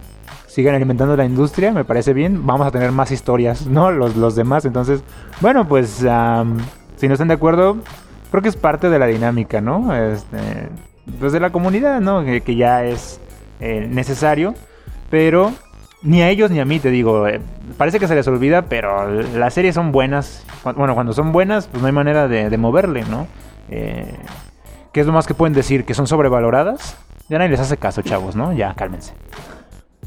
Sigan 0.47 0.75
alimentando 0.75 1.15
la 1.15 1.23
industria, 1.23 1.71
me 1.71 1.85
parece 1.85 2.11
bien. 2.11 2.45
Vamos 2.45 2.67
a 2.67 2.71
tener 2.71 2.91
más 2.91 3.09
historias, 3.11 3.67
¿no? 3.67 3.89
Los, 3.89 4.17
los 4.17 4.35
demás. 4.35 4.65
Entonces, 4.65 5.01
bueno, 5.39 5.65
pues. 5.65 6.05
si 6.97 7.07
no 7.07 7.13
están 7.13 7.29
de 7.29 7.35
acuerdo, 7.35 7.77
creo 8.31 8.43
que 8.43 8.49
es 8.49 8.57
parte 8.57 8.89
de 8.89 8.99
la 8.99 9.05
dinámica, 9.05 9.61
¿no? 9.61 9.95
Este, 9.95 10.67
pues 11.21 11.31
de 11.31 11.39
la 11.39 11.51
comunidad, 11.51 12.01
¿no? 12.01 12.25
Que, 12.25 12.41
que 12.41 12.57
ya 12.57 12.83
es 12.83 13.21
eh, 13.61 13.87
necesario. 13.89 14.55
Pero 15.09 15.53
ni 16.01 16.21
a 16.21 16.29
ellos 16.29 16.49
ni 16.51 16.59
a 16.59 16.65
mí, 16.65 16.79
te 16.79 16.89
digo. 16.89 17.27
eh, 17.27 17.41
parece 17.77 17.99
que 17.99 18.07
se 18.07 18.15
les 18.15 18.27
olvida, 18.27 18.63
pero 18.63 19.09
las 19.11 19.53
series 19.53 19.75
son 19.75 19.91
buenas. 19.91 20.45
Bueno, 20.63 20.93
cuando 20.95 21.13
son 21.13 21.31
buenas, 21.31 21.67
pues 21.67 21.81
no 21.81 21.87
hay 21.87 21.93
manera 21.93 22.27
de, 22.27 22.57
moverle, 22.57 23.03
¿no? 23.09 23.27
Eh, 23.69 24.13
¿Qué 24.93 25.01
es 25.01 25.05
lo 25.05 25.13
más 25.13 25.27
que 25.27 25.33
pueden 25.33 25.53
decir? 25.53 25.85
¿Que 25.85 25.93
son 25.93 26.07
sobrevaloradas? 26.07 26.97
Ya 27.29 27.37
nadie 27.37 27.51
les 27.51 27.59
hace 27.59 27.77
caso, 27.77 28.01
chavos, 28.01 28.35
¿no? 28.35 28.53
Ya, 28.53 28.73
cálmense. 28.73 29.13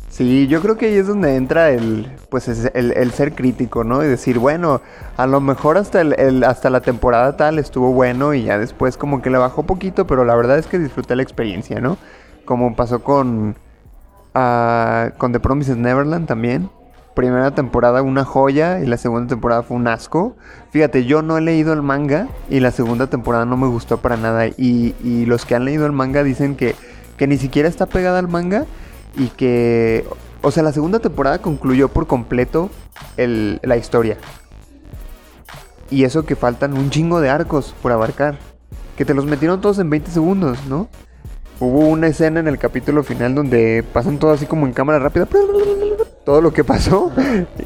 Sí, 0.09 0.47
yo 0.47 0.61
creo 0.61 0.77
que 0.77 0.87
ahí 0.87 0.97
es 0.97 1.07
donde 1.07 1.37
entra 1.37 1.71
el, 1.71 2.07
pues 2.29 2.47
es 2.49 2.71
el, 2.75 2.93
el 2.93 3.13
ser 3.13 3.33
crítico, 3.35 3.83
¿no? 3.83 4.05
Y 4.05 4.09
decir, 4.09 4.39
bueno, 4.39 4.83
a 5.17 5.27
lo 5.27 5.41
mejor 5.41 5.79
hasta 5.79 6.03
el, 6.03 6.19
el- 6.19 6.45
hasta 6.45 6.69
la 6.69 6.81
temporada 6.83 7.37
tal 7.37 7.59
estuvo 7.59 7.93
bueno 7.93 8.35
y 8.35 8.43
ya 8.45 8.59
después 8.59 8.99
como 8.99 9.23
que 9.23 9.31
le 9.31 9.39
bajó 9.39 9.63
poquito, 9.63 10.07
pero 10.07 10.25
la 10.27 10.35
verdad 10.35 10.59
es 10.59 10.67
que 10.67 10.79
disfruté 10.79 11.17
la 11.17 11.23
experiencia, 11.23 11.81
¿no? 11.81 11.97
Como 12.45 12.77
pasó 12.77 13.03
con, 13.03 13.57
ah, 14.35 15.11
con 15.19 15.33
The 15.33 15.41
Promises 15.41 15.77
Neverland 15.77 16.27
también. 16.27 16.71
Primera 17.15 17.51
temporada 17.55 18.01
una 18.01 18.25
joya 18.25 18.81
y 18.81 18.87
la 18.87 18.97
segunda 18.97 19.29
temporada 19.29 19.63
fue 19.63 19.77
un 19.77 19.87
asco. 19.87 20.35
Fíjate, 20.71 21.05
yo 21.05 21.21
no 21.21 21.37
he 21.37 21.43
leído 21.43 21.75
el 21.75 21.83
manga 21.83 22.29
y 22.49 22.61
la 22.61 22.71
segunda 22.71 23.07
temporada 23.09 23.45
no 23.45 23.57
me 23.59 23.67
gustó 23.67 23.99
para 23.99 24.17
nada. 24.17 24.47
Y, 24.47 24.95
y 25.05 25.27
los 25.27 25.45
que 25.45 25.55
han 25.55 25.67
leído 25.67 25.85
el 25.85 25.93
manga 25.93 26.23
dicen 26.23 26.57
que, 26.57 26.75
que 27.19 27.27
ni 27.27 27.37
siquiera 27.37 27.69
está 27.69 27.85
pegada 27.85 28.19
al 28.19 28.29
manga 28.29 28.65
y 29.15 29.27
que, 29.29 30.07
o 30.41 30.51
sea, 30.51 30.63
la 30.63 30.73
segunda 30.73 31.01
temporada 31.01 31.39
concluyó 31.41 31.89
por 31.89 32.07
completo 32.07 32.71
el- 33.19 33.61
la 33.63 33.77
historia. 33.77 34.17
Y 35.91 36.05
eso 36.05 36.25
que 36.25 36.37
faltan 36.37 36.73
un 36.73 36.89
chingo 36.89 37.21
de 37.21 37.29
arcos 37.29 37.75
por 37.83 37.93
abarcar. 37.93 38.39
Que 38.97 39.05
te 39.05 39.13
los 39.13 39.27
metieron 39.27 39.61
todos 39.61 39.79
en 39.79 39.91
20 39.91 40.11
segundos, 40.11 40.59
¿no? 40.67 40.89
Hubo 41.61 41.89
una 41.89 42.09
escena 42.09 42.41
en 42.41 42.49
el 42.49 42.59
capítulo 42.59 43.05
final 43.05 43.35
donde 43.35 43.85
pasan 43.93 44.19
todo 44.19 44.33
así 44.33 44.47
como 44.47 44.67
en 44.67 44.73
cámara 44.73 44.99
rápida. 44.99 45.29
Todo 46.25 46.41
lo 46.41 46.53
que 46.53 46.63
pasó. 46.63 47.11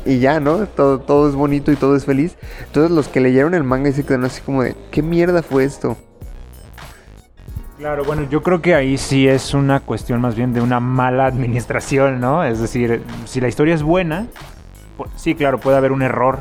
Y 0.07 0.19
ya, 0.19 0.41
¿no? 0.41 0.67
Todo, 0.67 1.29
es 1.29 1.35
bonito 1.35 1.71
y 1.73 1.77
todo 1.77 1.95
es 1.95 2.07
feliz. 2.07 2.37
Entonces 2.65 2.91
los 2.91 3.07
que 3.07 3.21
leyeron 3.21 3.53
el 3.53 3.65
manga 3.65 3.93
se 3.93 4.03
quedaron 4.03 4.25
así 4.25 4.41
como 4.41 4.63
de, 4.63 4.75
¿qué 4.91 5.03
mierda 5.03 5.43
fue 5.43 5.65
esto? 5.65 5.99
Claro, 7.77 8.05
bueno, 8.05 8.27
yo 8.31 8.43
creo 8.43 8.63
que 8.63 8.75
ahí 8.75 8.97
sí 8.97 9.29
es 9.29 9.53
una 9.53 9.81
cuestión 9.81 10.23
más 10.23 10.35
bien 10.35 10.55
de 10.55 10.63
una 10.63 10.81
mala 10.81 11.27
administración, 11.27 12.19
¿no? 12.19 12.43
Es 12.43 12.59
decir, 12.59 13.03
si 13.27 13.43
la 13.43 13.49
historia 13.49 13.75
es 13.75 13.83
buena, 13.83 14.27
sí, 15.17 15.35
claro, 15.35 15.61
puede 15.61 15.77
haber 15.77 15.93
un 15.93 16.01
error, 16.01 16.39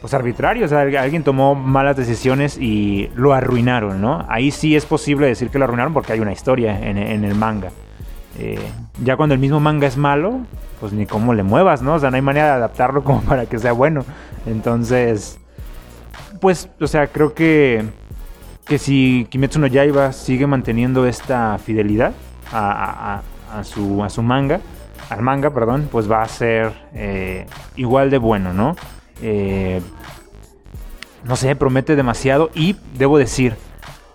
pues 0.00 0.14
arbitrario, 0.14 0.64
o 0.64 0.68
sea, 0.68 0.80
al- 0.80 0.96
alguien 0.96 1.22
tomó 1.22 1.54
malas 1.54 1.96
decisiones 1.96 2.56
y 2.58 3.10
lo 3.14 3.34
arruinaron, 3.34 4.00
¿no? 4.00 4.24
Ahí 4.28 4.50
sí 4.50 4.74
es 4.76 4.86
posible 4.86 5.26
decir 5.26 5.50
que 5.50 5.58
lo 5.58 5.64
arruinaron 5.64 5.92
porque 5.92 6.12
hay 6.12 6.20
una 6.20 6.32
historia 6.32 6.78
en, 6.80 6.96
el 6.98 7.34
manga. 7.34 7.70
Eh, 8.38 8.58
ya 9.04 9.16
cuando 9.16 9.34
el 9.34 9.40
mismo 9.40 9.60
manga 9.60 9.86
es 9.86 9.96
malo, 9.96 10.40
pues 10.80 10.92
ni 10.92 11.04
cómo 11.06 11.34
le 11.34 11.42
muevas, 11.42 11.82
¿no? 11.82 11.94
O 11.94 11.98
sea, 11.98 12.10
no 12.10 12.16
hay 12.16 12.22
manera 12.22 12.46
de 12.46 12.52
adaptarlo 12.52 13.04
como 13.04 13.20
para 13.22 13.46
que 13.46 13.58
sea 13.58 13.72
bueno. 13.72 14.04
Entonces, 14.46 15.38
pues, 16.40 16.68
o 16.80 16.86
sea, 16.86 17.06
creo 17.08 17.34
que 17.34 17.84
que 18.66 18.78
si 18.78 19.26
Kimetsu 19.30 19.58
no 19.58 19.66
Yaiba 19.66 20.12
sigue 20.12 20.46
manteniendo 20.46 21.04
esta 21.04 21.58
fidelidad 21.58 22.12
a- 22.52 23.22
a 23.52 23.64
su, 23.64 24.04
a 24.04 24.08
su 24.10 24.22
manga, 24.22 24.60
al 25.08 25.22
manga, 25.22 25.50
perdón, 25.50 25.88
pues 25.90 26.08
va 26.08 26.22
a 26.22 26.28
ser 26.28 26.72
eh, 26.94 27.46
igual 27.74 28.10
de 28.10 28.18
bueno, 28.18 28.52
¿no? 28.52 28.76
Eh, 29.22 29.80
no 31.24 31.36
sé, 31.36 31.54
promete 31.56 31.96
demasiado 31.96 32.50
y 32.54 32.76
debo 32.96 33.18
decir, 33.18 33.54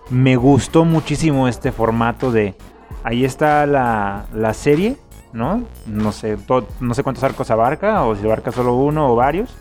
me 0.10 0.36
gustó 0.36 0.86
muchísimo 0.86 1.48
este 1.48 1.72
formato 1.72 2.32
de, 2.32 2.56
ahí 3.04 3.26
está 3.26 3.66
la, 3.66 4.26
la 4.34 4.54
serie, 4.54 4.98
¿no? 5.34 5.64
No 5.86 6.12
sé, 6.12 6.38
no 6.80 6.94
sé 6.94 7.04
cuántos 7.04 7.24
arcos 7.24 7.52
abarca, 7.52 8.04
o 8.04 8.16
si 8.16 8.26
abarca 8.26 8.52
solo 8.52 8.76
uno 8.76 9.12
o 9.12 9.16
varios, 9.16 9.54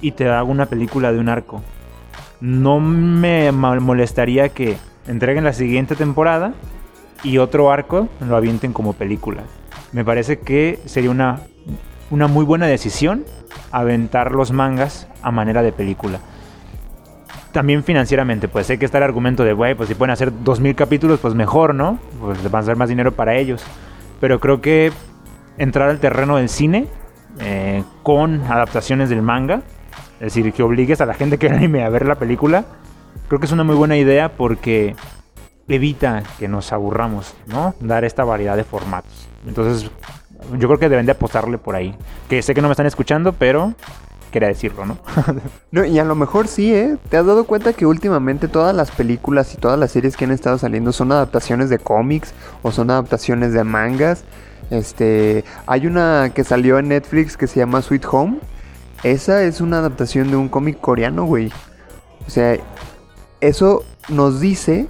y 0.00 0.12
te 0.12 0.28
hago 0.28 0.50
una 0.50 0.66
película 0.66 1.12
de 1.12 1.18
un 1.18 1.28
arco 1.28 1.62
no 2.40 2.80
me 2.80 3.50
molestaría 3.52 4.48
que 4.50 4.76
entreguen 5.06 5.44
la 5.44 5.52
siguiente 5.52 5.96
temporada 5.96 6.54
y 7.22 7.38
otro 7.38 7.70
arco 7.70 8.08
lo 8.20 8.36
avienten 8.36 8.72
como 8.72 8.92
película. 8.92 9.42
Me 9.92 10.04
parece 10.04 10.38
que 10.38 10.78
sería 10.84 11.10
una, 11.10 11.40
una 12.10 12.26
muy 12.26 12.44
buena 12.44 12.66
decisión 12.66 13.24
aventar 13.70 14.32
los 14.32 14.52
mangas 14.52 15.08
a 15.22 15.30
manera 15.30 15.62
de 15.62 15.72
película. 15.72 16.20
También 17.52 17.82
financieramente, 17.82 18.48
pues 18.48 18.66
sé 18.66 18.78
que 18.78 18.84
está 18.84 18.98
el 18.98 19.04
argumento 19.04 19.42
de, 19.44 19.52
güey, 19.52 19.74
pues 19.74 19.88
si 19.88 19.94
pueden 19.94 20.12
hacer 20.12 20.32
2.000 20.32 20.74
capítulos, 20.74 21.18
pues 21.20 21.34
mejor, 21.34 21.74
¿no? 21.74 21.98
Pues 22.20 22.50
van 22.50 22.62
a 22.62 22.66
ser 22.66 22.76
más 22.76 22.88
dinero 22.88 23.12
para 23.12 23.36
ellos. 23.36 23.64
Pero 24.20 24.38
creo 24.38 24.60
que 24.60 24.92
entrar 25.56 25.88
al 25.88 25.98
terreno 25.98 26.36
del 26.36 26.48
cine 26.48 26.86
eh, 27.40 27.82
con 28.02 28.42
adaptaciones 28.42 29.08
del 29.08 29.22
manga 29.22 29.62
es 30.20 30.34
decir, 30.34 30.52
que 30.52 30.62
obligues 30.62 31.00
a 31.00 31.06
la 31.06 31.14
gente 31.14 31.38
que 31.38 31.48
anime 31.48 31.84
a 31.84 31.88
ver 31.88 32.06
la 32.06 32.16
película, 32.16 32.64
creo 33.28 33.38
que 33.38 33.46
es 33.46 33.52
una 33.52 33.64
muy 33.64 33.76
buena 33.76 33.96
idea 33.96 34.30
porque 34.30 34.96
evita 35.68 36.24
que 36.38 36.48
nos 36.48 36.72
aburramos, 36.72 37.34
¿no? 37.46 37.74
Dar 37.80 38.04
esta 38.04 38.24
variedad 38.24 38.56
de 38.56 38.64
formatos. 38.64 39.28
Entonces, 39.46 39.90
yo 40.58 40.68
creo 40.68 40.78
que 40.78 40.88
deben 40.88 41.06
de 41.06 41.12
apostarle 41.12 41.58
por 41.58 41.74
ahí. 41.74 41.96
Que 42.28 42.42
sé 42.42 42.54
que 42.54 42.62
no 42.62 42.68
me 42.68 42.72
están 42.72 42.86
escuchando, 42.86 43.32
pero 43.32 43.74
quería 44.30 44.48
decirlo, 44.48 44.86
¿no? 44.86 44.98
No, 45.70 45.84
y 45.84 45.98
a 45.98 46.04
lo 46.04 46.14
mejor 46.14 46.48
sí, 46.48 46.74
¿eh? 46.74 46.96
¿Te 47.08 47.16
has 47.16 47.26
dado 47.26 47.44
cuenta 47.44 47.72
que 47.72 47.86
últimamente 47.86 48.48
todas 48.48 48.74
las 48.74 48.90
películas 48.90 49.52
y 49.54 49.56
todas 49.56 49.78
las 49.78 49.92
series 49.92 50.16
que 50.16 50.24
han 50.24 50.30
estado 50.30 50.58
saliendo 50.58 50.92
son 50.92 51.12
adaptaciones 51.12 51.70
de 51.70 51.78
cómics 51.78 52.32
o 52.62 52.72
son 52.72 52.90
adaptaciones 52.90 53.52
de 53.52 53.64
mangas? 53.64 54.24
Este, 54.70 55.44
hay 55.66 55.86
una 55.86 56.30
que 56.34 56.44
salió 56.44 56.78
en 56.78 56.88
Netflix 56.88 57.36
que 57.36 57.46
se 57.46 57.60
llama 57.60 57.82
Sweet 57.82 58.04
Home. 58.10 58.38
Esa 59.02 59.42
es 59.42 59.60
una 59.60 59.78
adaptación 59.78 60.30
de 60.30 60.36
un 60.36 60.48
cómic 60.48 60.80
coreano, 60.80 61.24
güey. 61.24 61.52
O 62.26 62.30
sea, 62.30 62.56
eso 63.40 63.84
nos 64.08 64.40
dice 64.40 64.88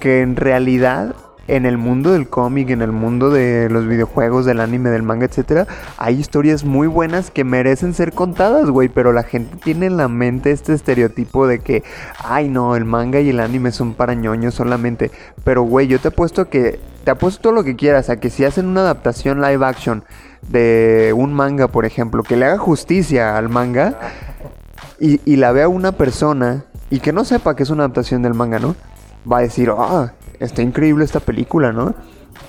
que 0.00 0.22
en 0.22 0.36
realidad 0.36 1.14
en 1.50 1.66
el 1.66 1.78
mundo 1.78 2.12
del 2.12 2.28
cómic, 2.28 2.70
en 2.70 2.80
el 2.80 2.92
mundo 2.92 3.30
de 3.30 3.68
los 3.68 3.86
videojuegos, 3.86 4.46
del 4.46 4.60
anime, 4.60 4.90
del 4.90 5.02
manga, 5.02 5.26
etcétera, 5.26 5.66
hay 5.96 6.18
historias 6.18 6.64
muy 6.64 6.86
buenas 6.86 7.30
que 7.30 7.42
merecen 7.42 7.92
ser 7.92 8.12
contadas, 8.12 8.70
güey, 8.70 8.88
pero 8.88 9.12
la 9.12 9.24
gente 9.24 9.56
tiene 9.56 9.86
en 9.86 9.96
la 9.96 10.06
mente 10.06 10.52
este 10.52 10.72
estereotipo 10.72 11.48
de 11.48 11.58
que, 11.58 11.82
ay, 12.22 12.48
no, 12.48 12.76
el 12.76 12.84
manga 12.84 13.20
y 13.20 13.30
el 13.30 13.40
anime 13.40 13.72
son 13.72 13.94
para 13.94 14.14
ñoños 14.14 14.54
solamente. 14.54 15.10
Pero, 15.42 15.62
güey, 15.62 15.88
yo 15.88 15.98
te 15.98 16.08
apuesto 16.08 16.48
que, 16.48 16.78
te 17.04 17.10
apuesto 17.10 17.42
todo 17.42 17.52
lo 17.52 17.64
que 17.64 17.74
quieras 17.74 18.10
a 18.10 18.20
que 18.20 18.30
si 18.30 18.44
hacen 18.44 18.66
una 18.66 18.82
adaptación 18.82 19.40
live 19.40 19.66
action 19.66 20.04
de 20.48 21.12
un 21.16 21.32
manga, 21.32 21.66
por 21.66 21.84
ejemplo, 21.84 22.22
que 22.22 22.36
le 22.36 22.46
haga 22.46 22.58
justicia 22.58 23.36
al 23.36 23.48
manga 23.48 23.98
y, 25.00 25.20
y 25.24 25.36
la 25.36 25.50
vea 25.50 25.68
una 25.68 25.92
persona 25.92 26.64
y 26.90 27.00
que 27.00 27.12
no 27.12 27.24
sepa 27.24 27.56
que 27.56 27.64
es 27.64 27.70
una 27.70 27.84
adaptación 27.84 28.22
del 28.22 28.34
manga, 28.34 28.58
¿no? 28.58 28.76
Va 29.30 29.38
a 29.38 29.40
decir, 29.40 29.70
ah, 29.76 30.12
está 30.38 30.62
increíble 30.62 31.04
esta 31.04 31.20
película, 31.20 31.72
¿no? 31.72 31.94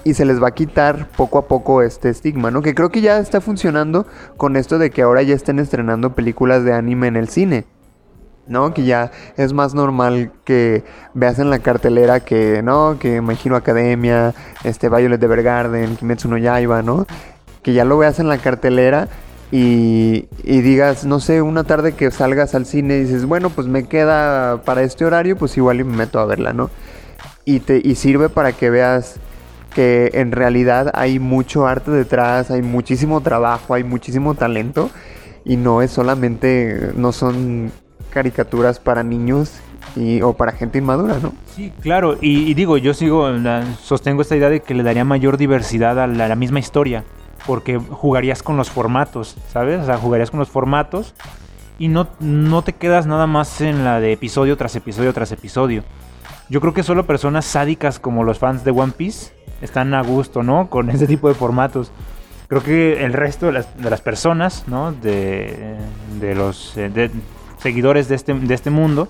Y 0.04 0.14
se 0.14 0.26
les 0.26 0.42
va 0.42 0.50
a 0.50 0.52
quitar 0.52 1.08
poco 1.10 1.38
a 1.38 1.48
poco 1.48 1.82
este 1.82 2.10
estigma, 2.10 2.52
¿no? 2.52 2.62
Que 2.62 2.74
creo 2.74 2.90
que 2.90 3.02
ya 3.02 3.20
está 3.20 3.42
funcionando 3.42 4.06
con 4.38 4.56
esto 4.56 4.80
de 4.80 4.90
que 4.90 5.02
ahora 5.02 5.22
ya 5.22 5.36
estén 5.36 5.60
estrenando 5.60 6.16
películas 6.16 6.64
de 6.64 6.74
anime 6.74 7.08
en 7.08 7.18
el 7.18 7.30
cine. 7.30 7.66
¿No? 8.48 8.74
Que 8.74 8.84
ya 8.84 9.12
es 9.38 9.54
más 9.54 9.76
normal 9.76 10.32
que 10.44 10.84
veas 11.14 11.40
en 11.40 11.50
la 11.50 11.60
cartelera 11.60 12.20
que, 12.22 12.62
¿no? 12.64 12.98
Que 13.00 13.22
My 13.22 13.38
Academia, 13.56 14.34
este, 14.64 14.90
Violet 14.90 15.22
Evergarden, 15.22 15.96
Kimetsu 15.96 16.28
no 16.28 16.38
Yaiba, 16.38 16.82
¿no? 16.82 17.06
Que 17.62 17.74
ya 17.74 17.86
lo 17.86 17.98
veas 17.98 18.20
en 18.20 18.28
la 18.28 18.40
cartelera 18.40 19.08
y, 19.52 20.28
y 20.44 20.62
digas, 20.62 21.06
no 21.06 21.20
sé, 21.20 21.42
una 21.42 21.66
tarde 21.66 21.94
que 21.94 22.10
salgas 22.10 22.56
al 22.56 22.66
cine 22.66 22.98
y 22.98 23.02
dices, 23.02 23.26
bueno, 23.26 23.50
pues 23.50 23.68
me 23.68 23.84
queda 23.84 24.62
para 24.64 24.82
este 24.84 25.04
horario, 25.04 25.36
pues 25.36 25.58
igual 25.58 25.82
y 25.82 25.84
me 25.84 25.98
meto 25.98 26.20
a 26.20 26.26
verla, 26.26 26.54
¿no? 26.54 26.70
Y, 27.44 27.60
te, 27.60 27.82
y 27.84 27.96
sirve 27.96 28.30
para 28.30 28.54
que 28.54 28.70
veas 28.70 29.16
que 29.76 30.12
en 30.14 30.32
realidad 30.32 30.92
hay 30.94 31.20
mucho 31.20 31.68
arte 31.68 31.92
detrás, 31.92 32.50
hay 32.50 32.62
muchísimo 32.62 33.22
trabajo, 33.22 33.74
hay 33.74 33.84
muchísimo 33.84 34.36
talento 34.36 34.90
y 35.44 35.58
no 35.58 35.82
es 35.82 35.92
solamente, 35.92 36.92
no 36.96 37.12
son 37.12 37.72
caricaturas 38.12 38.80
para 38.80 39.04
niños 39.04 39.52
y, 39.96 40.22
o 40.22 40.34
para 40.34 40.52
gente 40.54 40.78
inmadura, 40.78 41.18
¿no? 41.22 41.34
Sí, 41.56 41.74
claro, 41.82 42.18
y, 42.22 42.50
y 42.50 42.54
digo, 42.54 42.78
yo 42.78 42.94
sigo, 42.94 43.28
sostengo 43.82 44.22
esta 44.22 44.36
idea 44.36 44.50
de 44.50 44.62
que 44.62 44.74
le 44.74 44.84
daría 44.84 45.04
mayor 45.04 45.38
diversidad 45.38 46.00
a 46.00 46.08
la, 46.08 46.26
a 46.26 46.28
la 46.30 46.36
misma 46.36 46.60
historia, 46.60 47.04
porque 47.46 47.78
jugarías 47.78 48.44
con 48.44 48.58
los 48.58 48.70
formatos, 48.70 49.38
¿sabes? 49.52 49.82
O 49.82 49.86
sea, 49.86 49.98
jugarías 49.98 50.32
con 50.32 50.40
los 50.40 50.50
formatos 50.50 51.14
y 51.80 51.88
no, 51.88 52.08
no 52.20 52.62
te 52.62 52.74
quedas 52.74 53.08
nada 53.08 53.28
más 53.28 53.62
en 53.62 53.84
la 53.84 54.00
de 54.00 54.14
episodio 54.14 54.58
tras 54.58 54.76
episodio 54.76 55.14
tras 55.14 55.32
episodio. 55.32 55.84
Yo 56.50 56.62
creo 56.62 56.74
que 56.74 56.84
solo 56.84 57.06
personas 57.06 57.46
sádicas 57.46 58.00
como 58.00 58.24
los 58.24 58.38
fans 58.40 58.64
de 58.64 58.72
One 58.72 58.94
Piece 58.96 59.34
están 59.62 59.94
a 59.94 60.02
gusto, 60.02 60.44
¿no? 60.44 60.70
Con 60.70 60.90
ese 60.90 61.08
tipo 61.08 61.28
de 61.28 61.34
formatos. 61.34 61.92
Creo 62.48 62.62
que 62.62 63.06
el 63.06 63.14
resto 63.14 63.46
de 63.46 63.54
las, 63.54 63.78
de 63.82 63.90
las 63.90 64.02
personas, 64.02 64.66
¿no? 64.68 64.92
De, 64.92 65.78
de 66.20 66.36
los 66.36 66.74
eh, 66.78 67.10
seguidores 67.60 68.10
de 68.10 68.16
este, 68.16 68.34
de 68.34 68.54
este 68.54 68.70
mundo, 68.70 69.08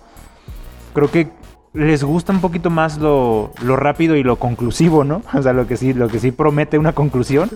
creo 0.94 1.10
que 1.10 1.32
les 1.74 2.04
gusta 2.04 2.34
un 2.34 2.42
poquito 2.42 2.70
más 2.70 2.98
lo, 2.98 3.52
lo 3.64 3.76
rápido 3.76 4.16
y 4.16 4.24
lo 4.24 4.36
conclusivo, 4.38 5.04
¿no? 5.04 5.22
O 5.34 5.42
sea, 5.42 5.54
lo 5.54 5.68
que 5.68 5.78
sí, 5.78 5.94
lo 5.94 6.08
que 6.08 6.20
sí 6.20 6.32
promete 6.32 6.78
una 6.78 6.94
conclusión. 6.94 7.50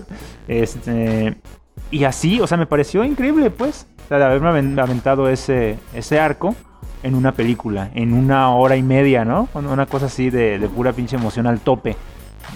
Este, 0.48 1.36
y 1.90 2.04
así, 2.04 2.40
o 2.40 2.46
sea, 2.46 2.56
me 2.58 2.66
pareció 2.66 3.04
increíble, 3.04 3.50
pues. 3.50 3.86
O 4.04 4.08
sea, 4.08 4.18
de 4.18 4.24
haberme 4.24 4.48
aven- 4.48 4.78
aventado 4.80 5.28
ese, 5.28 5.78
ese 5.94 6.18
arco 6.20 6.54
en 7.02 7.14
una 7.14 7.32
película, 7.32 7.90
en 7.94 8.12
una 8.12 8.50
hora 8.50 8.76
y 8.76 8.82
media, 8.82 9.24
¿no? 9.24 9.48
Una 9.54 9.86
cosa 9.86 10.06
así 10.06 10.30
de, 10.30 10.58
de 10.58 10.68
pura 10.68 10.92
pinche 10.92 11.16
emoción 11.16 11.46
al 11.46 11.60
tope. 11.60 11.96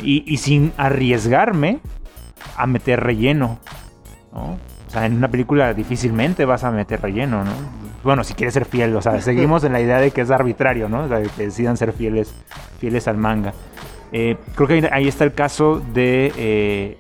Y, 0.02 0.24
y 0.32 0.38
sin 0.38 0.72
arriesgarme 0.76 1.80
a 2.56 2.66
meter 2.66 3.00
relleno, 3.00 3.58
¿no? 4.32 4.56
O 4.90 4.92
sea, 4.92 5.06
en 5.06 5.14
una 5.14 5.28
película 5.28 5.72
difícilmente 5.72 6.44
vas 6.44 6.64
a 6.64 6.72
meter 6.72 7.00
relleno, 7.00 7.44
¿no? 7.44 7.52
Bueno, 8.02 8.24
si 8.24 8.34
quieres 8.34 8.54
ser 8.54 8.64
fiel, 8.64 8.96
o 8.96 9.00
sea, 9.00 9.20
seguimos 9.20 9.62
en 9.62 9.72
la 9.72 9.80
idea 9.80 10.00
de 10.00 10.10
que 10.10 10.22
es 10.22 10.32
arbitrario, 10.32 10.88
¿no? 10.88 11.04
O 11.04 11.08
sea, 11.08 11.22
que 11.22 11.44
decidan 11.44 11.76
ser 11.76 11.92
fieles, 11.92 12.34
fieles 12.80 13.06
al 13.06 13.16
manga. 13.16 13.54
Eh, 14.10 14.36
creo 14.56 14.66
que 14.66 14.90
ahí, 14.90 15.06
está 15.06 15.22
el 15.22 15.32
caso 15.32 15.80
de 15.94 16.32
eh, 16.36 16.98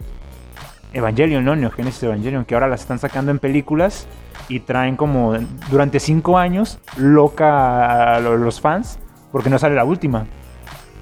Evangelion, 0.92 1.44
¿no? 1.44 1.56
Neogenesis 1.56 2.04
Evangelion, 2.04 2.44
que 2.44 2.54
ahora 2.54 2.68
las 2.68 2.82
están 2.82 3.00
sacando 3.00 3.32
en 3.32 3.40
películas 3.40 4.06
y 4.48 4.60
traen 4.60 4.94
como 4.94 5.36
durante 5.68 5.98
cinco 5.98 6.38
años 6.38 6.78
loca 6.96 8.14
a 8.14 8.20
los 8.20 8.60
fans 8.60 9.00
porque 9.32 9.50
no 9.50 9.58
sale 9.58 9.74
la 9.74 9.84
última. 9.84 10.26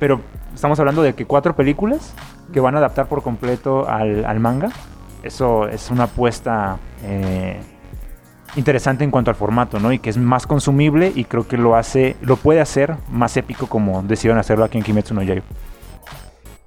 Pero 0.00 0.22
estamos 0.54 0.80
hablando 0.80 1.02
de 1.02 1.14
que 1.14 1.26
cuatro 1.26 1.54
películas 1.54 2.14
que 2.50 2.60
van 2.60 2.76
a 2.76 2.78
adaptar 2.78 3.08
por 3.08 3.22
completo 3.22 3.86
al 3.86 4.40
manga 4.40 4.70
eso 5.22 5.68
es 5.68 5.90
una 5.90 6.04
apuesta 6.04 6.78
eh, 7.04 7.60
interesante 8.56 9.04
en 9.04 9.10
cuanto 9.10 9.30
al 9.30 9.36
formato, 9.36 9.78
¿no? 9.78 9.92
Y 9.92 9.98
que 9.98 10.10
es 10.10 10.16
más 10.16 10.46
consumible 10.46 11.12
y 11.14 11.24
creo 11.24 11.46
que 11.46 11.56
lo 11.56 11.76
hace, 11.76 12.16
lo 12.20 12.36
puede 12.36 12.60
hacer 12.60 12.96
más 13.10 13.36
épico 13.36 13.66
como 13.66 14.02
decidieron 14.02 14.38
hacerlo 14.38 14.64
aquí 14.64 14.78
en 14.78 14.84
Kimetsu 14.84 15.14
no 15.14 15.22
Yaiba. 15.22 15.44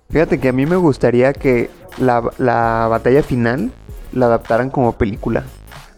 Fíjate 0.09 0.39
que 0.39 0.49
a 0.49 0.53
mí 0.53 0.65
me 0.65 0.75
gustaría 0.75 1.33
que 1.33 1.69
la, 1.97 2.21
la 2.37 2.87
batalla 2.89 3.23
final 3.23 3.71
la 4.11 4.25
adaptaran 4.25 4.69
como 4.69 4.93
película. 4.93 5.43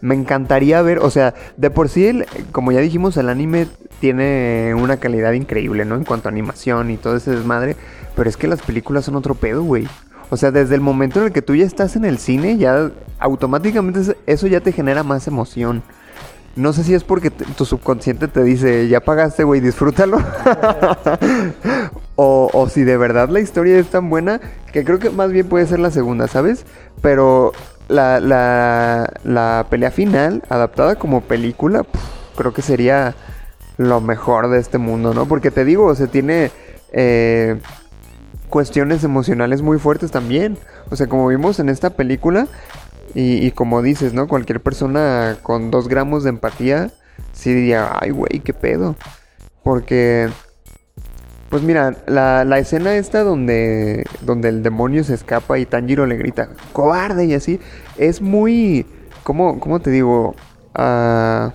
Me 0.00 0.14
encantaría 0.14 0.82
ver, 0.82 0.98
o 0.98 1.10
sea, 1.10 1.34
de 1.56 1.70
por 1.70 1.88
sí, 1.88 2.22
como 2.52 2.72
ya 2.72 2.80
dijimos, 2.80 3.16
el 3.16 3.28
anime 3.28 3.66
tiene 4.00 4.74
una 4.76 4.98
calidad 4.98 5.32
increíble, 5.32 5.84
¿no? 5.84 5.96
En 5.96 6.04
cuanto 6.04 6.28
a 6.28 6.30
animación 6.30 6.90
y 6.90 6.98
todo 6.98 7.16
ese 7.16 7.30
desmadre. 7.30 7.76
Pero 8.14 8.28
es 8.28 8.36
que 8.36 8.46
las 8.46 8.60
películas 8.60 9.06
son 9.06 9.16
otro 9.16 9.34
pedo, 9.34 9.62
güey. 9.62 9.88
O 10.30 10.36
sea, 10.36 10.50
desde 10.50 10.74
el 10.74 10.80
momento 10.80 11.20
en 11.20 11.26
el 11.26 11.32
que 11.32 11.42
tú 11.42 11.54
ya 11.54 11.64
estás 11.64 11.96
en 11.96 12.04
el 12.04 12.18
cine, 12.18 12.56
ya 12.56 12.90
automáticamente 13.18 14.16
eso 14.26 14.46
ya 14.46 14.60
te 14.60 14.72
genera 14.72 15.02
más 15.02 15.26
emoción. 15.26 15.82
No 16.56 16.72
sé 16.72 16.84
si 16.84 16.94
es 16.94 17.02
porque 17.02 17.30
tu 17.30 17.64
subconsciente 17.64 18.28
te 18.28 18.42
dice, 18.44 18.86
ya 18.86 19.00
pagaste, 19.00 19.42
güey, 19.42 19.60
disfrútalo. 19.60 20.18
o, 22.16 22.68
si 22.70 22.84
de 22.84 22.96
verdad 22.96 23.28
la 23.28 23.40
historia 23.40 23.76
es 23.76 23.88
tan 23.88 24.08
buena, 24.08 24.40
que 24.72 24.84
creo 24.84 25.00
que 25.00 25.10
más 25.10 25.32
bien 25.32 25.48
puede 25.48 25.66
ser 25.66 25.80
la 25.80 25.90
segunda, 25.90 26.28
¿sabes? 26.28 26.64
Pero 27.02 27.52
la, 27.88 28.20
la, 28.20 29.12
la 29.24 29.66
pelea 29.68 29.90
final, 29.90 30.44
adaptada 30.48 30.94
como 30.94 31.22
película, 31.22 31.84
creo 32.36 32.52
que 32.52 32.62
sería 32.62 33.16
lo 33.76 34.00
mejor 34.00 34.48
de 34.48 34.60
este 34.60 34.78
mundo, 34.78 35.12
¿no? 35.12 35.26
Porque 35.26 35.50
te 35.50 35.64
digo, 35.64 35.86
o 35.86 35.94
sea, 35.94 36.06
tiene... 36.06 36.52
Eh, 36.92 37.58
cuestiones 38.54 39.02
emocionales 39.02 39.62
muy 39.62 39.80
fuertes 39.80 40.12
también. 40.12 40.56
O 40.88 40.94
sea, 40.94 41.08
como 41.08 41.26
vimos 41.26 41.58
en 41.58 41.68
esta 41.68 41.90
película, 41.90 42.46
y, 43.12 43.50
como 43.50 43.82
dices, 43.82 44.14
¿no? 44.14 44.28
Cualquier 44.28 44.60
persona 44.60 45.36
con 45.42 45.72
dos 45.72 45.88
gramos 45.88 46.22
de 46.22 46.30
empatía, 46.30 46.92
sí 47.32 47.52
diría, 47.52 47.90
ay, 48.00 48.10
güey, 48.10 48.38
qué 48.44 48.54
pedo. 48.54 48.94
Porque, 49.64 50.30
pues 51.50 51.64
mira, 51.64 51.96
la, 52.06 52.44
la, 52.44 52.58
escena 52.60 52.94
esta 52.94 53.24
donde, 53.24 54.04
donde 54.20 54.50
el 54.50 54.62
demonio 54.62 55.02
se 55.02 55.14
escapa 55.14 55.58
y 55.58 55.66
Tanjiro 55.66 56.06
le 56.06 56.16
grita, 56.16 56.50
cobarde 56.72 57.24
y 57.24 57.34
así, 57.34 57.58
es 57.98 58.22
muy, 58.22 58.86
¿cómo, 59.24 59.58
cómo 59.58 59.80
te 59.80 59.90
digo? 59.90 60.36
Uh, 60.78 61.50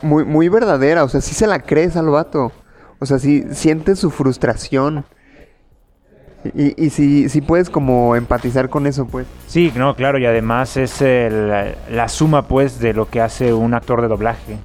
muy, 0.00 0.24
muy 0.24 0.48
verdadera, 0.48 1.04
o 1.04 1.08
sea, 1.10 1.20
sí 1.20 1.34
se 1.34 1.46
la 1.46 1.58
crees 1.60 1.96
al 1.96 2.08
vato. 2.08 2.50
O 2.98 3.04
sea, 3.04 3.18
sí 3.18 3.44
sientes 3.52 3.98
su 3.98 4.10
frustración. 4.10 5.04
Y, 6.54 6.86
y 6.86 6.90
si, 6.90 7.28
si, 7.28 7.40
puedes 7.40 7.68
como 7.68 8.16
empatizar 8.16 8.70
con 8.70 8.86
eso, 8.86 9.06
pues. 9.06 9.26
Sí, 9.46 9.72
no, 9.76 9.94
claro, 9.94 10.18
y 10.18 10.26
además 10.26 10.76
es 10.76 11.00
la 11.00 12.08
suma, 12.08 12.48
pues, 12.48 12.78
de 12.78 12.94
lo 12.94 13.08
que 13.08 13.20
hace 13.20 13.52
un 13.52 13.74
actor 13.74 14.00
de 14.00 14.08
doblaje. 14.08 14.56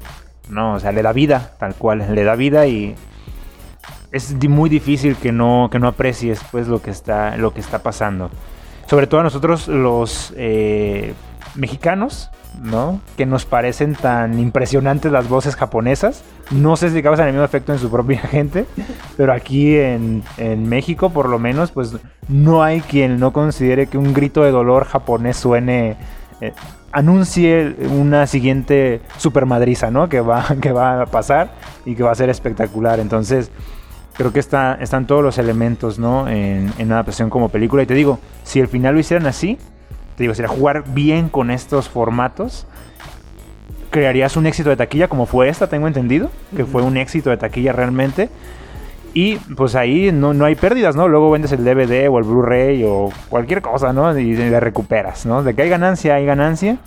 No, 0.50 0.76
o 0.76 0.80
sea, 0.80 0.92
le 0.92 1.02
da 1.02 1.12
vida, 1.12 1.54
tal 1.60 1.76
cual, 1.76 2.14
le 2.14 2.24
da 2.24 2.36
vida 2.36 2.68
y 2.68 2.96
es 4.12 4.34
muy 4.48 4.70
difícil 4.70 5.18
que 5.18 5.32
no, 5.32 5.70
que 5.72 5.80
no 5.80 5.88
aprecies, 5.88 6.42
pues, 6.52 6.68
lo 6.68 6.82
que 6.82 6.92
está, 6.92 7.36
lo 7.36 7.54
que 7.54 7.60
está 7.60 7.84
pasando. 7.84 8.30
Sobre 8.88 9.08
todo 9.08 9.22
a 9.22 9.24
nosotros 9.24 9.68
los 9.68 10.34
eh, 10.38 11.14
mexicanos, 11.56 12.30
¿no? 12.62 13.02
Que 13.18 13.26
nos 13.26 13.46
parecen 13.46 13.96
tan 13.96 14.40
impresionantes 14.40 15.12
las 15.12 15.28
voces 15.28 15.56
japonesas. 15.56 16.24
No 16.52 16.76
sé 16.76 16.90
si 16.90 17.02
causan 17.02 17.28
el 17.28 17.34
mismo 17.34 17.46
efecto 17.46 17.74
en 17.74 17.80
su 17.80 17.90
propia 17.90 18.20
gente, 18.32 18.66
pero 19.18 19.34
aquí 19.34 19.76
en, 19.78 20.24
México, 20.68 21.10
por 21.10 21.30
lo 21.30 21.40
menos, 21.40 21.72
pues 21.72 21.96
no 22.28 22.64
hay 22.64 22.82
quien 22.82 23.20
no 23.20 23.34
considere 23.34 23.88
que 23.88 23.98
un 23.98 24.14
grito 24.14 24.44
de 24.44 24.52
dolor 24.52 24.86
japonés 24.86 25.38
suene. 25.38 25.98
Eh, 26.42 26.54
anuncie 26.92 27.76
una 27.92 28.26
siguiente 28.26 29.02
supermadriza, 29.18 29.92
¿no? 29.92 30.08
Que 30.08 30.22
va, 30.22 30.46
que 30.62 30.72
va 30.72 31.02
a 31.02 31.06
pasar 31.06 31.52
y 31.86 31.96
que 31.96 32.04
va 32.04 32.12
a 32.12 32.16
ser 32.16 32.30
espectacular. 32.30 33.00
Entonces, 33.00 33.52
creo 34.14 34.32
que 34.32 34.40
está, 34.40 34.78
están 34.80 35.08
todos 35.08 35.24
los 35.24 35.38
elementos, 35.38 36.00
¿no? 36.00 36.28
En, 36.28 36.72
en 36.78 36.92
adaptación 36.92 37.30
como 37.30 37.50
película. 37.50 37.84
Y 37.84 37.86
te 37.86 37.94
digo, 37.94 38.20
si 38.44 38.60
el 38.60 38.68
final 38.68 38.94
lo 38.94 39.00
hicieran 39.00 39.28
así, 39.28 39.58
te 40.16 40.24
digo, 40.24 40.34
sería 40.34 40.50
jugar 40.50 40.84
bien 40.88 41.30
con 41.30 41.52
estos 41.52 41.90
formatos. 41.90 42.66
Crearías 43.90 44.36
un 44.38 44.46
éxito 44.46 44.70
de 44.70 44.78
taquilla 44.78 45.08
como 45.08 45.26
fue 45.26 45.50
esta, 45.50 45.68
tengo 45.68 45.88
entendido, 45.88 46.30
que 46.56 46.66
fue 46.66 46.82
un 46.82 46.98
éxito 46.98 47.30
de 47.30 47.38
taquilla 47.38 47.74
realmente. 47.74 48.30
Y 49.14 49.38
pues 49.38 49.76
ahí 49.76 50.12
no, 50.12 50.34
no 50.34 50.44
hay 50.44 50.56
pérdidas, 50.56 50.96
¿no? 50.96 51.08
Luego 51.08 51.32
vendes 51.32 51.54
el 51.54 51.64
DVD 51.64 52.10
o 52.10 52.18
el 52.18 52.26
Blu-ray 52.26 52.84
o 52.86 53.10
cualquier 53.30 53.62
cosa, 53.62 53.94
¿no? 53.94 54.18
Y 54.18 54.36
le 54.36 54.60
recuperas, 54.60 55.26
¿no? 55.26 55.42
De 55.42 55.54
que 55.54 55.62
hay 55.62 55.70
ganancia, 55.70 56.16
hay 56.16 56.26
ganancia. 56.26 56.78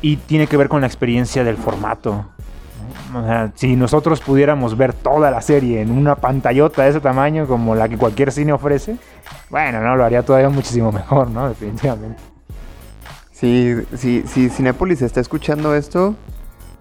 Y 0.00 0.16
tiene 0.16 0.46
que 0.46 0.56
ver 0.56 0.68
con 0.68 0.82
la 0.82 0.86
experiencia 0.86 1.42
del 1.42 1.56
formato. 1.56 2.26
O 3.14 3.24
sea, 3.24 3.50
si 3.56 3.74
nosotros 3.76 4.20
pudiéramos 4.20 4.76
ver 4.76 4.92
toda 4.92 5.30
la 5.30 5.40
serie 5.40 5.80
en 5.80 5.90
una 5.90 6.14
pantallota 6.14 6.84
de 6.84 6.90
ese 6.90 7.00
tamaño 7.00 7.46
como 7.46 7.74
la 7.74 7.88
que 7.88 7.98
cualquier 7.98 8.30
cine 8.30 8.52
ofrece, 8.52 8.96
bueno, 9.50 9.80
no, 9.80 9.96
lo 9.96 10.04
haría 10.04 10.22
todavía 10.22 10.48
muchísimo 10.48 10.92
mejor, 10.92 11.28
¿no? 11.28 11.48
Definitivamente. 11.48 12.31
Si, 13.42 13.74
si, 13.96 14.22
si 14.28 14.48
Cinepolis 14.50 15.02
está 15.02 15.18
escuchando 15.18 15.74
esto, 15.74 16.14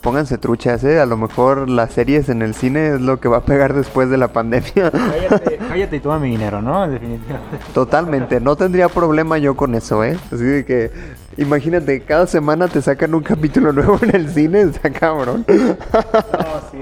pónganse 0.01 0.37
truchas, 0.37 0.83
¿eh? 0.83 0.99
A 0.99 1.07
lo 1.07 1.17
mejor 1.17 1.67
las 1.67 1.91
series 1.91 2.29
en 2.29 2.43
el 2.43 2.53
cine 2.53 2.89
es 2.89 3.01
lo 3.01 3.19
que 3.19 3.27
va 3.27 3.37
a 3.37 3.45
pegar 3.45 3.73
después 3.73 4.11
de 4.11 4.17
la 4.19 4.27
pandemia. 4.27 4.91
Cállate, 4.91 5.57
cállate 5.67 5.95
y 5.95 5.99
toma 5.99 6.19
mi 6.19 6.29
dinero, 6.29 6.61
¿no? 6.61 6.87
Definitivamente. 6.87 7.57
Totalmente, 7.73 8.39
no 8.39 8.55
tendría 8.55 8.89
problema 8.89 9.39
yo 9.39 9.57
con 9.57 9.73
eso, 9.73 10.03
¿eh? 10.03 10.19
Así 10.31 10.43
de 10.43 10.63
que, 10.63 10.91
imagínate, 11.37 12.01
cada 12.01 12.27
semana 12.27 12.67
te 12.67 12.79
sacan 12.83 13.15
un 13.15 13.23
capítulo 13.23 13.73
nuevo 13.73 13.97
en 14.03 14.15
el 14.15 14.29
cine, 14.29 14.61
está 14.61 14.91
cabrón. 14.91 15.43
No, 15.51 16.61
sí, 16.71 16.77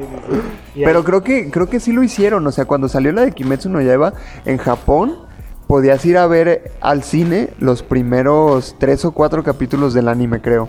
sí, 0.73 0.81
Pero 0.83 1.05
creo 1.05 1.23
que, 1.23 1.49
creo 1.49 1.69
que 1.69 1.79
sí 1.79 1.93
lo 1.93 2.03
hicieron, 2.03 2.45
o 2.45 2.51
sea, 2.51 2.65
cuando 2.65 2.89
salió 2.89 3.13
la 3.13 3.21
de 3.21 3.31
Kimetsu 3.31 3.69
no 3.69 3.81
Yaiba 3.81 4.11
en 4.43 4.57
Japón 4.57 5.28
podías 5.69 6.03
ir 6.03 6.17
a 6.17 6.25
ver 6.25 6.71
al 6.81 7.03
cine 7.03 7.51
los 7.59 7.83
primeros 7.83 8.75
tres 8.79 9.05
o 9.05 9.11
cuatro 9.11 9.43
capítulos 9.43 9.93
del 9.93 10.07
anime, 10.07 10.41
creo. 10.41 10.67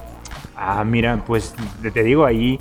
Ah, 0.54 0.84
mira, 0.84 1.24
pues 1.26 1.54
te 1.80 2.02
digo 2.02 2.26
ahí, 2.26 2.60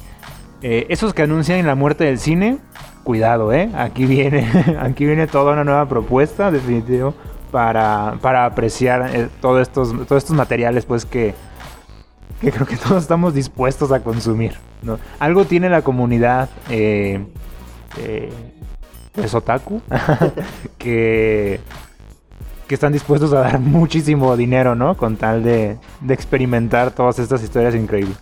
eh, 0.62 0.86
esos 0.88 1.14
que 1.14 1.24
anuncian 1.24 1.68
la 1.68 1.76
muerte 1.76 2.06
del 2.06 2.18
cine, 2.18 2.60
cuidado, 3.04 3.52
¿eh? 3.52 3.70
Aquí 3.76 4.06
viene, 4.06 4.50
aquí 4.80 5.06
viene 5.06 5.28
toda 5.28 5.52
una 5.52 5.66
nueva 5.66 5.90
propuesta, 5.90 6.50
definitivo, 6.50 7.14
para, 7.52 8.18
para 8.22 8.46
apreciar 8.46 9.14
eh, 9.14 9.28
todos, 9.42 9.62
estos, 9.62 9.92
todos 10.08 10.24
estos 10.24 10.38
materiales, 10.38 10.86
pues 10.86 11.06
que, 11.06 11.36
que 12.40 12.54
creo 12.54 12.66
que 12.66 12.78
todos 12.78 13.02
estamos 13.02 13.34
dispuestos 13.34 13.92
a 13.92 14.00
consumir. 14.00 14.54
¿no? 14.82 14.98
Algo 15.20 15.44
tiene 15.44 15.70
la 15.70 15.82
comunidad 15.82 16.50
eh, 16.70 17.26
eh, 17.98 18.32
pues 19.12 19.34
otaku 19.34 19.82
que 20.78 21.60
que 22.70 22.76
están 22.76 22.94
dispuestos 22.94 23.34
a 23.34 23.40
dar 23.40 23.60
muchísimo 23.60 24.38
dinero, 24.38 24.76
¿no? 24.76 24.96
Con 24.96 25.18
tal 25.18 25.44
de, 25.44 25.78
experimentar 26.08 26.92
todas 26.92 27.18
estas 27.20 27.44
historias 27.44 27.74
increíbles. 27.74 28.16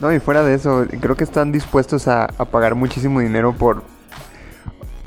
No, 0.00 0.12
y 0.12 0.20
fuera 0.20 0.44
de 0.44 0.54
eso, 0.54 0.86
creo 1.00 1.16
que 1.16 1.24
están 1.24 1.50
dispuestos 1.50 2.06
a, 2.06 2.28
pagar 2.50 2.76
muchísimo 2.76 3.20
dinero 3.20 3.52
por 3.52 3.82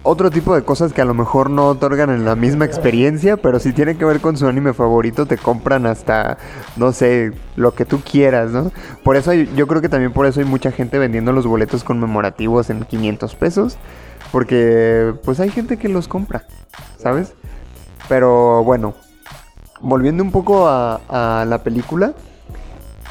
otro 0.03 0.29
tipo 0.31 0.53
de 0.53 0.63
cosas 0.63 0.91
que 0.91 1.01
a 1.01 1.05
lo 1.05 1.13
mejor 1.13 1.49
no 1.49 1.67
otorgan 1.67 2.09
en 2.09 2.25
la 2.25 2.35
misma 2.35 2.65
experiencia, 2.65 3.37
pero 3.37 3.59
si 3.59 3.71
tiene 3.71 3.97
que 3.97 4.05
ver 4.05 4.19
con 4.19 4.35
su 4.37 4.47
anime 4.47 4.73
favorito, 4.73 5.25
te 5.25 5.37
compran 5.37 5.85
hasta, 5.85 6.37
no 6.75 6.91
sé, 6.91 7.31
lo 7.55 7.73
que 7.73 7.85
tú 7.85 8.01
quieras, 8.01 8.51
¿no? 8.51 8.71
Por 9.03 9.15
eso 9.15 9.33
yo 9.33 9.67
creo 9.67 9.81
que 9.81 9.89
también 9.89 10.11
por 10.11 10.25
eso 10.25 10.41
hay 10.41 10.45
mucha 10.45 10.71
gente 10.71 10.97
vendiendo 10.97 11.31
los 11.31 11.45
boletos 11.45 11.85
conmemorativos 11.85 12.69
en 12.69 12.83
500 12.83 13.35
pesos, 13.35 13.77
porque 14.31 15.13
pues 15.23 15.39
hay 15.39 15.49
gente 15.49 15.77
que 15.77 15.87
los 15.87 16.07
compra, 16.07 16.45
¿sabes? 16.97 17.33
Pero 18.07 18.63
bueno, 18.63 18.93
volviendo 19.81 20.23
un 20.23 20.31
poco 20.31 20.67
a, 20.67 21.45
la 21.47 21.63
película, 21.63 22.13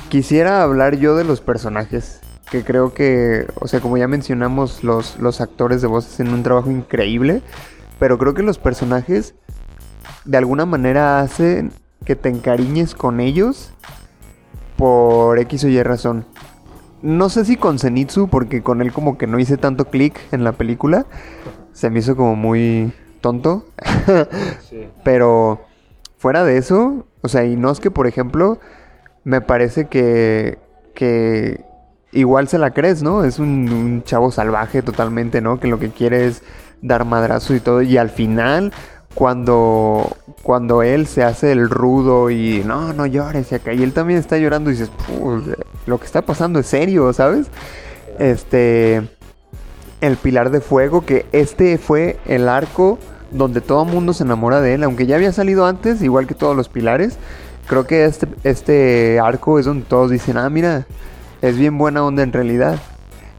quisiera 0.08 0.62
hablar 0.62 0.96
yo 0.96 1.16
de 1.16 1.24
los 1.24 1.40
personajes. 1.40 2.20
Que 2.50 2.62
creo 2.62 2.94
que, 2.94 3.46
o 3.60 3.66
sea, 3.66 3.80
como 3.80 3.96
ya 3.96 4.06
mencionamos, 4.06 4.84
los, 4.84 5.18
los 5.18 5.40
actores 5.40 5.82
de 5.82 5.88
voz 5.88 6.06
hacen 6.06 6.32
un 6.32 6.42
trabajo 6.42 6.70
increíble. 6.70 7.42
Pero 7.98 8.18
creo 8.18 8.34
que 8.34 8.42
los 8.42 8.58
personajes 8.58 9.34
de 10.24 10.36
alguna 10.38 10.66
manera 10.66 11.20
hacen 11.20 11.72
que 12.04 12.14
te 12.14 12.28
encariñes 12.28 12.94
con 12.94 13.20
ellos 13.20 13.72
por 14.76 15.38
X 15.40 15.64
o 15.64 15.68
Y 15.68 15.82
razón. 15.82 16.26
No 17.02 17.28
sé 17.28 17.44
si 17.44 17.56
con 17.56 17.78
Zenitsu, 17.78 18.28
porque 18.28 18.62
con 18.62 18.80
él 18.80 18.92
como 18.92 19.18
que 19.18 19.26
no 19.26 19.38
hice 19.38 19.56
tanto 19.56 19.86
clic 19.86 20.18
en 20.32 20.44
la 20.44 20.52
película. 20.52 21.06
Se 21.72 21.90
me 21.90 21.98
hizo 21.98 22.16
como 22.16 22.36
muy 22.36 22.92
tonto. 23.26 23.64
Pero 25.02 25.60
fuera 26.16 26.44
de 26.44 26.58
eso, 26.58 27.06
o 27.22 27.28
sea, 27.28 27.44
y 27.44 27.56
no 27.56 27.72
es 27.72 27.80
que, 27.80 27.90
por 27.90 28.06
ejemplo, 28.06 28.60
me 29.24 29.40
parece 29.40 29.86
que, 29.86 30.58
que 30.94 31.64
igual 32.12 32.46
se 32.46 32.58
la 32.58 32.70
crees, 32.70 33.02
¿no? 33.02 33.24
Es 33.24 33.40
un, 33.40 33.68
un 33.68 34.04
chavo 34.04 34.30
salvaje 34.30 34.80
totalmente, 34.80 35.40
¿no? 35.40 35.58
Que 35.58 35.66
lo 35.66 35.80
que 35.80 35.90
quiere 35.90 36.26
es 36.26 36.44
dar 36.82 37.04
madrazo 37.04 37.52
y 37.56 37.58
todo. 37.58 37.82
Y 37.82 37.96
al 37.96 38.10
final, 38.10 38.72
cuando, 39.16 40.16
cuando 40.44 40.84
él 40.84 41.08
se 41.08 41.24
hace 41.24 41.50
el 41.50 41.68
rudo 41.68 42.30
y 42.30 42.62
no, 42.64 42.92
no 42.92 43.06
llores 43.06 43.50
y 43.50 43.56
acá, 43.56 43.72
y 43.72 43.82
él 43.82 43.92
también 43.92 44.20
está 44.20 44.38
llorando 44.38 44.70
y 44.70 44.74
dices, 44.74 44.90
"Puh, 44.90 45.40
lo 45.86 45.98
que 45.98 46.06
está 46.06 46.22
pasando 46.22 46.60
es 46.60 46.66
serio, 46.66 47.12
¿sabes? 47.12 47.48
Este, 48.20 49.02
el 50.00 50.16
pilar 50.16 50.50
de 50.50 50.60
fuego, 50.60 51.04
que 51.04 51.26
este 51.32 51.76
fue 51.76 52.18
el 52.26 52.48
arco 52.48 53.00
donde 53.30 53.60
todo 53.60 53.84
mundo 53.84 54.12
se 54.12 54.24
enamora 54.24 54.60
de 54.60 54.74
él, 54.74 54.84
aunque 54.84 55.06
ya 55.06 55.16
había 55.16 55.32
salido 55.32 55.66
antes, 55.66 56.02
igual 56.02 56.26
que 56.26 56.34
todos 56.34 56.56
los 56.56 56.68
pilares. 56.68 57.18
Creo 57.66 57.86
que 57.86 58.04
este, 58.04 58.28
este 58.44 59.18
arco 59.20 59.58
es 59.58 59.66
donde 59.66 59.84
todos 59.84 60.10
dicen, 60.10 60.36
ah, 60.36 60.48
mira, 60.48 60.86
es 61.42 61.58
bien 61.58 61.78
buena 61.78 62.04
onda 62.04 62.22
en 62.22 62.32
realidad. 62.32 62.78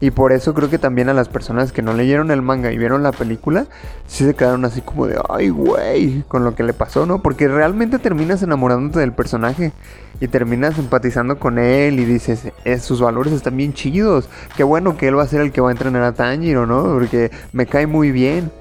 Y 0.00 0.12
por 0.12 0.32
eso 0.32 0.54
creo 0.54 0.70
que 0.70 0.78
también 0.78 1.08
a 1.08 1.14
las 1.14 1.28
personas 1.28 1.72
que 1.72 1.82
no 1.82 1.92
leyeron 1.92 2.30
el 2.30 2.40
manga 2.40 2.70
y 2.70 2.78
vieron 2.78 3.02
la 3.02 3.10
película, 3.10 3.66
sí 4.06 4.24
se 4.24 4.34
quedaron 4.34 4.64
así 4.64 4.80
como 4.80 5.08
de, 5.08 5.20
ay, 5.28 5.48
güey, 5.48 6.22
con 6.28 6.44
lo 6.44 6.54
que 6.54 6.62
le 6.62 6.72
pasó, 6.72 7.04
¿no? 7.04 7.20
Porque 7.20 7.48
realmente 7.48 7.98
terminas 7.98 8.42
enamorándote 8.44 9.00
del 9.00 9.12
personaje 9.12 9.72
y 10.20 10.28
terminas 10.28 10.78
empatizando 10.78 11.40
con 11.40 11.58
él 11.58 11.98
y 11.98 12.04
dices, 12.04 12.52
"Eh, 12.64 12.78
sus 12.78 13.00
valores 13.00 13.32
están 13.32 13.56
bien 13.56 13.72
chidos. 13.72 14.28
Qué 14.56 14.62
bueno 14.62 14.96
que 14.96 15.08
él 15.08 15.18
va 15.18 15.24
a 15.24 15.28
ser 15.28 15.40
el 15.40 15.50
que 15.50 15.60
va 15.60 15.70
a 15.70 15.72
entrenar 15.72 16.04
a 16.04 16.12
Tanjiro, 16.12 16.64
¿no? 16.64 16.84
Porque 16.84 17.32
me 17.52 17.66
cae 17.66 17.88
muy 17.88 18.12
bien. 18.12 18.52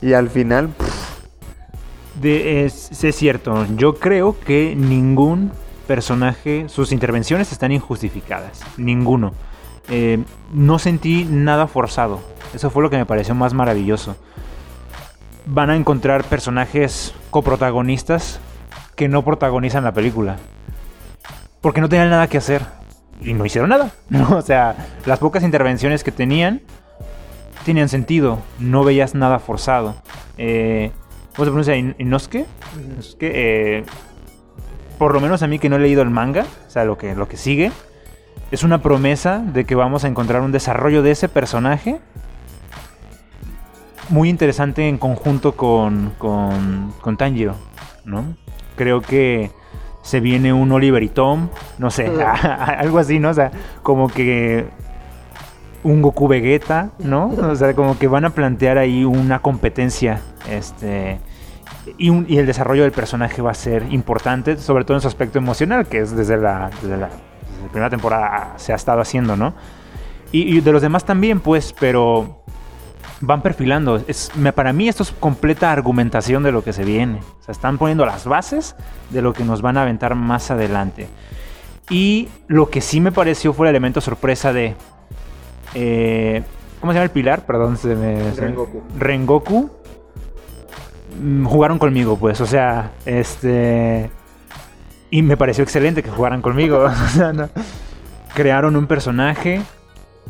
Y 0.00 0.12
al 0.12 0.30
final, 0.30 0.68
pff, 0.68 1.10
De- 2.20 2.64
es, 2.64 2.90
cierto, 3.14 3.66
yo 3.76 3.94
creo 3.96 4.38
que 4.38 4.74
ningún 4.76 5.52
personaje, 5.86 6.68
sus 6.68 6.92
intervenciones 6.92 7.52
están 7.52 7.72
injustificadas. 7.72 8.62
Ninguno. 8.76 9.32
Eh, 9.88 10.22
no 10.52 10.78
sentí 10.78 11.24
nada 11.24 11.66
forzado. 11.66 12.20
Eso 12.54 12.70
fue 12.70 12.82
lo 12.82 12.90
que 12.90 12.96
me 12.96 13.06
pareció 13.06 13.34
más 13.34 13.54
maravilloso. 13.54 14.16
Van 15.46 15.70
a 15.70 15.76
encontrar 15.76 16.24
personajes 16.24 17.12
coprotagonistas 17.30 18.40
que 18.94 19.08
no 19.08 19.24
protagonizan 19.24 19.82
la 19.84 19.92
película. 19.92 20.36
Porque 21.60 21.80
no 21.80 21.88
tenían 21.88 22.10
nada 22.10 22.28
que 22.28 22.38
hacer. 22.38 22.62
Y 23.20 23.34
no 23.34 23.44
hicieron 23.44 23.70
nada. 23.70 23.90
O 24.30 24.42
sea, 24.42 24.76
las 25.06 25.18
pocas 25.18 25.42
intervenciones 25.42 26.04
que 26.04 26.12
tenían 26.12 26.60
tenían 27.64 27.88
sentido. 27.88 28.38
No 28.58 28.84
veías 28.84 29.14
nada 29.14 29.38
forzado. 29.38 29.94
Eh, 30.38 30.90
¿Cómo 31.36 31.44
se 31.44 31.50
pronuncia? 31.50 31.76
In- 31.76 31.94
Inosuke. 31.98 32.46
Inosuke, 32.92 33.30
eh, 33.34 33.84
por 34.98 35.14
lo 35.14 35.20
menos 35.20 35.42
a 35.42 35.46
mí 35.46 35.58
que 35.58 35.68
no 35.68 35.76
he 35.76 35.80
leído 35.80 36.02
el 36.02 36.10
manga, 36.10 36.44
o 36.66 36.70
sea, 36.70 36.84
lo 36.84 36.98
que, 36.98 37.14
lo 37.14 37.28
que 37.28 37.36
sigue, 37.36 37.72
es 38.50 38.64
una 38.64 38.82
promesa 38.82 39.38
de 39.38 39.64
que 39.64 39.74
vamos 39.74 40.04
a 40.04 40.08
encontrar 40.08 40.42
un 40.42 40.52
desarrollo 40.52 41.02
de 41.02 41.12
ese 41.12 41.28
personaje 41.28 42.00
muy 44.08 44.28
interesante 44.28 44.88
en 44.88 44.98
conjunto 44.98 45.52
con, 45.56 46.12
con, 46.18 46.92
con 47.00 47.16
Tanjiro, 47.16 47.54
¿no? 48.04 48.34
Creo 48.76 49.00
que 49.02 49.50
se 50.02 50.20
viene 50.20 50.52
un 50.52 50.72
Oliver 50.72 51.02
y 51.02 51.08
Tom, 51.08 51.48
no 51.78 51.90
sé, 51.90 52.06
algo 52.26 52.98
así, 52.98 53.18
¿no? 53.20 53.30
O 53.30 53.34
sea, 53.34 53.52
como 53.82 54.08
que 54.08 54.66
un 55.82 56.02
Goku 56.02 56.28
Vegeta, 56.28 56.90
¿no? 56.98 57.28
O 57.28 57.54
sea, 57.54 57.74
como 57.74 57.98
que 57.98 58.08
van 58.08 58.24
a 58.24 58.30
plantear 58.30 58.78
ahí 58.78 59.04
una 59.04 59.40
competencia, 59.40 60.20
este... 60.48 61.18
Y, 61.98 62.36
el 62.36 62.46
desarrollo 62.46 62.82
del 62.82 62.92
personaje 62.92 63.40
va 63.42 63.50
a 63.50 63.54
ser 63.54 63.86
importante, 63.90 64.58
sobre 64.58 64.84
todo 64.84 64.96
en 64.96 65.00
su 65.00 65.08
aspecto 65.08 65.38
emocional, 65.38 65.86
que 65.86 66.00
es 66.00 66.14
desde 66.14 66.36
la, 66.36 66.70
primera 67.70 67.90
temporada 67.90 68.54
se 68.56 68.72
ha 68.72 68.76
estado 68.76 69.00
haciendo, 69.00 69.36
¿no? 69.36 69.54
Y, 70.30 70.60
de 70.60 70.72
los 70.72 70.82
demás 70.82 71.04
también, 71.04 71.40
pues, 71.40 71.74
pero 71.78 72.44
van 73.20 73.42
perfilando. 73.42 74.02
Es, 74.06 74.30
para 74.54 74.72
mí 74.72 74.88
esto 74.88 75.02
es 75.02 75.10
completa 75.10 75.72
argumentación 75.72 76.42
de 76.42 76.52
lo 76.52 76.62
que 76.62 76.72
se 76.72 76.84
viene. 76.84 77.20
O 77.40 77.42
sea, 77.42 77.52
están 77.52 77.78
poniendo 77.78 78.06
las 78.06 78.26
bases 78.26 78.76
de 79.10 79.22
lo 79.22 79.32
que 79.32 79.44
nos 79.44 79.62
van 79.62 79.76
a 79.76 79.82
aventar 79.82 80.14
más 80.14 80.50
adelante. 80.50 81.08
Y 81.88 82.28
lo 82.46 82.70
que 82.70 82.80
sí 82.80 83.00
me 83.00 83.10
pareció 83.10 83.52
fue 83.52 83.66
el 83.66 83.70
elemento 83.70 84.00
sorpresa 84.00 84.52
de... 84.52 84.76
eh, 85.74 86.42
¿Cómo 86.80 86.92
se 86.92 86.96
llama 86.96 87.04
el 87.04 87.10
pilar? 87.10 87.44
Perdón, 87.46 87.76
se 87.76 87.94
me... 87.94 88.32
Rengoku. 88.32 88.82
Rengoku. 88.98 89.70
Mm, 91.20 91.44
Jugaron 91.44 91.78
conmigo, 91.78 92.16
pues, 92.16 92.40
o 92.40 92.46
sea, 92.46 92.92
este... 93.04 94.10
Y 95.10 95.22
me 95.22 95.36
pareció 95.36 95.64
excelente 95.64 96.02
que 96.02 96.10
jugaran 96.10 96.40
conmigo. 96.40 96.78
o 96.84 97.08
sea, 97.08 97.32
no- 97.32 97.48
Crearon 98.34 98.76
un 98.76 98.86
personaje 98.86 99.60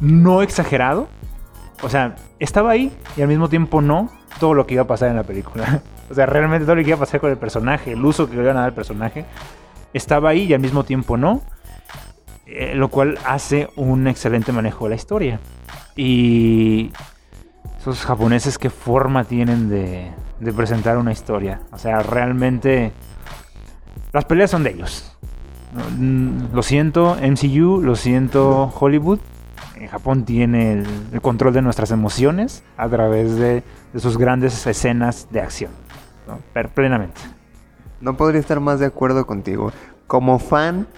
no 0.01 0.43
exagerado. 0.43 1.09
O 1.83 1.89
sea, 1.89 2.17
estaba 2.39 2.71
ahí 2.71 2.93
y 3.17 3.23
al 3.23 3.29
mismo 3.29 3.49
tiempo 3.49 3.81
no 3.83 4.11
todo 4.39 4.55
lo 4.55 4.67
que 4.67 4.75
iba 4.75 4.83
a 4.85 4.87
pasar 4.87 5.11
en 5.11 5.17
la 5.17 5.23
película. 5.25 5.81
O 6.11 6.15
sea, 6.15 6.27
realmente 6.27 6.65
todo 6.65 6.75
lo 6.75 6.83
que 6.83 6.89
iba 6.89 6.97
a 6.97 6.99
pasar 6.99 7.21
con 7.21 7.31
el 7.31 7.37
personaje, 7.37 7.93
el 7.93 8.05
uso 8.05 8.29
que 8.29 8.35
le 8.35 8.43
iban 8.43 8.57
a 8.57 8.61
dar 8.63 8.69
al 8.71 8.75
personaje, 8.75 9.25
estaba 9.95 10.31
ahí 10.31 10.43
y 10.43 10.55
al 10.55 10.59
mismo 10.59 10.83
tiempo 10.83 11.17
no. 11.17 11.41
Eh, 12.53 12.75
lo 12.75 12.89
cual 12.89 13.17
hace 13.25 13.69
un 13.77 14.09
excelente 14.09 14.51
manejo 14.51 14.85
de 14.85 14.91
la 14.91 14.97
historia. 14.97 15.39
Y 15.95 16.91
esos 17.79 18.05
japoneses, 18.05 18.59
qué 18.59 18.71
forma 18.71 19.23
tienen 19.23 19.69
de, 19.69 20.11
presentar 20.57 20.99
una 20.99 21.13
historia. 21.13 21.61
O 21.71 21.79
sea, 21.79 22.01
realmente 22.01 22.91
las 24.13 24.25
peleas 24.25 24.51
son 24.51 24.65
de 24.65 24.71
ellos. 24.71 25.17
Mm, 25.97 26.53
Lo 26.53 26.65
siento, 26.65 27.17
MCU, 27.23 27.81
lo 27.83 27.95
siento, 27.95 28.73
Hollywood. 28.81 29.21
En 29.77 29.87
Japón 29.87 30.25
tiene 30.25 30.73
el, 31.13 31.21
control 31.21 31.55
de 31.55 31.63
nuestras 31.63 31.93
emociones 31.93 32.65
a 32.77 32.89
través 32.89 33.37
de, 33.37 33.63
sus 33.97 34.19
grandes 34.19 34.67
escenas 34.67 35.29
de 35.31 35.41
acción. 35.41 35.71
Plenamente. 36.75 37.21
no 38.01 38.17
podría 38.17 38.41
estar 38.41 38.59
más 38.59 38.81
de 38.81 38.87
acuerdo 38.87 39.25
contigo. 39.25 39.73
Como 40.09 40.41
fan 40.41 40.89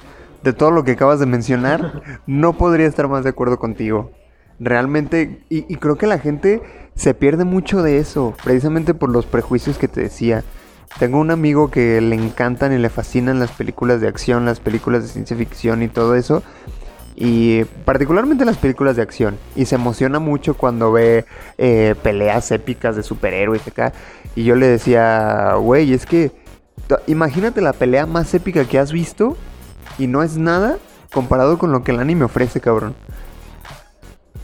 de 0.42 0.52
todo 0.52 0.70
lo 0.70 0.84
que 0.84 0.92
acabas 0.92 1.20
de 1.20 1.26
mencionar, 1.26 2.02
no 2.26 2.54
podría 2.54 2.86
estar 2.86 3.08
más 3.08 3.24
de 3.24 3.30
acuerdo 3.30 3.58
contigo. 3.58 4.10
Realmente, 4.58 5.44
y, 5.48 5.62
creo 5.76 5.96
que 5.96 6.06
la 6.06 6.18
gente 6.18 6.62
se 6.94 7.14
pierde 7.14 7.44
mucho 7.44 7.82
de 7.82 7.98
eso, 7.98 8.34
precisamente 8.44 8.94
por 8.94 9.10
los 9.10 9.26
prejuicios 9.26 9.78
que 9.78 9.88
te 9.88 10.02
decía. 10.02 10.44
Tengo 10.98 11.18
un 11.18 11.30
amigo 11.30 11.70
que 11.70 12.00
le 12.00 12.14
encantan 12.14 12.72
y 12.72 12.78
le 12.78 12.90
fascinan 12.90 13.40
las 13.40 13.50
películas 13.50 14.00
de 14.00 14.08
acción, 14.08 14.44
las 14.44 14.60
películas 14.60 15.02
de 15.02 15.08
ciencia 15.08 15.36
ficción 15.36 15.82
y 15.82 15.88
todo 15.88 16.14
eso. 16.14 16.42
Y 17.16 17.64
particularmente 17.84 18.44
las 18.44 18.58
películas 18.58 18.96
de 18.96 19.02
acción. 19.02 19.38
Y 19.56 19.64
se 19.64 19.76
emociona 19.76 20.18
mucho 20.18 20.54
cuando 20.54 20.92
ve 20.92 21.24
eh, 21.56 21.94
peleas 22.02 22.50
épicas 22.50 22.94
de 22.94 23.02
superhéroes 23.02 23.66
acá. 23.66 23.92
Y 24.34 24.44
yo 24.44 24.54
le 24.54 24.66
decía, 24.66 25.54
güey, 25.54 25.92
es 25.92 26.04
que 26.04 26.30
imagínate 27.06 27.62
la 27.62 27.72
pelea 27.72 28.06
más 28.06 28.32
épica 28.34 28.64
que 28.64 28.78
has 28.78 28.92
visto 28.92 29.36
y 29.98 30.06
no 30.06 30.22
es 30.22 30.36
nada 30.36 30.78
comparado 31.12 31.58
con 31.58 31.72
lo 31.72 31.84
que 31.84 31.92
el 31.92 32.00
anime 32.00 32.24
ofrece, 32.24 32.60
cabrón. 32.60 32.94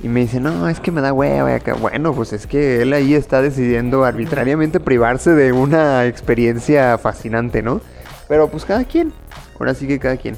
Y 0.03 0.09
me 0.09 0.21
dice, 0.21 0.39
no, 0.39 0.69
es 0.69 0.79
que 0.79 0.93
me 0.93 1.01
da 1.01 1.13
hueva. 1.13 1.55
acá. 1.55 1.75
Bueno, 1.75 2.13
pues 2.13 2.33
es 2.33 2.47
que 2.47 2.83
él 2.83 2.93
ahí 2.93 3.15
está 3.15 3.43
decidiendo 3.43 4.05
arbitrariamente 4.05 4.79
privarse 4.79 5.33
de 5.33 5.53
una 5.53 6.07
experiencia 6.07 6.97
fascinante, 6.99 7.63
¿no? 7.63 7.81
Pero 8.29 8.49
pues 8.49 8.65
cada 8.65 8.85
quien. 8.85 9.13
Ahora 9.59 9.75
sí 9.75 9.89
que 9.89 9.99
cada 9.99 10.17
quien. 10.17 10.37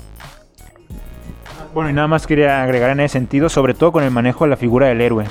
Bueno, 1.74 1.90
y 1.90 1.92
nada 1.92 2.08
más 2.08 2.26
quería 2.26 2.62
agregar 2.62 2.90
en 2.90 3.00
ese 3.00 3.12
sentido, 3.12 3.48
sobre 3.48 3.75
todo 3.75 3.92
con 3.92 4.02
el 4.02 4.10
manejo 4.10 4.44
de 4.44 4.50
la 4.50 4.56
figura 4.56 4.88
del 4.88 5.00
héroe, 5.00 5.27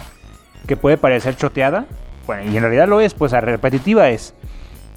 que 0.67 0.77
puede 0.77 0.97
parecer 0.97 1.35
choteada, 1.35 1.85
bueno, 2.25 2.49
y 2.49 2.55
en 2.55 2.61
realidad 2.61 2.87
lo 2.87 3.01
es, 3.01 3.13
pues 3.13 3.33
a 3.33 3.41
repetitiva 3.41 4.09
es, 4.09 4.33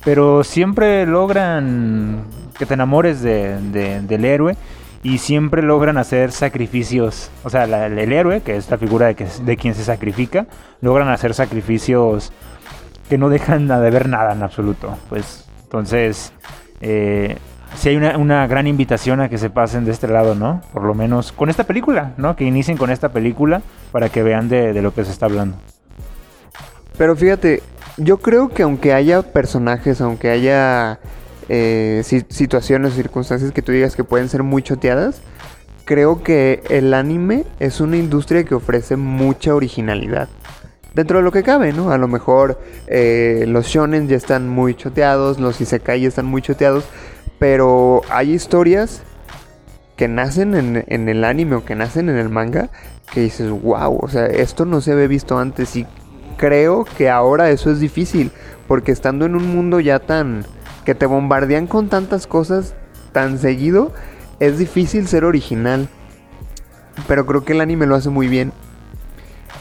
pero 0.05 0.45
siempre 0.45 1.07
logran 1.07 2.25
que 2.59 2.67
te 2.67 2.75
enamores 2.75 3.23
de- 3.23 3.59
de- 3.71 4.01
del 4.03 4.25
héroe 4.25 4.57
y 5.03 5.19
siempre 5.19 5.63
logran 5.63 5.99
hacer 5.99 6.31
sacrificios, 6.33 7.31
o 7.45 7.51
sea, 7.51 7.67
la- 7.67 7.87
el 7.87 8.13
héroe, 8.13 8.41
que 8.43 8.57
es 8.57 8.71
la 8.71 8.79
figura 8.79 9.07
de, 9.07 9.15
que, 9.15 9.27
de 9.43 9.57
quien 9.57 9.75
se 9.75 9.85
sacrifica, 9.85 10.47
logran 10.81 11.09
hacer 11.09 11.35
sacrificios 11.35 12.33
que 13.09 13.19
no 13.19 13.29
dejan 13.29 13.67
de 13.69 13.91
ver 13.91 14.09
nada 14.09 14.33
en 14.33 14.43
absoluto, 14.43 14.97
pues 15.09 15.47
entonces... 15.65 16.33
Eh, 16.81 17.37
sí 17.77 17.89
hay 17.89 17.97
una, 17.97 18.19
una 18.19 18.47
gran 18.49 18.67
invitación 18.67 19.21
a 19.21 19.29
que 19.31 19.39
se 19.39 19.49
pasen 19.49 19.85
de 19.85 19.93
este 19.93 20.07
lado, 20.09 20.35
¿no? 20.35 20.61
Por 20.73 20.83
lo 20.83 20.95
menos 20.95 21.33
con 21.33 21.49
esta 21.49 21.65
película, 21.65 22.13
¿no? 22.19 22.37
Que 22.37 22.45
inicien 22.45 22.77
con 22.77 22.91
esta 22.91 23.11
película 23.11 23.63
para 23.93 24.09
que 24.11 24.23
vean 24.23 24.49
de, 24.49 24.73
de 24.75 24.83
lo 24.83 24.93
que 24.93 25.05
se 25.05 25.11
está 25.13 25.27
hablando. 25.27 25.57
Pero 26.99 27.17
fíjate, 27.17 27.63
yo 27.97 28.19
creo 28.19 28.49
que 28.49 28.63
aunque 28.63 28.93
haya 28.93 29.23
personajes, 29.23 30.01
aunque 30.01 30.31
haya 30.31 30.99
eh, 31.49 32.03
si- 32.05 32.25
situaciones 32.29 32.93
o 32.93 32.97
circunstancias 32.97 33.53
que 33.53 33.63
tú 33.63 33.73
digas 33.73 33.97
que 33.97 34.05
pueden 34.05 34.29
ser 34.29 34.43
muy 34.43 34.63
choteadas, 34.63 35.21
creo 35.85 36.23
que 36.23 36.63
el 36.71 36.95
anime 36.95 37.45
es 37.61 37.81
una 37.81 37.97
industria 37.97 38.45
que 38.45 38.55
ofrece 38.55 38.97
mucha 38.97 39.55
originalidad. 39.55 40.29
Dentro 40.95 41.19
de 41.19 41.25
lo 41.25 41.33
que 41.33 41.43
cabe, 41.43 41.73
¿no? 41.73 41.91
A 41.91 41.99
lo 41.99 42.07
mejor 42.07 42.61
eh, 42.87 43.45
los 43.49 43.67
shonen 43.67 44.09
ya 44.09 44.17
están 44.17 44.49
muy 44.49 44.75
choteados, 44.75 45.41
los 45.41 45.61
isekai 45.61 46.03
ya 46.03 46.09
están 46.09 46.27
muy 46.27 46.43
choteados, 46.43 46.85
pero 47.39 48.03
hay 48.11 48.33
historias 48.33 49.03
que 49.97 50.09
nacen 50.09 50.55
en, 50.55 50.85
en 50.87 51.09
el 51.09 51.25
anime 51.25 51.57
o 51.57 51.65
que 51.65 51.75
nacen 51.75 52.09
en 52.09 52.17
el 52.17 52.29
manga 52.29 52.69
que 53.13 53.21
dices, 53.21 53.51
wow, 53.51 53.99
o 54.01 54.09
sea, 54.09 54.27
esto 54.27 54.65
no 54.65 54.81
se 54.81 54.93
había 54.93 55.07
visto 55.07 55.39
antes 55.39 55.77
y 55.77 55.87
creo 56.37 56.85
que 56.85 57.11
ahora 57.11 57.51
eso 57.51 57.71
es 57.71 57.81
difícil, 57.81 58.31
porque 58.69 58.93
estando 58.93 59.27
en 59.27 59.37
un 59.37 59.55
mundo 59.55 59.81
ya 59.81 59.99
tan... 59.99 60.45
que 60.85 60.95
te 60.95 61.07
bombardean 61.07 61.67
con 61.67 61.89
tantas 61.89 62.27
cosas 62.27 62.75
tan 63.13 63.39
seguido, 63.39 63.93
es 64.41 64.59
difícil 64.59 65.07
ser 65.07 65.25
original. 65.25 65.89
Pero 67.07 67.27
creo 67.27 67.45
que 67.45 67.53
el 67.53 67.61
anime 67.61 67.87
lo 67.87 67.95
hace 67.95 68.11
muy 68.11 68.29
bien. 68.29 68.53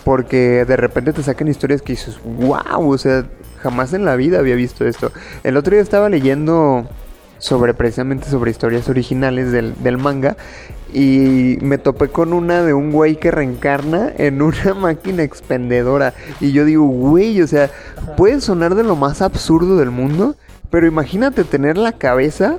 Porque 0.03 0.65
de 0.65 0.77
repente 0.77 1.13
te 1.13 1.21
sacan 1.21 1.47
historias 1.47 1.81
que 1.81 1.93
dices, 1.93 2.19
wow, 2.23 2.89
o 2.89 2.97
sea, 2.97 3.25
jamás 3.61 3.93
en 3.93 4.03
la 4.03 4.15
vida 4.15 4.39
había 4.39 4.55
visto 4.55 4.85
esto. 4.85 5.11
El 5.43 5.57
otro 5.57 5.73
día 5.73 5.83
estaba 5.83 6.09
leyendo 6.09 6.87
sobre 7.37 7.73
precisamente 7.73 8.29
sobre 8.29 8.51
historias 8.51 8.87
originales 8.87 9.51
del, 9.51 9.73
del 9.83 9.97
manga 9.97 10.37
y 10.93 11.57
me 11.61 11.77
topé 11.77 12.09
con 12.09 12.33
una 12.33 12.63
de 12.63 12.73
un 12.73 12.91
güey 12.91 13.15
que 13.15 13.31
reencarna 13.31 14.11
en 14.17 14.41
una 14.41 14.73
máquina 14.79 15.23
expendedora. 15.23 16.13
Y 16.39 16.51
yo 16.51 16.65
digo, 16.65 16.85
güey, 16.85 17.41
o 17.41 17.47
sea, 17.47 17.69
puede 18.17 18.41
sonar 18.41 18.75
de 18.75 18.83
lo 18.83 18.95
más 18.95 19.21
absurdo 19.21 19.77
del 19.77 19.91
mundo, 19.91 20.35
pero 20.69 20.87
imagínate 20.87 21.43
tener 21.43 21.77
la 21.77 21.93
cabeza 21.93 22.57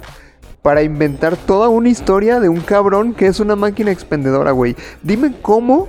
para 0.62 0.82
inventar 0.82 1.36
toda 1.36 1.68
una 1.68 1.88
historia 1.88 2.38
de 2.40 2.48
un 2.48 2.60
cabrón 2.60 3.14
que 3.14 3.26
es 3.26 3.40
una 3.40 3.56
máquina 3.56 3.90
expendedora, 3.90 4.52
güey. 4.52 4.76
Dime 5.02 5.34
cómo 5.42 5.88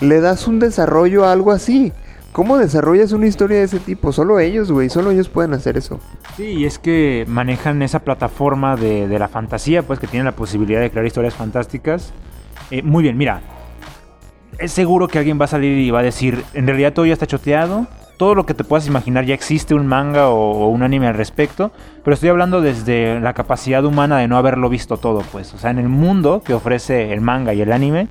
le 0.00 0.20
das 0.20 0.46
un 0.46 0.58
desarrollo 0.58 1.24
a 1.24 1.32
algo 1.32 1.52
así. 1.52 1.92
¿Cómo 2.32 2.58
desarrollas 2.58 3.10
una 3.10 3.26
historia 3.26 3.58
de 3.58 3.64
ese 3.64 3.80
tipo? 3.80 4.12
Solo 4.12 4.38
ellos, 4.38 4.70
güey, 4.70 4.88
solo 4.88 5.10
ellos 5.10 5.28
pueden 5.28 5.52
hacer 5.52 5.76
eso. 5.76 5.98
Sí, 6.36 6.44
y 6.44 6.64
es 6.64 6.78
que 6.78 7.24
manejan 7.26 7.82
esa 7.82 8.00
plataforma 8.00 8.76
de, 8.76 9.18
la 9.18 9.26
fantasía, 9.26 9.82
pues 9.82 9.98
que 9.98 10.06
tienen 10.06 10.26
la 10.26 10.36
posibilidad 10.36 10.80
de 10.80 10.90
crear 10.90 11.04
historias 11.04 11.34
fantásticas. 11.34 12.12
Eh, 12.70 12.82
muy 12.82 13.02
bien, 13.02 13.16
mira. 13.16 13.40
Es 14.58 14.70
seguro 14.72 15.08
que 15.08 15.18
alguien 15.18 15.40
va 15.40 15.46
a 15.46 15.48
salir 15.48 15.78
y 15.78 15.90
va 15.90 16.00
a 16.00 16.02
decir, 16.02 16.44
en 16.54 16.66
realidad 16.66 16.92
todo 16.92 17.06
ya 17.06 17.14
está 17.14 17.26
choteado, 17.26 17.88
todo 18.16 18.34
lo 18.34 18.46
que 18.46 18.54
te 18.54 18.62
puedas 18.62 18.86
imaginar 18.86 19.24
ya 19.24 19.34
existe 19.34 19.74
un 19.74 19.86
manga 19.86 20.28
o, 20.28 20.52
o 20.52 20.68
un 20.68 20.82
anime 20.82 21.08
al 21.08 21.14
respecto, 21.14 21.72
pero 22.04 22.14
estoy 22.14 22.28
hablando 22.28 22.60
desde 22.60 23.18
la 23.20 23.32
capacidad 23.32 23.84
humana 23.84 24.18
de 24.18 24.28
no 24.28 24.36
haberlo 24.36 24.68
visto 24.68 24.98
todo, 24.98 25.22
pues. 25.32 25.54
O 25.54 25.58
sea, 25.58 25.70
en 25.70 25.78
el 25.78 25.88
mundo 25.88 26.42
que 26.44 26.54
ofrece 26.54 27.12
el 27.12 27.22
manga 27.22 27.54
y 27.54 27.62
el 27.62 27.72
anime, 27.72 28.08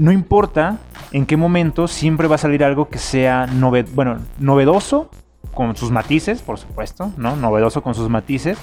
no 0.00 0.12
importa 0.12 0.78
en 1.12 1.26
qué 1.26 1.36
momento, 1.36 1.86
siempre 1.88 2.26
va 2.26 2.36
a 2.36 2.38
salir 2.38 2.64
algo 2.64 2.88
que 2.88 2.98
sea 2.98 3.46
nove- 3.46 3.86
bueno, 3.94 4.16
novedoso, 4.38 5.10
con 5.54 5.76
sus 5.76 5.90
matices, 5.90 6.40
por 6.42 6.58
supuesto, 6.58 7.12
¿no? 7.18 7.36
Novedoso 7.36 7.82
con 7.82 7.94
sus 7.94 8.08
matices, 8.08 8.56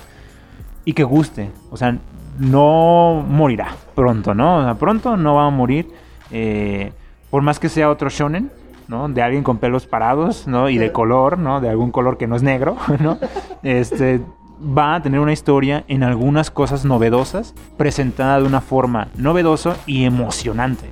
y 0.83 0.93
que 0.93 1.03
guste. 1.03 1.51
O 1.69 1.77
sea, 1.77 1.95
no 2.39 3.23
morirá 3.27 3.75
pronto, 3.93 4.33
¿no? 4.33 4.57
O 4.59 4.63
sea, 4.63 4.73
pronto 4.75 5.15
no 5.17 5.35
va 5.35 5.45
a 5.45 5.49
morir, 5.51 5.87
eh, 6.31 6.91
por 7.29 7.41
más 7.43 7.59
que 7.59 7.69
sea 7.69 7.89
otro 7.89 8.09
shonen, 8.09 8.49
¿no? 8.87 9.07
De 9.09 9.21
alguien 9.21 9.43
con 9.43 9.57
pelos 9.57 9.85
parados, 9.85 10.47
¿no? 10.47 10.69
Y 10.69 10.77
de 10.77 10.91
color, 10.91 11.37
¿no? 11.37 11.59
De 11.61 11.69
algún 11.69 11.91
color 11.91 12.17
que 12.17 12.25
no 12.25 12.35
es 12.35 12.41
negro, 12.43 12.77
¿no? 12.99 13.17
Este 13.63 14.21
va 14.61 14.95
a 14.95 15.01
tener 15.01 15.19
una 15.19 15.33
historia 15.33 15.83
en 15.87 16.03
algunas 16.03 16.51
cosas 16.51 16.85
novedosas, 16.85 17.53
presentada 17.77 18.39
de 18.39 18.45
una 18.45 18.61
forma 18.61 19.09
novedosa 19.15 19.77
y 19.85 20.05
emocionante. 20.05 20.89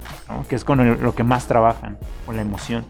Que 0.49 0.55
es 0.55 0.63
con 0.63 1.01
lo 1.01 1.15
que 1.15 1.23
más 1.23 1.47
trabajan, 1.47 1.97
con 2.25 2.35
la 2.35 2.41
emoción. 2.41 2.85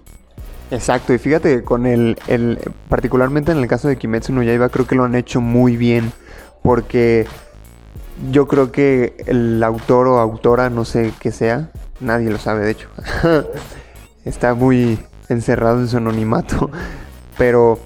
Exacto, 0.71 1.13
y 1.13 1.19
fíjate 1.19 1.63
con 1.63 1.85
el, 1.85 2.17
el 2.27 2.59
particularmente 2.89 3.51
en 3.51 3.59
el 3.59 3.67
caso 3.67 3.87
de 3.87 3.97
Kimetsu 3.97 4.33
no 4.33 4.41
Yaiba 4.41 4.69
creo 4.69 4.87
que 4.87 4.95
lo 4.95 5.03
han 5.03 5.13
hecho 5.13 5.39
muy 5.39 5.77
bien 5.77 6.11
porque 6.63 7.27
yo 8.31 8.47
creo 8.47 8.71
que 8.71 9.15
el 9.27 9.61
autor 9.63 10.07
o 10.07 10.19
autora, 10.19 10.71
no 10.71 10.83
sé 10.83 11.13
qué 11.19 11.31
sea, 11.31 11.69
nadie 11.99 12.29
lo 12.31 12.39
sabe 12.39 12.65
de 12.65 12.71
hecho. 12.71 12.89
Está 14.25 14.55
muy 14.55 14.97
encerrado 15.29 15.79
en 15.79 15.87
su 15.87 15.97
anonimato, 15.97 16.71
pero 17.37 17.79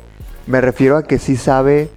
me 0.47 0.61
refiero 0.61 0.97
a 0.97 1.03
que 1.03 1.19
sí 1.19 1.35
sabe 1.35 1.89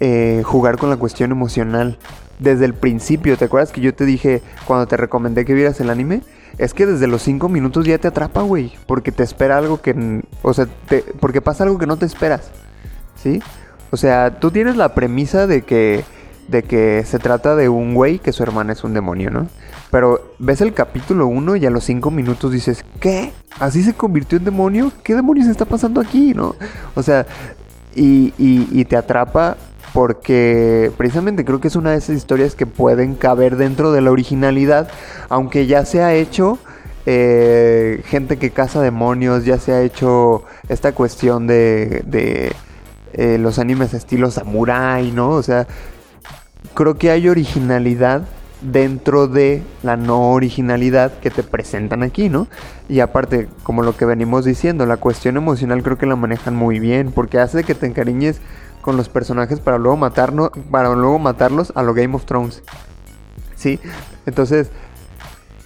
eh, 0.00 0.42
jugar 0.44 0.78
con 0.78 0.90
la 0.90 0.96
cuestión 0.96 1.30
emocional 1.32 1.98
desde 2.38 2.64
el 2.64 2.74
principio. 2.74 3.36
¿Te 3.36 3.46
acuerdas 3.46 3.72
que 3.72 3.80
yo 3.80 3.94
te 3.94 4.04
dije 4.04 4.42
cuando 4.66 4.86
te 4.86 4.96
recomendé 4.96 5.44
que 5.44 5.54
vieras 5.54 5.80
el 5.80 5.90
anime? 5.90 6.22
Es 6.56 6.74
que 6.74 6.86
desde 6.86 7.06
los 7.06 7.22
5 7.22 7.48
minutos 7.48 7.84
ya 7.84 7.98
te 7.98 8.08
atrapa, 8.08 8.42
güey. 8.42 8.72
Porque 8.86 9.12
te 9.12 9.22
espera 9.22 9.58
algo 9.58 9.80
que... 9.80 10.22
O 10.42 10.54
sea, 10.54 10.66
porque 11.20 11.40
pasa 11.40 11.64
algo 11.64 11.78
que 11.78 11.86
no 11.86 11.96
te 11.96 12.06
esperas. 12.06 12.50
¿Sí? 13.22 13.40
O 13.90 13.96
sea, 13.96 14.38
tú 14.40 14.50
tienes 14.50 14.76
la 14.76 14.94
premisa 14.94 15.46
de 15.46 15.62
que... 15.62 16.04
De 16.48 16.62
que 16.62 17.04
se 17.04 17.18
trata 17.18 17.54
de 17.56 17.68
un 17.68 17.92
güey 17.94 18.18
que 18.20 18.32
su 18.32 18.42
hermana 18.42 18.72
es 18.72 18.82
un 18.82 18.94
demonio, 18.94 19.30
¿no? 19.30 19.48
Pero 19.90 20.32
ves 20.38 20.62
el 20.62 20.72
capítulo 20.72 21.26
1 21.26 21.56
y 21.56 21.66
a 21.66 21.70
los 21.70 21.84
5 21.84 22.10
minutos 22.10 22.52
dices, 22.52 22.84
¿qué? 23.00 23.32
¿Así 23.60 23.82
se 23.82 23.92
convirtió 23.92 24.38
en 24.38 24.44
demonio? 24.46 24.90
¿Qué 25.04 25.14
demonios 25.14 25.46
está 25.46 25.66
pasando 25.66 26.00
aquí, 26.00 26.32
no? 26.34 26.54
O 26.94 27.02
sea, 27.02 27.26
y- 27.94 28.32
y 28.38 28.84
te 28.86 28.96
atrapa 28.96 29.58
porque 29.92 30.92
precisamente 30.96 31.44
creo 31.44 31.60
que 31.60 31.68
es 31.68 31.76
una 31.76 31.92
de 31.92 31.98
esas 31.98 32.16
historias 32.16 32.54
que 32.54 32.66
pueden 32.66 33.14
caber 33.14 33.56
dentro 33.56 33.92
de 33.92 34.00
la 34.00 34.10
originalidad, 34.10 34.88
aunque 35.28 35.66
ya 35.66 35.84
se 35.84 36.02
ha 36.02 36.14
hecho 36.14 36.58
eh, 37.06 38.02
gente 38.06 38.36
que 38.36 38.50
caza 38.50 38.82
demonios, 38.82 39.44
ya 39.44 39.58
se 39.58 39.72
ha 39.72 39.80
hecho 39.80 40.44
esta 40.68 40.92
cuestión 40.92 41.46
de, 41.46 42.02
de, 42.06 42.52
eh, 43.14 43.38
los 43.38 43.58
animes 43.58 43.94
estilo 43.94 44.30
samurai, 44.30 45.10
¿no? 45.10 45.30
O 45.30 45.42
sea, 45.42 45.66
creo 46.74 46.98
que 46.98 47.10
hay 47.10 47.28
originalidad 47.28 48.28
dentro 48.60 49.28
de 49.28 49.62
la 49.82 49.96
no 49.96 50.32
originalidad 50.32 51.12
que 51.20 51.30
te 51.30 51.42
presentan 51.42 52.02
aquí, 52.02 52.28
¿no? 52.28 52.48
Y 52.88 53.00
aparte, 53.00 53.48
como 53.62 53.82
lo 53.82 53.96
que 53.96 54.04
venimos 54.04 54.44
diciendo, 54.44 54.84
la 54.84 54.96
cuestión 54.96 55.36
emocional 55.36 55.82
creo 55.82 55.96
que 55.96 56.06
la 56.06 56.16
manejan 56.16 56.56
muy 56.56 56.78
bien, 56.78 57.12
porque 57.12 57.38
hace 57.38 57.64
que 57.64 57.74
te 57.74 57.86
encariñes 57.86 58.40
con 58.88 58.96
los 58.96 59.10
personajes 59.10 59.60
para 59.60 59.76
luego 59.76 59.98
matarnos, 59.98 60.48
para 60.70 60.88
luego 60.94 61.18
matarlos 61.18 61.74
a 61.74 61.82
lo 61.82 61.92
Game 61.92 62.16
of 62.16 62.24
Thrones. 62.24 62.62
¿Sí? 63.54 63.78
Entonces, 64.24 64.70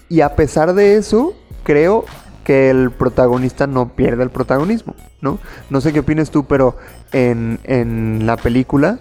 y 0.08 0.22
a 0.22 0.34
pesar 0.34 0.74
de 0.74 0.96
eso, 0.96 1.32
creo 1.62 2.04
que 2.42 2.68
el 2.68 2.90
protagonista 2.90 3.68
no 3.68 3.90
pierde 3.90 4.24
el 4.24 4.30
protagonismo, 4.30 4.96
¿no? 5.20 5.38
No 5.70 5.80
sé 5.80 5.92
qué 5.92 6.00
opinas 6.00 6.32
tú, 6.32 6.46
pero 6.46 6.76
en, 7.12 7.60
en 7.62 8.26
la 8.26 8.36
película, 8.36 8.98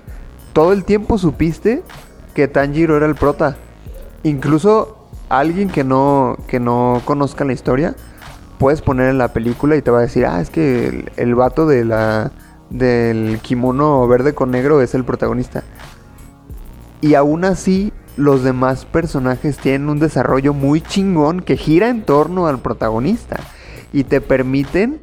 todo 0.53 0.71
el 0.71 0.85
tiempo 0.85 1.17
supiste 1.17 1.81
que 2.35 2.47
Tanjiro 2.47 2.95
era 2.97 3.07
el 3.07 3.15
prota. 3.15 3.57
Incluso 4.21 5.09
alguien 5.29 5.71
que 5.71 5.83
no, 5.83 6.37
que 6.47 6.59
no 6.59 7.01
conozca 7.05 7.43
la 7.43 7.53
historia, 7.53 7.95
puedes 8.59 8.83
poner 8.83 9.09
en 9.09 9.17
la 9.17 9.33
película 9.33 9.75
y 9.77 9.81
te 9.81 9.89
va 9.89 9.97
a 9.97 10.01
decir, 10.01 10.27
ah, 10.27 10.41
es 10.41 10.51
que 10.51 10.89
el, 10.89 11.11
el 11.17 11.33
vato 11.33 11.65
de 11.65 11.85
la, 11.85 12.31
del 12.71 13.39
kimono 13.41 14.07
verde 14.07 14.33
con 14.33 14.51
negro 14.51 14.81
es 14.81 14.95
el 14.95 15.03
protagonista. 15.03 15.63
Y 17.01 17.15
aún 17.15 17.45
así, 17.45 17.91
los 18.15 18.43
demás 18.43 18.85
personajes 18.85 19.57
tienen 19.57 19.89
un 19.89 19.99
desarrollo 19.99 20.53
muy 20.53 20.81
chingón 20.81 21.41
que 21.41 21.57
gira 21.57 21.89
en 21.89 22.03
torno 22.03 22.47
al 22.47 22.59
protagonista. 22.59 23.39
Y 23.93 24.05
te 24.05 24.21
permiten 24.21 24.99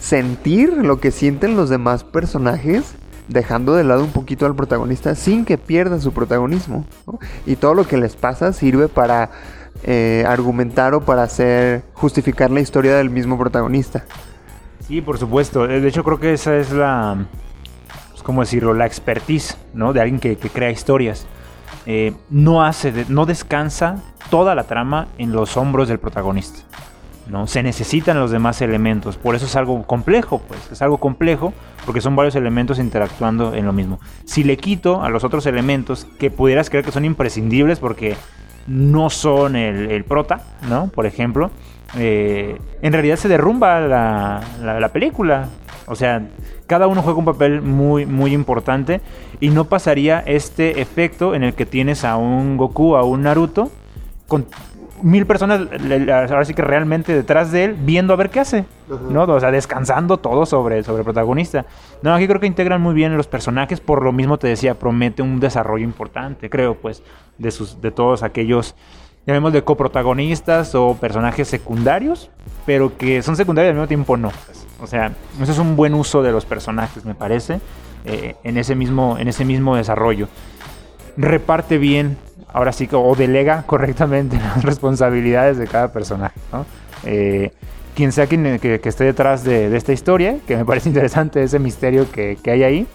sentir 0.00 0.72
lo 0.72 1.00
que 1.00 1.10
sienten 1.10 1.56
los 1.56 1.68
demás 1.68 2.04
personajes, 2.04 2.94
dejando 3.28 3.74
de 3.74 3.84
lado 3.84 4.04
un 4.04 4.10
poquito 4.10 4.46
al 4.46 4.54
protagonista 4.54 5.14
sin 5.14 5.44
que 5.44 5.58
pierda 5.58 6.00
su 6.00 6.12
protagonismo. 6.12 6.86
Y 7.46 7.56
todo 7.56 7.74
lo 7.74 7.86
que 7.86 7.96
les 7.96 8.14
pasa 8.14 8.52
sirve 8.52 8.88
para 8.88 9.30
eh, 9.84 10.24
argumentar 10.28 10.94
o 10.94 11.00
para 11.00 11.22
hacer 11.22 11.82
justificar 11.94 12.50
la 12.50 12.60
historia 12.60 12.96
del 12.96 13.10
mismo 13.10 13.38
protagonista. 13.38 14.04
Sí, 14.92 15.00
por 15.00 15.16
supuesto. 15.16 15.66
De 15.66 15.88
hecho, 15.88 16.04
creo 16.04 16.20
que 16.20 16.34
esa 16.34 16.54
es 16.58 16.70
la, 16.70 17.16
pues, 18.10 18.22
¿cómo 18.22 18.42
decirlo? 18.42 18.74
La 18.74 18.84
expertise, 18.84 19.56
¿no? 19.72 19.94
De 19.94 20.02
alguien 20.02 20.20
que, 20.20 20.36
crea 20.36 20.70
historias. 20.70 21.26
Eh, 21.86 22.12
no 22.28 22.62
hace, 22.62 23.06
no 23.08 23.24
descansa 23.24 24.02
toda 24.28 24.54
la 24.54 24.64
trama 24.64 25.08
en 25.16 25.32
los 25.32 25.56
hombros 25.56 25.88
del 25.88 25.98
protagonista. 25.98 26.60
¿no? 27.26 27.46
Se 27.46 27.62
necesitan 27.62 28.20
los 28.20 28.32
demás 28.32 28.60
elementos. 28.60 29.16
Por 29.16 29.34
eso 29.34 29.46
es 29.46 29.56
algo 29.56 29.82
complejo, 29.84 30.42
pues. 30.46 30.70
Es 30.70 30.82
algo 30.82 30.98
complejo 30.98 31.54
porque 31.86 32.02
son 32.02 32.14
varios 32.14 32.34
elementos 32.34 32.78
interactuando 32.78 33.54
en 33.54 33.64
lo 33.64 33.72
mismo. 33.72 33.98
Si 34.26 34.44
le 34.44 34.58
quito 34.58 35.02
a 35.02 35.08
los 35.08 35.24
otros 35.24 35.46
elementos 35.46 36.06
que 36.18 36.30
pudieras 36.30 36.68
creer 36.68 36.84
que 36.84 36.92
son 36.92 37.06
imprescindibles 37.06 37.78
porque 37.78 38.14
no 38.66 39.08
son 39.08 39.56
el, 39.56 39.90
el 39.90 40.04
prota, 40.04 40.42
¿no? 40.68 40.88
Por 40.88 41.06
ejemplo, 41.06 41.50
eh, 41.96 42.58
en 42.80 42.92
realidad 42.92 43.16
se 43.16 43.28
derrumba 43.28 43.80
la, 43.80 44.40
la- 44.62 44.80
la 44.80 44.88
película. 44.88 45.48
O 45.86 45.94
sea, 45.94 46.22
cada 46.66 46.86
uno 46.86 47.02
juega 47.02 47.18
un 47.18 47.24
papel 47.24 47.60
muy, 47.60 48.06
muy 48.06 48.32
importante 48.32 49.00
y 49.40 49.50
no 49.50 49.64
pasaría 49.64 50.20
este 50.20 50.80
efecto 50.80 51.34
en 51.34 51.42
el 51.42 51.54
que 51.54 51.66
tienes 51.66 52.04
a 52.04 52.16
un 52.16 52.56
Goku, 52.56 52.94
a 52.96 53.02
un 53.02 53.22
Naruto, 53.22 53.70
con 54.28 54.46
mil 55.02 55.26
personas, 55.26 55.62
ahora 56.08 56.44
sí 56.44 56.54
que 56.54 56.62
realmente 56.62 57.12
detrás 57.12 57.50
de 57.50 57.64
él, 57.64 57.76
viendo 57.76 58.12
a 58.12 58.16
ver 58.16 58.30
qué 58.30 58.38
hace, 58.38 58.64
¿no? 59.10 59.24
O 59.24 59.40
sea, 59.40 59.50
descansando 59.50 60.18
todo 60.18 60.46
sobre, 60.46 60.84
sobre 60.84 61.00
el 61.00 61.04
protagonista. 61.04 61.66
No, 62.02 62.14
aquí 62.14 62.28
creo 62.28 62.38
que 62.40 62.46
integran 62.46 62.80
muy 62.80 62.94
bien 62.94 63.16
los 63.16 63.26
personajes, 63.26 63.80
por 63.80 64.04
lo 64.04 64.12
mismo 64.12 64.38
te 64.38 64.46
decía, 64.46 64.74
promete 64.78 65.20
un 65.20 65.40
desarrollo 65.40 65.82
importante, 65.84 66.48
creo, 66.48 66.76
pues, 66.76 67.02
de, 67.36 67.50
sus, 67.50 67.80
de 67.82 67.90
todos 67.90 68.22
aquellos, 68.22 68.76
llamémosle 69.26 69.62
coprotagonistas 69.64 70.74
o 70.74 70.96
personajes 70.96 71.48
secundarios, 71.48 72.30
pero 72.66 72.96
que 72.96 73.22
son 73.22 73.36
secundarios 73.36 73.70
al 73.70 73.76
mismo 73.76 73.88
tiempo 73.88 74.16
no. 74.16 74.30
O 74.80 74.86
sea, 74.86 75.12
eso 75.40 75.52
es 75.52 75.58
un 75.58 75.76
buen 75.76 75.94
uso 75.94 76.22
de 76.22 76.32
los 76.32 76.44
personajes, 76.44 77.04
me 77.04 77.14
parece, 77.14 77.60
eh, 78.04 78.34
en, 78.42 78.56
ese 78.56 78.74
mismo, 78.74 79.16
en 79.18 79.28
ese 79.28 79.44
mismo 79.44 79.76
desarrollo. 79.76 80.28
Reparte 81.16 81.78
bien 81.78 82.16
ahora 82.52 82.72
sí 82.72 82.86
que 82.86 82.96
o 82.96 83.14
delega 83.14 83.62
correctamente 83.66 84.36
las 84.36 84.62
responsabilidades 84.62 85.58
de 85.58 85.66
cada 85.66 85.92
personaje. 85.92 86.38
¿no? 86.52 86.66
Eh, 87.04 87.52
quien 87.94 88.12
sea 88.12 88.26
quien, 88.26 88.58
que, 88.58 88.80
esté 88.82 89.04
detrás 89.04 89.44
de, 89.44 89.74
esta 89.76 89.92
historia, 89.92 90.38
que 90.46 90.56
me 90.56 90.64
parece 90.64 90.88
interesante 90.90 91.42
ese 91.42 91.58
misterio 91.58 92.10
que, 92.10 92.38
hay 92.46 92.62
ahí, 92.62 92.86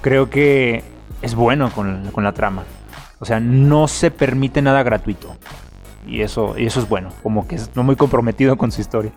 creo 0.00 0.30
que 0.30 0.84
es 1.20 1.34
bueno 1.34 1.70
con, 1.70 2.10
la 2.16 2.32
trama. 2.32 2.64
O 3.22 3.24
sea, 3.24 3.38
no 3.38 3.86
se 3.86 4.10
permite 4.10 4.60
nada 4.62 4.82
gratuito. 4.82 5.36
Y 6.08 6.22
eso, 6.22 6.58
y 6.58 6.66
eso 6.66 6.80
es 6.80 6.88
bueno, 6.88 7.10
como 7.22 7.46
que 7.46 7.54
es 7.54 7.70
no 7.76 7.84
muy 7.84 7.94
comprometido 7.94 8.56
con 8.56 8.72
su 8.72 8.80
historia. 8.80 9.12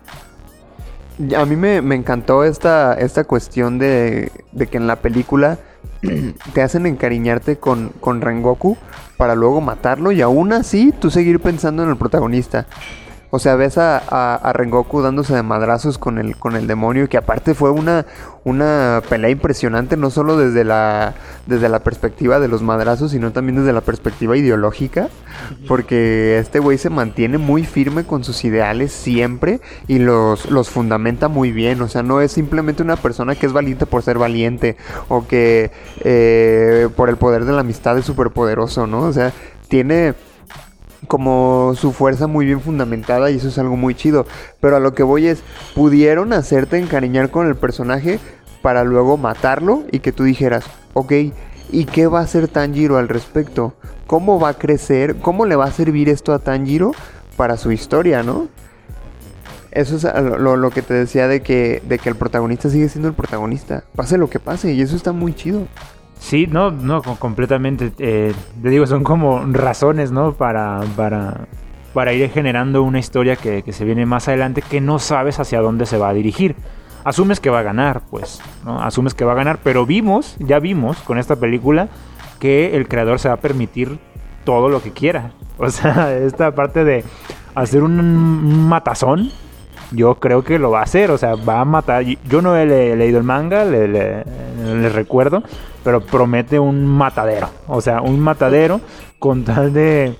A 1.36 1.44
mí 1.44 1.56
me, 1.56 1.78
encantó 1.96 2.44
esta, 2.44 2.94
esta 2.94 3.24
cuestión 3.24 3.80
de, 3.80 4.30
de 4.52 4.66
que 4.68 4.76
en 4.76 4.86
la 4.86 4.94
película 4.94 5.58
te 6.54 6.62
hacen 6.62 6.86
encariñarte 6.86 7.56
con, 7.56 7.88
con 7.98 8.20
Rengoku 8.20 8.76
para 9.16 9.34
luego 9.34 9.60
matarlo 9.60 10.12
y 10.12 10.22
aún 10.22 10.52
así 10.52 10.94
tú 11.00 11.10
seguir 11.10 11.40
pensando 11.40 11.82
en 11.82 11.88
el 11.88 11.96
protagonista. 11.96 12.66
O 13.30 13.38
sea, 13.38 13.56
ves 13.56 13.76
a, 13.78 14.52
Rengoku 14.54 15.02
dándose 15.02 15.34
de 15.34 15.42
madrazos 15.42 15.98
con 15.98 16.18
el, 16.18 16.36
con 16.36 16.56
el 16.56 16.66
demonio, 16.66 17.08
que 17.08 17.16
aparte 17.16 17.54
fue 17.54 17.70
una, 17.70 18.06
una 18.44 19.02
pelea 19.08 19.30
impresionante, 19.30 19.96
no 19.96 20.10
solo 20.10 20.36
desde 20.36 20.64
la, 20.64 21.14
desde 21.46 21.68
la 21.68 21.80
perspectiva 21.80 22.38
de 22.38 22.48
los 22.48 22.62
madrazos, 22.62 23.10
sino 23.10 23.32
también 23.32 23.56
desde 23.56 23.72
la 23.72 23.80
perspectiva 23.80 24.36
ideológica, 24.36 25.08
porque 25.66 26.38
este 26.38 26.60
güey 26.60 26.78
se 26.78 26.90
mantiene 26.90 27.38
muy 27.38 27.64
firme 27.64 28.04
con 28.04 28.22
sus 28.22 28.44
ideales 28.44 28.92
siempre 28.92 29.60
y 29.88 29.98
los, 29.98 30.50
los 30.50 30.70
fundamenta 30.70 31.28
muy 31.28 31.50
bien. 31.50 31.80
O 31.82 31.88
sea, 31.88 32.02
no 32.02 32.20
es 32.20 32.32
simplemente 32.32 32.82
una 32.82 32.96
persona 32.96 33.34
que 33.34 33.46
es 33.46 33.52
valiente 33.52 33.86
por 33.86 34.02
ser 34.02 34.18
valiente 34.18 34.76
o 35.08 35.26
que 35.26 35.72
eh, 36.04 36.88
por 36.96 37.08
el 37.08 37.16
poder 37.16 37.44
de 37.44 37.52
la 37.52 37.60
amistad 37.60 37.98
es 37.98 38.04
súper 38.04 38.30
poderoso, 38.30 38.86
¿no? 38.86 39.00
O 39.02 39.12
sea, 39.12 39.32
tiene 39.68 40.14
como 41.06 41.74
su 41.76 41.92
fuerza 41.92 42.26
muy 42.26 42.46
bien 42.46 42.60
fundamentada 42.60 43.30
y 43.30 43.36
eso 43.36 43.48
es 43.48 43.58
algo 43.58 43.76
muy 43.76 43.94
chido. 43.94 44.26
Pero 44.60 44.76
a 44.76 44.80
lo 44.80 44.94
que 44.94 45.02
voy 45.02 45.26
es, 45.26 45.42
pudieron 45.74 46.32
hacerte 46.32 46.78
encariñar 46.78 47.30
con 47.30 47.46
el 47.46 47.56
personaje 47.56 48.18
para 48.62 48.84
luego 48.84 49.16
matarlo 49.16 49.84
y 49.92 50.00
que 50.00 50.12
tú 50.12 50.24
dijeras, 50.24 50.64
ok, 50.92 51.12
¿y 51.70 51.84
qué 51.84 52.06
va 52.06 52.20
a 52.20 52.24
hacer 52.24 52.48
Tanjiro 52.48 52.98
al 52.98 53.08
respecto? 53.08 53.74
¿Cómo 54.06 54.38
va 54.40 54.50
a 54.50 54.54
crecer? 54.54 55.16
¿Cómo 55.16 55.46
le 55.46 55.56
va 55.56 55.66
a 55.66 55.72
servir 55.72 56.08
esto 56.08 56.32
a 56.32 56.38
Tanjiro 56.38 56.92
para 57.36 57.56
su 57.56 57.72
historia, 57.72 58.22
no? 58.22 58.48
Eso 59.70 59.96
es 59.96 60.04
lo, 60.04 60.56
lo 60.56 60.70
que 60.70 60.80
te 60.80 60.94
decía 60.94 61.28
de 61.28 61.42
que, 61.42 61.82
de 61.86 61.98
que 61.98 62.08
el 62.08 62.16
protagonista 62.16 62.70
sigue 62.70 62.88
siendo 62.88 63.08
el 63.08 63.14
protagonista. 63.14 63.84
Pase 63.94 64.16
lo 64.16 64.30
que 64.30 64.40
pase 64.40 64.72
y 64.72 64.80
eso 64.80 64.96
está 64.96 65.12
muy 65.12 65.34
chido. 65.34 65.66
Sí, 66.18 66.46
no, 66.46 66.70
no, 66.70 67.02
completamente. 67.02 67.92
Eh, 67.98 68.32
te 68.62 68.68
digo, 68.68 68.86
son 68.86 69.04
como 69.04 69.44
razones, 69.46 70.10
¿no? 70.10 70.32
Para, 70.32 70.80
para, 70.96 71.46
para 71.92 72.12
ir 72.12 72.30
generando 72.30 72.82
una 72.82 72.98
historia 72.98 73.36
que, 73.36 73.62
se 73.72 73.84
viene 73.84 74.06
más 74.06 74.28
adelante 74.28 74.62
que 74.62 74.80
no 74.80 74.98
sabes 74.98 75.40
hacia 75.40 75.60
dónde 75.60 75.86
se 75.86 75.98
va 75.98 76.08
a 76.08 76.14
dirigir. 76.14 76.56
Asumes 77.04 77.38
que 77.38 77.50
va 77.50 77.60
a 77.60 77.62
ganar, 77.62 78.02
pues, 78.10 78.42
¿no? 78.64 78.82
Asumes 78.82 79.14
que 79.14 79.24
va 79.24 79.32
a 79.32 79.36
ganar, 79.36 79.60
pero 79.62 79.86
vimos, 79.86 80.36
ya 80.38 80.58
vimos 80.58 80.98
con 80.98 81.18
esta 81.18 81.36
película 81.36 81.88
que 82.40 82.76
el 82.76 82.88
creador 82.88 83.18
se 83.18 83.28
va 83.28 83.34
a 83.34 83.40
permitir 83.40 83.98
todo 84.44 84.68
lo 84.68 84.82
que 84.82 84.92
quiera. 84.92 85.32
O 85.58 85.70
sea, 85.70 86.14
esta 86.14 86.54
parte 86.54 86.84
de 86.84 87.02
hacer 87.54 87.82
un 87.82 88.68
matazón, 88.68 89.30
yo 89.92 90.16
creo 90.16 90.42
que 90.42 90.58
lo 90.58 90.70
va 90.70 90.80
a 90.80 90.84
hacer, 90.84 91.10
o 91.10 91.18
sea, 91.18 91.34
va 91.34 91.60
a 91.60 91.64
matar. 91.64 92.04
Yo 92.04 92.42
no 92.42 92.56
he 92.56 92.66
leído 92.96 93.18
el 93.18 93.24
manga, 93.24 93.64
le, 93.64 94.24
recuerdo, 94.90 95.42
pero 95.84 96.00
promete 96.00 96.58
un 96.58 96.86
matadero, 96.86 97.50
o 97.66 97.80
sea, 97.80 98.00
un 98.00 98.20
matadero 98.20 98.80
con 99.18 99.44
tal 99.44 99.72
de 99.72 100.16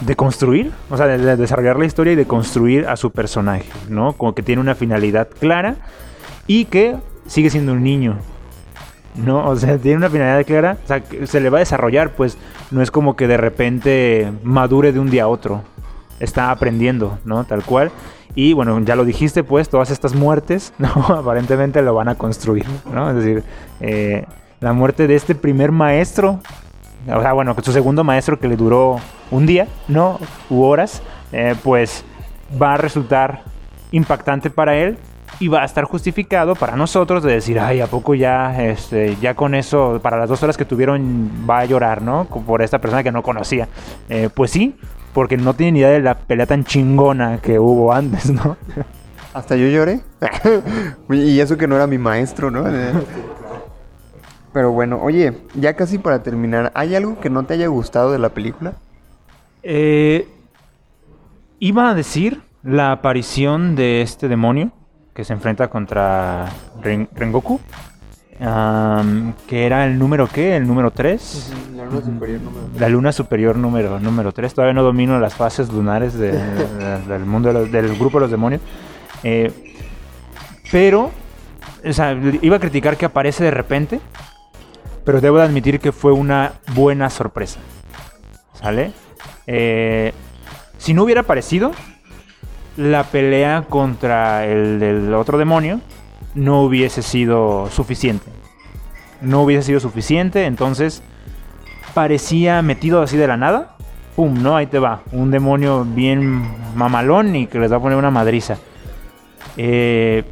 de 0.00 0.16
construir, 0.16 0.72
o 0.90 0.96
sea, 0.96 1.06
de, 1.06 1.36
desarrollar 1.36 1.78
la 1.78 1.84
historia 1.84 2.14
y 2.14 2.16
de 2.16 2.26
construir 2.26 2.86
a 2.88 2.96
su 2.96 3.12
personaje, 3.12 3.64
¿no? 3.88 4.12
Como 4.14 4.34
que 4.34 4.42
tiene 4.42 4.60
una 4.60 4.74
finalidad 4.74 5.28
clara 5.28 5.76
y 6.46 6.64
que 6.64 6.96
sigue 7.26 7.48
siendo 7.48 7.72
un 7.72 7.82
niño, 7.82 8.18
¿no? 9.14 9.48
O 9.48 9.56
sea, 9.56 9.78
tiene 9.78 9.98
una 9.98 10.10
finalidad 10.10 10.44
clara, 10.44 10.78
o 10.84 10.86
sea, 10.88 11.02
se 11.24 11.40
le 11.40 11.48
va 11.48 11.58
a 11.58 11.60
desarrollar, 11.60 12.10
pues 12.14 12.36
no 12.70 12.82
es 12.82 12.90
como 12.90 13.14
que 13.14 13.28
de 13.28 13.36
repente 13.36 14.32
madure 14.42 14.92
de 14.92 14.98
un 14.98 15.10
día 15.10 15.24
a 15.24 15.28
otro, 15.28 15.62
está 16.20 16.50
aprendiendo, 16.50 17.18
¿no? 17.24 17.44
Tal 17.44 17.62
cual. 17.64 17.90
Y 18.34 18.52
bueno, 18.52 18.78
ya 18.80 18.96
lo 18.96 19.04
dijiste, 19.04 19.44
pues 19.44 19.68
todas 19.68 19.90
estas 19.90 20.14
muertes, 20.14 20.72
¿no? 20.78 20.88
Aparentemente 20.88 21.82
lo 21.82 21.94
van 21.94 22.08
a 22.08 22.14
construir. 22.16 22.64
Es 22.64 23.14
decir, 23.14 23.44
eh, 23.80 24.24
la 24.60 24.72
muerte 24.72 25.06
de 25.06 25.14
este 25.14 25.34
primer 25.34 25.72
maestro, 25.72 26.40
o 27.06 27.20
sea, 27.20 27.32
bueno, 27.32 27.54
su 27.62 27.72
segundo 27.72 28.02
maestro 28.02 28.38
que 28.38 28.48
le 28.48 28.56
duró 28.56 28.98
un 29.30 29.46
día, 29.46 29.68
¿no? 29.88 30.18
U 30.50 30.62
horas, 30.62 31.02
eh, 31.32 31.54
pues 31.62 32.04
va 32.60 32.74
a 32.74 32.76
resultar 32.76 33.42
impactante 33.92 34.50
para 34.50 34.76
él 34.76 34.98
y 35.40 35.48
va 35.48 35.62
a 35.62 35.64
estar 35.64 35.84
justificado 35.84 36.54
para 36.54 36.76
nosotros 36.76 37.22
de 37.22 37.32
decir, 37.32 37.58
ay, 37.58 37.80
¿a 37.80 37.86
poco 37.86 38.14
ya, 38.14 38.62
este, 38.62 39.16
ya 39.16 39.34
con 39.34 39.54
eso, 39.54 40.00
para 40.02 40.16
las 40.16 40.28
dos 40.28 40.42
horas 40.42 40.56
que 40.56 40.64
tuvieron, 40.64 41.30
va 41.48 41.60
a 41.60 41.64
llorar, 41.64 42.02
¿no? 42.02 42.24
Por 42.24 42.62
esta 42.62 42.78
persona 42.78 43.02
que 43.02 43.12
no 43.12 43.22
conocía. 43.22 43.68
Eh, 44.08 44.28
pues 44.32 44.50
sí, 44.50 44.76
porque 45.14 45.38
no 45.38 45.54
tiene 45.54 45.72
ni 45.72 45.78
idea 45.78 45.90
de 45.90 46.00
la 46.00 46.18
pelea 46.18 46.44
tan 46.44 46.64
chingona 46.64 47.38
que 47.38 47.58
hubo 47.58 47.94
antes, 47.94 48.30
¿no? 48.30 48.56
Hasta 49.32 49.56
yo 49.56 49.68
lloré. 49.68 50.00
y 51.10 51.40
eso 51.40 51.56
que 51.56 51.66
no 51.66 51.76
era 51.76 51.86
mi 51.86 51.98
maestro, 51.98 52.50
¿no? 52.50 52.64
Pero 54.52 54.72
bueno, 54.72 55.00
oye, 55.00 55.32
ya 55.54 55.74
casi 55.74 55.98
para 55.98 56.22
terminar, 56.22 56.70
¿hay 56.74 56.94
algo 56.94 57.18
que 57.18 57.30
no 57.30 57.44
te 57.44 57.54
haya 57.54 57.68
gustado 57.68 58.12
de 58.12 58.18
la 58.18 58.28
película? 58.28 58.74
Eh, 59.62 60.28
iba 61.58 61.90
a 61.90 61.94
decir 61.94 62.42
la 62.62 62.92
aparición 62.92 63.74
de 63.74 64.02
este 64.02 64.28
demonio 64.28 64.72
que 65.14 65.24
se 65.24 65.32
enfrenta 65.32 65.68
contra 65.68 66.50
Rengoku 66.82 67.60
que 68.38 69.66
era 69.66 69.86
el 69.86 69.98
número 69.98 70.28
qué, 70.28 70.56
el 70.56 70.66
número 70.66 70.90
3. 70.90 71.52
La 71.76 71.84
luna 71.84 72.02
superior 72.02 72.40
número 72.40 72.66
3. 72.66 72.80
La 72.80 72.88
luna 72.88 73.12
superior 73.12 73.56
número, 73.56 74.00
número 74.00 74.32
3. 74.32 74.54
Todavía 74.54 74.74
no 74.74 74.82
domino 74.82 75.18
las 75.18 75.34
fases 75.34 75.72
lunares 75.72 76.14
del 76.18 77.24
mundo 77.24 77.52
del 77.52 77.96
grupo 77.96 78.18
de 78.18 78.22
los 78.22 78.30
demonios. 78.30 78.60
Eh, 79.22 79.52
pero, 80.72 81.10
o 81.84 81.92
sea, 81.92 82.18
iba 82.42 82.56
a 82.56 82.60
criticar 82.60 82.96
que 82.96 83.06
aparece 83.06 83.44
de 83.44 83.50
repente, 83.50 84.00
pero 85.04 85.20
debo 85.20 85.38
de 85.38 85.44
admitir 85.44 85.78
que 85.78 85.92
fue 85.92 86.12
una 86.12 86.54
buena 86.74 87.10
sorpresa. 87.10 87.60
¿Sale? 88.54 88.92
Eh, 89.46 90.12
si 90.78 90.94
no 90.94 91.04
hubiera 91.04 91.20
aparecido, 91.20 91.72
la 92.76 93.04
pelea 93.04 93.64
contra 93.68 94.44
el, 94.46 94.82
el 94.82 95.14
otro 95.14 95.38
demonio 95.38 95.80
no 96.34 96.62
hubiese 96.62 97.02
sido 97.02 97.68
suficiente. 97.70 98.26
No 99.20 99.42
hubiese 99.42 99.62
sido 99.62 99.80
suficiente, 99.80 100.46
entonces 100.46 101.02
parecía 101.94 102.60
metido 102.62 103.02
así 103.02 103.16
de 103.16 103.26
la 103.26 103.36
nada. 103.36 103.76
¡Pum! 104.16 104.42
¿No? 104.42 104.56
Ahí 104.56 104.66
te 104.66 104.78
va. 104.78 105.02
Un 105.12 105.30
demonio 105.30 105.84
bien 105.84 106.44
mamalón 106.74 107.34
y 107.34 107.46
que 107.46 107.58
les 107.58 107.72
va 107.72 107.76
a 107.76 107.80
poner 107.80 107.98
una 107.98 108.10
madriza. 108.10 108.58
Eh, 109.56 110.24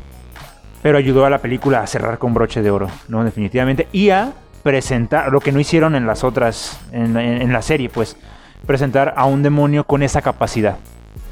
pero 0.82 0.98
ayudó 0.98 1.24
a 1.24 1.30
la 1.30 1.38
película 1.38 1.80
a 1.80 1.86
cerrar 1.86 2.18
con 2.18 2.34
broche 2.34 2.60
de 2.62 2.70
oro, 2.70 2.88
¿no? 3.08 3.24
Definitivamente. 3.24 3.88
Y 3.92 4.10
a 4.10 4.32
presentar, 4.62 5.32
lo 5.32 5.40
que 5.40 5.52
no 5.52 5.60
hicieron 5.60 5.94
en 5.94 6.06
las 6.06 6.24
otras, 6.24 6.80
en, 6.92 7.52
la 7.52 7.62
serie, 7.62 7.88
pues, 7.88 8.16
presentar 8.66 9.14
a 9.16 9.24
un 9.24 9.42
demonio 9.42 9.84
con 9.84 10.02
esa 10.02 10.22
capacidad. 10.22 10.76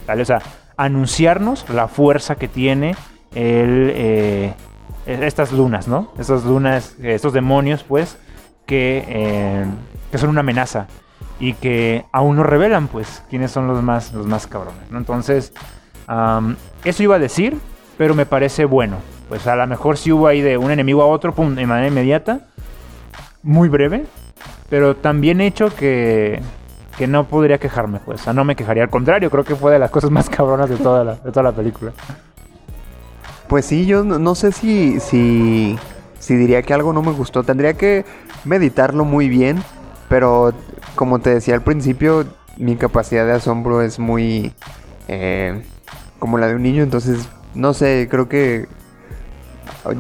¿vale? 0.07 0.23
O 0.23 0.25
sea, 0.25 0.41
anunciarnos 0.77 1.68
la 1.68 1.89
fuerza 1.89 2.37
que 2.37 2.49
tiene 2.49 2.95
eh, 3.35 4.55
estas 5.07 5.53
lunas, 5.53 5.89
¿no? 5.89 6.12
Estas 6.18 6.45
lunas, 6.45 6.97
estos 7.03 7.33
demonios, 7.33 7.83
pues, 7.83 8.18
que, 8.66 9.05
eh, 9.09 9.64
que 10.11 10.18
son 10.18 10.31
una 10.31 10.41
amenaza 10.41 10.87
y 11.39 11.55
que 11.55 12.05
aún 12.12 12.37
no 12.37 12.43
revelan, 12.43 12.89
pues, 12.89 13.22
quiénes 13.31 13.51
son 13.51 13.66
los 13.66 13.83
más, 13.83 14.12
los 14.12 14.26
más 14.26 14.47
cabrones, 14.47 14.91
¿no? 14.91 14.99
Entonces, 14.99 15.53
eso 16.85 17.03
iba 17.03 17.16
a 17.16 17.18
decir, 17.18 17.59
pero 17.97 18.14
me 18.14 18.26
parece 18.26 18.64
bueno. 18.64 18.97
Pues 19.28 19.47
a 19.47 19.55
lo 19.55 19.66
mejor 19.66 19.97
sí 19.97 20.11
hubo 20.11 20.26
ahí 20.26 20.41
de 20.41 20.59
un 20.59 20.72
enemigo 20.72 21.03
a 21.03 21.07
otro, 21.07 21.33
pum, 21.33 21.55
de 21.55 21.64
manera 21.66 21.87
inmediata. 21.87 22.41
Muy 23.45 23.68
breve. 23.68 24.07
Pero 24.68 24.97
tan 24.97 25.20
bien 25.20 25.41
hecho 25.41 25.68
que, 25.68 26.41
que 26.99 27.07
no 27.07 27.24
podría 27.24 27.59
quejarme, 27.59 28.01
pues. 28.05 28.26
O 28.26 28.33
no 28.33 28.45
me 28.45 28.57
quejaría. 28.57 28.83
Al 28.83 28.91
contrario, 28.91 29.31
creo 29.31 29.45
que 29.45 29.55
fue 29.55 29.70
de 29.70 29.78
las 29.78 29.91
cosas 29.91 30.11
más 30.11 30.28
cabronas 30.37 30.68
de 30.68 30.76
toda 30.76 31.05
la, 31.05 31.14
de 31.14 31.31
toda 31.31 31.45
la 31.45 31.53
película. 31.53 31.93
Pues 33.51 33.67
sí, 33.67 33.85
yo 33.85 34.05
no, 34.05 34.35
sé 34.37 34.53
si, 34.53 35.01
si, 35.01 35.77
si 36.21 36.37
diría 36.37 36.63
que 36.63 36.73
algo 36.73 36.93
no 36.93 37.03
me 37.03 37.11
gustó. 37.11 37.43
Tendría 37.43 37.75
que 37.75 38.05
meditarlo 38.45 39.05
muy 39.05 39.29
bien. 39.29 39.61
Pero 40.09 40.55
como 40.95 41.19
te 41.19 41.31
decía 41.31 41.55
al 41.55 41.63
principio, 41.63 42.27
mi 42.59 42.77
capacidad 42.77 43.27
de 43.27 43.33
asombro 43.33 43.83
es 43.83 43.99
muy 43.99 44.53
eh, 45.09 45.65
como 46.21 46.39
la 46.39 46.47
de 46.47 46.55
un 46.55 46.63
niño. 46.63 46.85
Entonces, 46.85 47.29
no 47.57 47.75
sé, 47.75 48.07
creo 48.09 48.29
que 48.29 48.69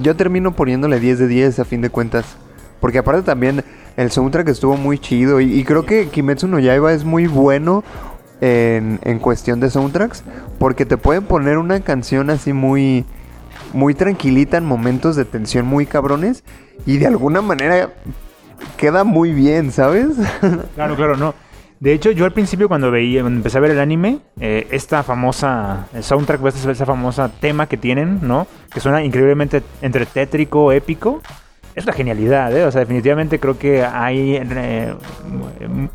yo 0.00 0.14
termino 0.14 0.54
poniéndole 0.54 1.00
10 1.00 1.18
de 1.18 1.26
10 1.26 1.58
a 1.58 1.64
fin 1.64 1.80
de 1.80 1.90
cuentas. 1.90 2.26
Porque 2.78 2.98
aparte 2.98 3.22
también 3.22 3.64
el 3.96 4.12
soundtrack 4.12 4.46
estuvo 4.46 4.76
muy 4.76 5.00
chido. 5.00 5.40
Y, 5.40 5.58
y 5.58 5.64
creo 5.64 5.84
que 5.84 6.06
Kimetsu 6.06 6.46
no 6.46 6.60
Yaiba 6.60 6.92
es 6.92 7.02
muy 7.02 7.26
bueno 7.26 7.82
en, 8.40 9.00
en 9.02 9.18
cuestión 9.18 9.58
de 9.58 9.70
soundtracks. 9.70 10.22
Porque 10.60 10.86
te 10.86 10.96
pueden 10.96 11.24
poner 11.24 11.58
una 11.58 11.80
canción 11.80 12.30
así 12.30 12.52
muy, 12.52 13.04
muy 13.72 13.94
tranquilita 13.94 14.56
en 14.56 14.64
momentos 14.64 15.16
de 15.16 15.24
tensión 15.24 15.66
muy 15.66 15.86
cabrones. 15.86 16.44
Y 16.86 16.98
de 16.98 17.06
alguna 17.06 17.42
manera 17.42 17.90
queda 18.76 19.04
muy 19.04 19.32
bien, 19.32 19.72
¿sabes? 19.72 20.08
Claro, 20.74 20.96
claro, 20.96 21.16
no. 21.16 21.34
De 21.80 21.94
hecho, 21.94 22.10
yo 22.10 22.26
al 22.26 22.32
principio 22.32 22.68
cuando 22.68 22.90
veía, 22.90 23.20
empecé 23.20 23.56
a 23.56 23.60
ver 23.62 23.70
el 23.70 23.80
anime, 23.80 24.18
eh, 24.38 24.66
esta 24.70 25.02
famosa 25.02 25.86
el 25.94 26.02
soundtrack, 26.02 26.44
esta, 26.44 26.70
esa 26.70 26.84
famosa 26.84 27.30
tema 27.30 27.66
que 27.66 27.78
tienen, 27.78 28.20
¿no? 28.20 28.46
Que 28.72 28.80
suena 28.80 29.02
increíblemente 29.02 29.62
entre 29.80 30.04
tétrico, 30.04 30.72
épico. 30.72 31.22
Es 31.74 31.84
una 31.84 31.94
genialidad, 31.94 32.54
¿eh? 32.54 32.64
O 32.64 32.70
sea, 32.70 32.80
definitivamente 32.80 33.40
creo 33.40 33.58
que 33.58 33.82
hay 33.82 34.36
eh, 34.36 34.94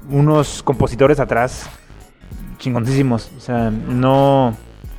unos 0.09 0.63
compositores 0.63 1.19
atrás 1.19 1.69
chingoncísimos. 2.57 3.31
O 3.37 3.39
sea, 3.39 3.69
no... 3.69 4.55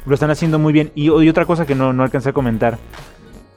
Lo 0.07 0.15
están 0.15 0.31
haciendo 0.31 0.59
muy 0.59 0.73
bien. 0.73 0.93
Y, 0.95 1.07
y 1.07 1.29
otra 1.29 1.45
cosa 1.45 1.67
que 1.67 1.75
no, 1.75 1.93
no 1.93 2.03
alcancé 2.03 2.31
a 2.31 2.33
comentar. 2.33 2.79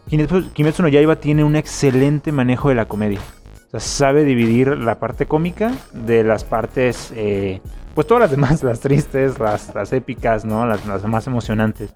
Kimetsu, 0.10 0.52
Kimetsu 0.54 0.82
no 0.82 0.88
Yaiba 0.88 1.18
tiene 1.18 1.44
un 1.44 1.56
excelente 1.56 2.32
manejo 2.32 2.70
de 2.70 2.76
la 2.76 2.86
comedia. 2.86 3.20
O 3.68 3.70
sea, 3.72 3.80
sabe 3.80 4.24
dividir 4.24 4.70
la 4.70 5.00
parte 5.00 5.28
cómica 5.28 5.72
de 5.94 6.24
las 6.24 6.44
partes, 6.44 7.14
eh, 7.16 7.62
pues 7.94 8.08
todas 8.08 8.22
las 8.22 8.32
demás, 8.32 8.64
las 8.64 8.80
tristes, 8.80 9.38
las, 9.38 9.74
las 9.76 9.94
épicas, 9.94 10.46
¿no? 10.46 10.66
Las, 10.66 10.86
las 10.88 11.06
más 11.06 11.28
emocionantes. 11.28 11.94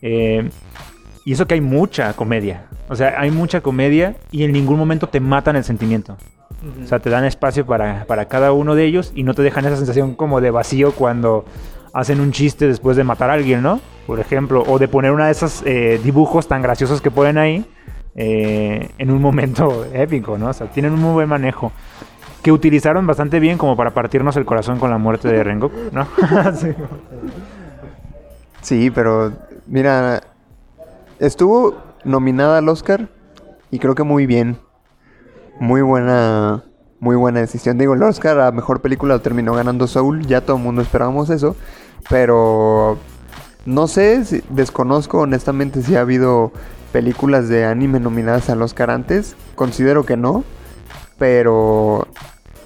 Eh, 0.00 0.48
y 1.24 1.32
eso 1.32 1.46
que 1.46 1.54
hay 1.54 1.60
mucha 1.60 2.12
comedia. 2.12 2.66
O 2.88 2.94
sea, 2.94 3.20
hay 3.20 3.30
mucha 3.32 3.60
comedia 3.60 4.16
y 4.30 4.44
en 4.44 4.52
ningún 4.52 4.78
momento 4.78 5.08
te 5.08 5.18
matan 5.20 5.56
el 5.56 5.64
sentimiento. 5.64 6.16
O 6.82 6.86
sea, 6.86 7.00
te 7.00 7.10
dan 7.10 7.24
espacio 7.24 7.66
para, 7.66 8.04
para 8.06 8.26
cada 8.26 8.52
uno 8.52 8.74
de 8.74 8.84
ellos 8.84 9.12
y 9.14 9.24
no 9.24 9.34
te 9.34 9.42
dejan 9.42 9.64
esa 9.66 9.76
sensación 9.76 10.14
como 10.14 10.40
de 10.40 10.50
vacío 10.50 10.92
cuando 10.92 11.44
hacen 11.98 12.20
un 12.20 12.30
chiste 12.30 12.68
después 12.68 12.96
de 12.96 13.04
matar 13.04 13.30
a 13.30 13.34
alguien, 13.34 13.62
¿no? 13.62 13.80
Por 14.06 14.20
ejemplo, 14.20 14.62
o 14.66 14.78
de 14.78 14.86
poner 14.86 15.12
una 15.12 15.26
de 15.26 15.32
esos 15.32 15.62
eh, 15.66 16.00
dibujos 16.02 16.46
tan 16.46 16.62
graciosos 16.62 17.00
que 17.00 17.10
ponen 17.10 17.38
ahí 17.38 17.66
eh, 18.14 18.90
en 18.98 19.10
un 19.10 19.20
momento 19.20 19.84
épico, 19.92 20.38
¿no? 20.38 20.48
O 20.48 20.52
sea, 20.52 20.68
tienen 20.68 20.92
un 20.92 21.00
muy 21.00 21.12
buen 21.12 21.28
manejo. 21.28 21.72
Que 22.42 22.52
utilizaron 22.52 23.06
bastante 23.06 23.40
bien 23.40 23.58
como 23.58 23.76
para 23.76 23.90
partirnos 23.90 24.36
el 24.36 24.44
corazón 24.44 24.78
con 24.78 24.90
la 24.90 24.98
muerte 24.98 25.26
de 25.26 25.42
Rengoku, 25.42 25.76
¿no? 25.90 26.06
sí. 28.62 28.90
Pero 28.94 29.32
mira, 29.66 30.22
estuvo 31.18 31.76
nominada 32.04 32.58
al 32.58 32.68
Oscar 32.68 33.08
y 33.72 33.80
creo 33.80 33.96
que 33.96 34.04
muy 34.04 34.26
bien. 34.26 34.56
Muy 35.58 35.82
buena, 35.82 36.62
muy 37.00 37.16
buena 37.16 37.40
decisión. 37.40 37.76
Digo, 37.76 37.94
el 37.94 38.02
Oscar 38.04 38.40
a 38.40 38.52
mejor 38.52 38.80
película 38.80 39.18
terminó 39.18 39.54
ganando 39.54 39.88
Soul, 39.88 40.24
ya 40.26 40.40
todo 40.40 40.56
el 40.56 40.62
mundo 40.62 40.82
esperábamos 40.82 41.30
eso, 41.30 41.56
pero 42.08 42.98
no 43.66 43.86
sé, 43.88 44.24
si- 44.24 44.42
desconozco 44.50 45.20
honestamente 45.20 45.82
si 45.82 45.96
ha 45.96 46.00
habido 46.00 46.52
películas 46.92 47.48
de 47.48 47.64
anime 47.66 48.00
nominadas 48.00 48.48
al 48.50 48.62
Oscar 48.62 48.90
antes. 48.90 49.36
Considero 49.54 50.04
que 50.06 50.16
no, 50.16 50.44
pero 51.18 52.06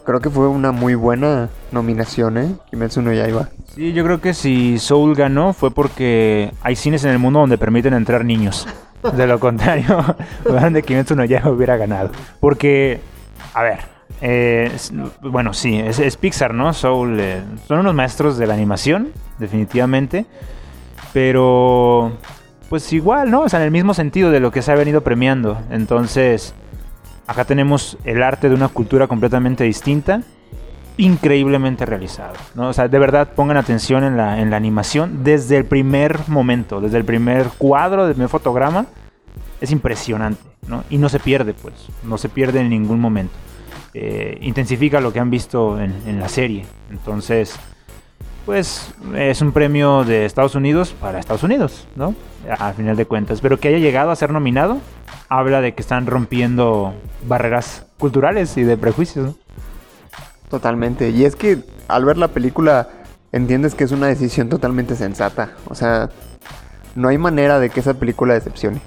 creo 0.04 0.20
que 0.20 0.30
fue 0.30 0.48
una 0.48 0.72
muy 0.72 0.94
buena 0.94 1.48
nominación, 1.70 2.38
¿eh? 2.38 2.54
Kimetsu 2.70 3.02
no 3.02 3.12
Yaiba. 3.12 3.48
Sí, 3.74 3.92
yo 3.92 4.04
creo 4.04 4.20
que 4.20 4.34
si 4.34 4.78
Soul 4.78 5.14
ganó 5.14 5.52
fue 5.54 5.70
porque 5.70 6.52
hay 6.62 6.76
cines 6.76 7.04
en 7.04 7.10
el 7.10 7.18
mundo 7.18 7.40
donde 7.40 7.58
permiten 7.58 7.94
entrar 7.94 8.24
niños. 8.24 8.66
De 9.16 9.26
lo 9.26 9.40
contrario, 9.40 9.98
Kimetsu 10.86 11.16
no 11.16 11.24
Yaiba 11.24 11.50
hubiera 11.50 11.76
ganado. 11.76 12.10
Porque, 12.38 13.00
a 13.54 13.62
ver, 13.62 13.78
eh, 14.22 14.70
bueno, 15.20 15.52
sí, 15.52 15.78
es, 15.78 15.98
es 15.98 16.16
Pixar, 16.16 16.54
¿no? 16.54 16.72
Soul 16.72 17.18
eh, 17.18 17.42
son 17.66 17.80
unos 17.80 17.94
maestros 17.94 18.38
de 18.38 18.46
la 18.46 18.54
animación, 18.54 19.12
definitivamente. 19.38 20.26
Pero, 21.12 22.12
pues 22.68 22.92
igual, 22.92 23.30
¿no? 23.30 23.42
O 23.42 23.48
sea, 23.48 23.58
en 23.58 23.66
el 23.66 23.72
mismo 23.72 23.94
sentido 23.94 24.30
de 24.30 24.38
lo 24.38 24.52
que 24.52 24.62
se 24.62 24.70
ha 24.70 24.76
venido 24.76 25.02
premiando. 25.02 25.58
Entonces, 25.70 26.54
acá 27.26 27.44
tenemos 27.44 27.98
el 28.04 28.22
arte 28.22 28.48
de 28.48 28.54
una 28.54 28.68
cultura 28.68 29.08
completamente 29.08 29.64
distinta 29.64 30.22
increíblemente 30.96 31.86
realizado. 31.86 32.34
¿no? 32.54 32.68
O 32.68 32.72
sea, 32.72 32.86
de 32.86 32.98
verdad 32.98 33.30
pongan 33.34 33.56
atención 33.56 34.04
en 34.04 34.16
la, 34.16 34.40
en 34.40 34.50
la 34.50 34.56
animación 34.56 35.24
desde 35.24 35.56
el 35.56 35.64
primer 35.64 36.28
momento, 36.28 36.80
desde 36.80 36.98
el 36.98 37.04
primer 37.04 37.48
cuadro, 37.58 38.04
del 38.04 38.14
primer 38.14 38.28
fotograma. 38.28 38.86
Es 39.60 39.70
impresionante, 39.70 40.42
¿no? 40.66 40.84
Y 40.90 40.98
no 40.98 41.08
se 41.08 41.20
pierde, 41.20 41.54
pues. 41.54 41.74
No 42.02 42.18
se 42.18 42.28
pierde 42.28 42.60
en 42.60 42.68
ningún 42.68 43.00
momento. 43.00 43.32
Eh, 43.94 44.38
intensifica 44.40 45.00
lo 45.00 45.12
que 45.12 45.20
han 45.20 45.30
visto 45.30 45.78
en, 45.78 46.18
la 46.18 46.28
serie. 46.28 46.64
Entonces, 46.90 47.56
pues 48.46 48.92
es 49.14 49.42
un 49.42 49.52
premio 49.52 50.04
de 50.04 50.24
Estados 50.24 50.54
Unidos 50.54 50.94
para 50.98 51.18
Estados 51.18 51.42
Unidos, 51.42 51.86
¿no? 51.94 52.14
A 52.48 52.72
final 52.72 52.96
de 52.96 53.06
cuentas. 53.06 53.40
Pero 53.40 53.60
que 53.60 53.68
haya 53.68 53.78
llegado 53.78 54.10
a 54.10 54.16
ser 54.16 54.32
nominado, 54.32 54.78
habla 55.28 55.60
de 55.60 55.74
que 55.74 55.82
están 55.82 56.06
rompiendo 56.06 56.94
barreras 57.26 57.86
culturales 57.98 58.56
y 58.56 58.62
de 58.62 58.76
prejuicios. 58.76 59.36
Totalmente. 60.48 61.10
Y 61.10 61.24
es 61.24 61.36
que 61.36 61.58
al 61.88 62.04
ver 62.04 62.16
la 62.16 62.28
película 62.28 62.88
entiendes 63.30 63.74
que 63.74 63.84
es 63.84 63.92
una 63.92 64.06
decisión 64.06 64.48
totalmente 64.48 64.96
sensata. 64.96 65.52
O 65.68 65.74
sea, 65.74 66.08
no 66.94 67.08
hay 67.08 67.18
manera 67.18 67.58
de 67.58 67.70
que 67.70 67.80
esa 67.80 67.94
película 67.94 68.34
decepcione. 68.34 68.80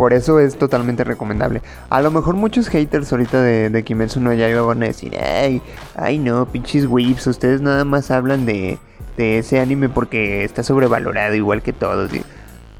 Por 0.00 0.14
eso 0.14 0.40
es 0.40 0.56
totalmente 0.56 1.04
recomendable. 1.04 1.60
A 1.90 2.00
lo 2.00 2.10
mejor 2.10 2.34
muchos 2.34 2.68
haters 2.68 3.12
ahorita 3.12 3.42
de, 3.42 3.68
de 3.68 3.84
Kimetsu 3.84 4.18
no 4.18 4.32
Yaiba 4.32 4.62
van 4.62 4.82
a 4.82 4.86
decir, 4.86 5.14
ay, 5.18 5.60
ay 5.94 6.18
no, 6.18 6.46
pinches 6.46 6.86
whips, 6.86 7.26
ustedes 7.26 7.60
nada 7.60 7.84
más 7.84 8.10
hablan 8.10 8.46
de, 8.46 8.78
de 9.18 9.36
ese 9.36 9.60
anime 9.60 9.90
porque 9.90 10.42
está 10.42 10.62
sobrevalorado 10.62 11.34
igual 11.34 11.60
que 11.60 11.74
todos. 11.74 12.14
Y 12.14 12.22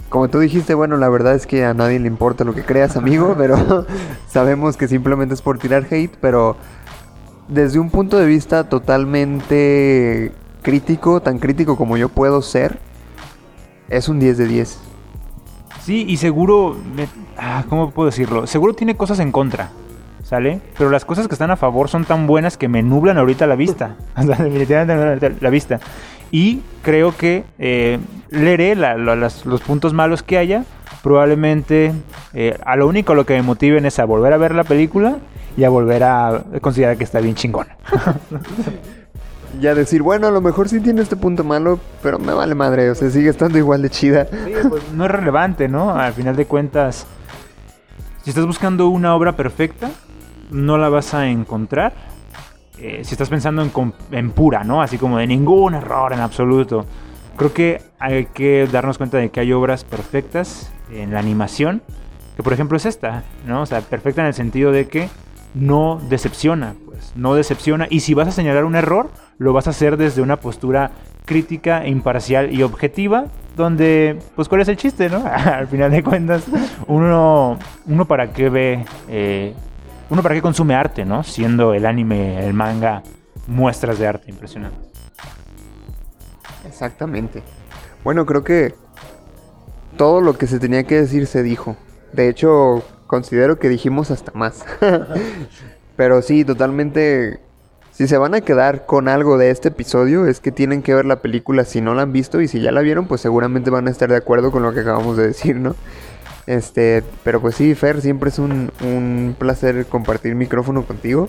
como 0.08 0.30
tú 0.30 0.38
dijiste, 0.38 0.72
bueno, 0.72 0.96
la 0.96 1.10
verdad 1.10 1.34
es 1.34 1.46
que 1.46 1.66
a 1.66 1.74
nadie 1.74 1.98
le 1.98 2.06
importa 2.06 2.44
lo 2.44 2.54
que 2.54 2.64
creas, 2.64 2.96
amigo, 2.96 3.34
pero 3.36 3.84
sabemos 4.26 4.78
que 4.78 4.88
simplemente 4.88 5.34
es 5.34 5.42
por 5.42 5.58
tirar 5.58 5.86
hate, 5.90 6.16
pero 6.22 6.56
desde 7.48 7.78
un 7.78 7.90
punto 7.90 8.16
de 8.16 8.24
vista 8.24 8.66
totalmente 8.70 10.32
crítico, 10.62 11.20
tan 11.20 11.38
crítico 11.38 11.76
como 11.76 11.98
yo 11.98 12.08
puedo 12.08 12.40
ser, 12.40 12.78
es 13.90 14.08
un 14.08 14.20
10 14.20 14.38
de 14.38 14.46
10. 14.46 14.89
Sí, 15.84 16.04
y 16.08 16.16
seguro, 16.18 16.76
me- 16.94 17.08
ah, 17.38 17.64
¿cómo 17.68 17.90
puedo 17.90 18.06
decirlo? 18.10 18.46
Seguro 18.46 18.74
tiene 18.74 18.96
cosas 18.96 19.18
en 19.20 19.32
contra, 19.32 19.70
¿sale? 20.22 20.60
Pero 20.76 20.90
las 20.90 21.04
cosas 21.04 21.26
que 21.26 21.34
están 21.34 21.50
a 21.50 21.56
favor 21.56 21.88
son 21.88 22.04
tan 22.04 22.26
buenas 22.26 22.56
que 22.56 22.68
me 22.68 22.82
nublan 22.82 23.18
ahorita 23.18 23.46
la 23.46 23.56
vista. 23.56 23.96
Definitivamente 24.16 25.32
la 25.40 25.50
vista. 25.50 25.80
Y 26.30 26.60
creo 26.82 27.16
que 27.16 27.44
eh, 27.58 27.98
leeré 28.30 28.76
la- 28.76 28.96
la- 28.96 29.16
las- 29.16 29.46
los 29.46 29.60
puntos 29.62 29.92
malos 29.92 30.22
que 30.22 30.38
haya. 30.38 30.64
Probablemente 31.02 31.92
eh, 32.34 32.58
a 32.66 32.76
lo 32.76 32.86
único 32.86 33.14
lo 33.14 33.24
que 33.24 33.32
me 33.34 33.42
motiven 33.42 33.86
es 33.86 33.98
a 33.98 34.04
volver 34.04 34.34
a 34.34 34.36
ver 34.36 34.54
la 34.54 34.64
película 34.64 35.16
y 35.56 35.64
a 35.64 35.70
volver 35.70 36.04
a 36.04 36.44
considerar 36.60 36.98
que 36.98 37.04
está 37.04 37.20
bien 37.20 37.34
chingona. 37.34 37.76
Ya 39.60 39.74
decir, 39.74 40.02
bueno, 40.02 40.26
a 40.26 40.30
lo 40.30 40.40
mejor 40.40 40.68
sí 40.68 40.80
tiene 40.80 41.02
este 41.02 41.16
punto 41.16 41.44
malo, 41.44 41.78
pero 42.02 42.18
me 42.18 42.32
vale 42.32 42.54
madre, 42.54 42.90
o 42.90 42.94
sea, 42.94 43.10
sigue 43.10 43.28
estando 43.28 43.58
igual 43.58 43.82
de 43.82 43.90
chida. 43.90 44.26
Sí, 44.26 44.52
pues, 44.68 44.90
no 44.94 45.04
es 45.04 45.10
relevante, 45.10 45.68
¿no? 45.68 45.90
Al 45.90 46.14
final 46.14 46.34
de 46.34 46.46
cuentas, 46.46 47.06
si 48.22 48.30
estás 48.30 48.46
buscando 48.46 48.88
una 48.88 49.14
obra 49.14 49.36
perfecta, 49.36 49.90
no 50.50 50.78
la 50.78 50.88
vas 50.88 51.12
a 51.12 51.26
encontrar. 51.26 51.92
Eh, 52.78 53.02
si 53.04 53.12
estás 53.12 53.28
pensando 53.28 53.62
en, 53.62 53.70
en 54.12 54.30
pura, 54.30 54.64
¿no? 54.64 54.80
Así 54.80 54.96
como 54.96 55.18
de 55.18 55.26
ningún 55.26 55.74
error 55.74 56.14
en 56.14 56.20
absoluto. 56.20 56.86
Creo 57.36 57.52
que 57.52 57.82
hay 57.98 58.26
que 58.26 58.66
darnos 58.70 58.96
cuenta 58.96 59.18
de 59.18 59.28
que 59.28 59.40
hay 59.40 59.52
obras 59.52 59.84
perfectas 59.84 60.72
en 60.90 61.12
la 61.12 61.18
animación, 61.18 61.82
que 62.36 62.42
por 62.42 62.54
ejemplo 62.54 62.78
es 62.78 62.86
esta, 62.86 63.24
¿no? 63.46 63.62
O 63.62 63.66
sea, 63.66 63.82
perfecta 63.82 64.22
en 64.22 64.28
el 64.28 64.34
sentido 64.34 64.72
de 64.72 64.88
que 64.88 65.08
no 65.52 66.00
decepciona, 66.08 66.74
pues, 66.86 67.12
no 67.14 67.34
decepciona. 67.34 67.86
Y 67.90 68.00
si 68.00 68.14
vas 68.14 68.28
a 68.28 68.32
señalar 68.32 68.64
un 68.64 68.76
error, 68.76 69.10
lo 69.40 69.54
vas 69.54 69.66
a 69.66 69.70
hacer 69.70 69.96
desde 69.96 70.20
una 70.20 70.36
postura 70.36 70.90
crítica, 71.24 71.86
imparcial 71.86 72.52
y 72.52 72.62
objetiva 72.62 73.24
donde, 73.56 74.18
pues, 74.36 74.48
¿cuál 74.50 74.60
es 74.60 74.68
el 74.68 74.76
chiste, 74.76 75.08
no? 75.08 75.24
Al 75.26 75.66
final 75.66 75.90
de 75.90 76.02
cuentas, 76.02 76.44
uno, 76.86 77.58
uno 77.86 78.04
para 78.04 78.34
qué 78.34 78.50
ve, 78.50 78.84
eh, 79.08 79.54
uno 80.10 80.22
para 80.22 80.34
qué 80.34 80.42
consume 80.42 80.74
arte, 80.74 81.06
¿no? 81.06 81.22
Siendo 81.22 81.72
el 81.72 81.86
anime, 81.86 82.46
el 82.46 82.52
manga, 82.52 83.02
muestras 83.46 83.98
de 83.98 84.06
arte 84.06 84.30
impresionantes. 84.30 84.90
Exactamente. 86.66 87.42
Bueno, 88.04 88.26
creo 88.26 88.44
que 88.44 88.74
todo 89.96 90.20
lo 90.20 90.34
que 90.36 90.46
se 90.46 90.58
tenía 90.58 90.84
que 90.84 90.96
decir 90.96 91.26
se 91.26 91.42
dijo. 91.42 91.76
De 92.12 92.28
hecho, 92.28 92.82
considero 93.06 93.58
que 93.58 93.70
dijimos 93.70 94.10
hasta 94.10 94.32
más. 94.34 94.66
Pero 95.96 96.20
sí, 96.20 96.44
totalmente. 96.44 97.40
Si 98.00 98.08
se 98.08 98.16
van 98.16 98.32
a 98.32 98.40
quedar 98.40 98.86
con 98.86 99.08
algo 99.08 99.36
de 99.36 99.50
este 99.50 99.68
episodio, 99.68 100.24
es 100.24 100.40
que 100.40 100.52
tienen 100.52 100.80
que 100.80 100.94
ver 100.94 101.04
la 101.04 101.20
película 101.20 101.66
si 101.66 101.82
no 101.82 101.92
la 101.92 102.00
han 102.00 102.12
visto 102.12 102.40
y 102.40 102.48
si 102.48 102.58
ya 102.62 102.72
la 102.72 102.80
vieron, 102.80 103.06
pues 103.06 103.20
seguramente 103.20 103.68
van 103.68 103.88
a 103.88 103.90
estar 103.90 104.08
de 104.08 104.16
acuerdo 104.16 104.50
con 104.50 104.62
lo 104.62 104.72
que 104.72 104.80
acabamos 104.80 105.18
de 105.18 105.26
decir, 105.26 105.56
¿no? 105.56 105.76
Este, 106.46 107.02
pero 107.24 107.42
pues 107.42 107.56
sí, 107.56 107.74
Fer, 107.74 108.00
siempre 108.00 108.30
es 108.30 108.38
un, 108.38 108.72
un 108.80 109.36
placer 109.38 109.84
compartir 109.84 110.34
micrófono 110.34 110.86
contigo. 110.86 111.28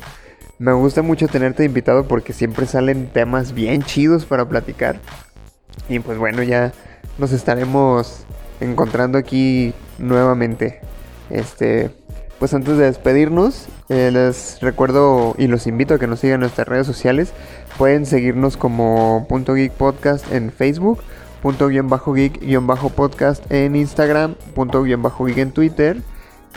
Me 0.60 0.72
gusta 0.72 1.02
mucho 1.02 1.28
tenerte 1.28 1.66
invitado 1.66 2.08
porque 2.08 2.32
siempre 2.32 2.66
salen 2.66 3.10
temas 3.10 3.54
bien 3.54 3.84
chidos 3.84 4.24
para 4.24 4.48
platicar. 4.48 4.98
Y 5.90 6.00
pues 6.00 6.18
bueno, 6.18 6.42
ya 6.42 6.72
nos 7.18 7.34
estaremos 7.34 8.24
encontrando 8.62 9.18
aquí 9.18 9.74
nuevamente. 9.98 10.80
Este, 11.30 11.92
pues 12.42 12.56
antes 12.56 12.76
de 12.76 12.86
despedirnos, 12.86 13.68
eh, 13.89 14.10
les 14.12 14.60
recuerdo 14.62 15.36
y 15.38 15.46
los 15.46 15.68
invito 15.68 15.94
a 15.94 16.00
que 16.00 16.08
nos 16.08 16.22
sigan 16.22 16.38
en 16.38 16.39
nuestras 16.39 16.68
redes 16.68 16.88
sociales. 16.88 17.34
Pueden 17.78 18.08
seguirnos 18.08 18.58
como 18.58 19.28
Punto 19.30 19.54
Geek 19.54 19.72
Podcast 19.74 20.26
en 20.34 20.52
Facebook, 20.52 21.04
Punto 21.44 21.68
guion 21.68 21.88
bajo 21.88 22.14
geek 22.14 22.42
guion 22.42 22.66
bajo 22.66 22.89
podcast 22.89 23.44
en 23.52 23.76
Instagram, 23.76 24.34
Punto 24.56 24.82
guion 24.82 25.04
bajo 25.04 25.26
geek 25.26 25.38
en 25.38 25.52
Twitter. 25.52 26.02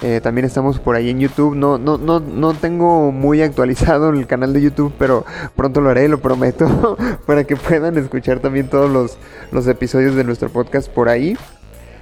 Eh, 0.00 0.22
también 0.22 0.46
estamos 0.46 0.78
por 0.78 0.96
ahí 0.96 1.10
en 1.10 1.20
YouTube. 1.20 1.54
No, 1.54 1.76
no, 1.76 1.98
no, 1.98 2.18
no 2.18 2.54
tengo 2.54 3.12
muy 3.12 3.42
actualizado 3.42 4.08
el 4.08 4.26
canal 4.26 4.54
de 4.54 4.62
YouTube, 4.62 4.94
pero 4.98 5.26
pronto 5.54 5.82
lo 5.82 5.90
haré, 5.90 6.08
lo 6.08 6.22
prometo, 6.22 6.96
para 7.26 7.44
que 7.44 7.56
puedan 7.56 7.98
escuchar 7.98 8.40
también 8.40 8.68
todos 8.68 8.90
los, 8.90 9.18
los 9.52 9.66
episodios 9.66 10.14
de 10.14 10.24
nuestro 10.24 10.48
podcast 10.48 10.88
por 10.88 11.10
ahí. 11.10 11.36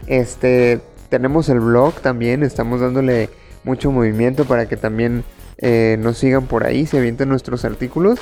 Este, 0.06 0.80
tenemos 1.08 1.48
el 1.48 1.58
blog 1.58 1.94
también, 1.94 2.44
estamos 2.44 2.80
dándole 2.80 3.41
mucho 3.64 3.90
movimiento 3.90 4.44
para 4.44 4.66
que 4.66 4.76
también 4.76 5.24
eh, 5.58 5.96
nos 6.00 6.18
sigan 6.18 6.46
por 6.46 6.64
ahí, 6.64 6.86
se 6.86 6.98
avienten 6.98 7.28
nuestros 7.28 7.64
artículos. 7.64 8.18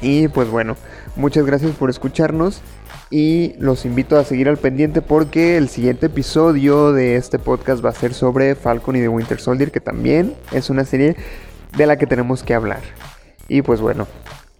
Y 0.00 0.28
pues 0.28 0.48
bueno, 0.48 0.76
muchas 1.16 1.44
gracias 1.44 1.72
por 1.72 1.90
escucharnos 1.90 2.60
y 3.10 3.54
los 3.58 3.84
invito 3.84 4.18
a 4.18 4.24
seguir 4.24 4.48
al 4.48 4.56
pendiente 4.56 5.00
porque 5.02 5.56
el 5.56 5.68
siguiente 5.68 6.06
episodio 6.06 6.92
de 6.92 7.16
este 7.16 7.38
podcast 7.38 7.84
va 7.84 7.90
a 7.90 7.94
ser 7.94 8.14
sobre 8.14 8.54
Falcon 8.54 8.96
y 8.96 9.00
The 9.00 9.08
Winter 9.08 9.38
Soldier, 9.38 9.70
que 9.70 9.80
también 9.80 10.34
es 10.52 10.70
una 10.70 10.84
serie 10.84 11.16
de 11.76 11.86
la 11.86 11.96
que 11.98 12.06
tenemos 12.06 12.42
que 12.42 12.54
hablar. 12.54 12.80
Y 13.48 13.62
pues 13.62 13.80
bueno, 13.80 14.06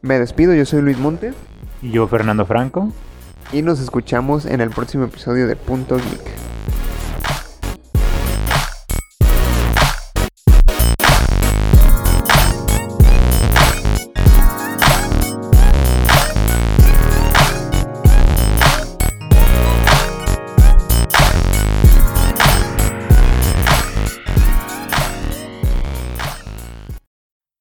me 0.03 0.19
despido, 0.19 0.55
yo 0.55 0.65
soy 0.65 0.83
Luis 0.83 0.99
Montes. 0.99 1.35
Y 1.83 1.91
yo, 1.91 2.07
Fernando 2.07 2.47
Franco. 2.47 2.93
Y 3.53 3.63
nos 3.63 3.81
escuchamos 3.81 4.47
en 4.47 4.61
el 4.61 4.71
próximo 4.71 5.05
episodio 5.05 5.47
de 5.47 5.57
Punto 5.57 5.97
Geek. 5.97 6.56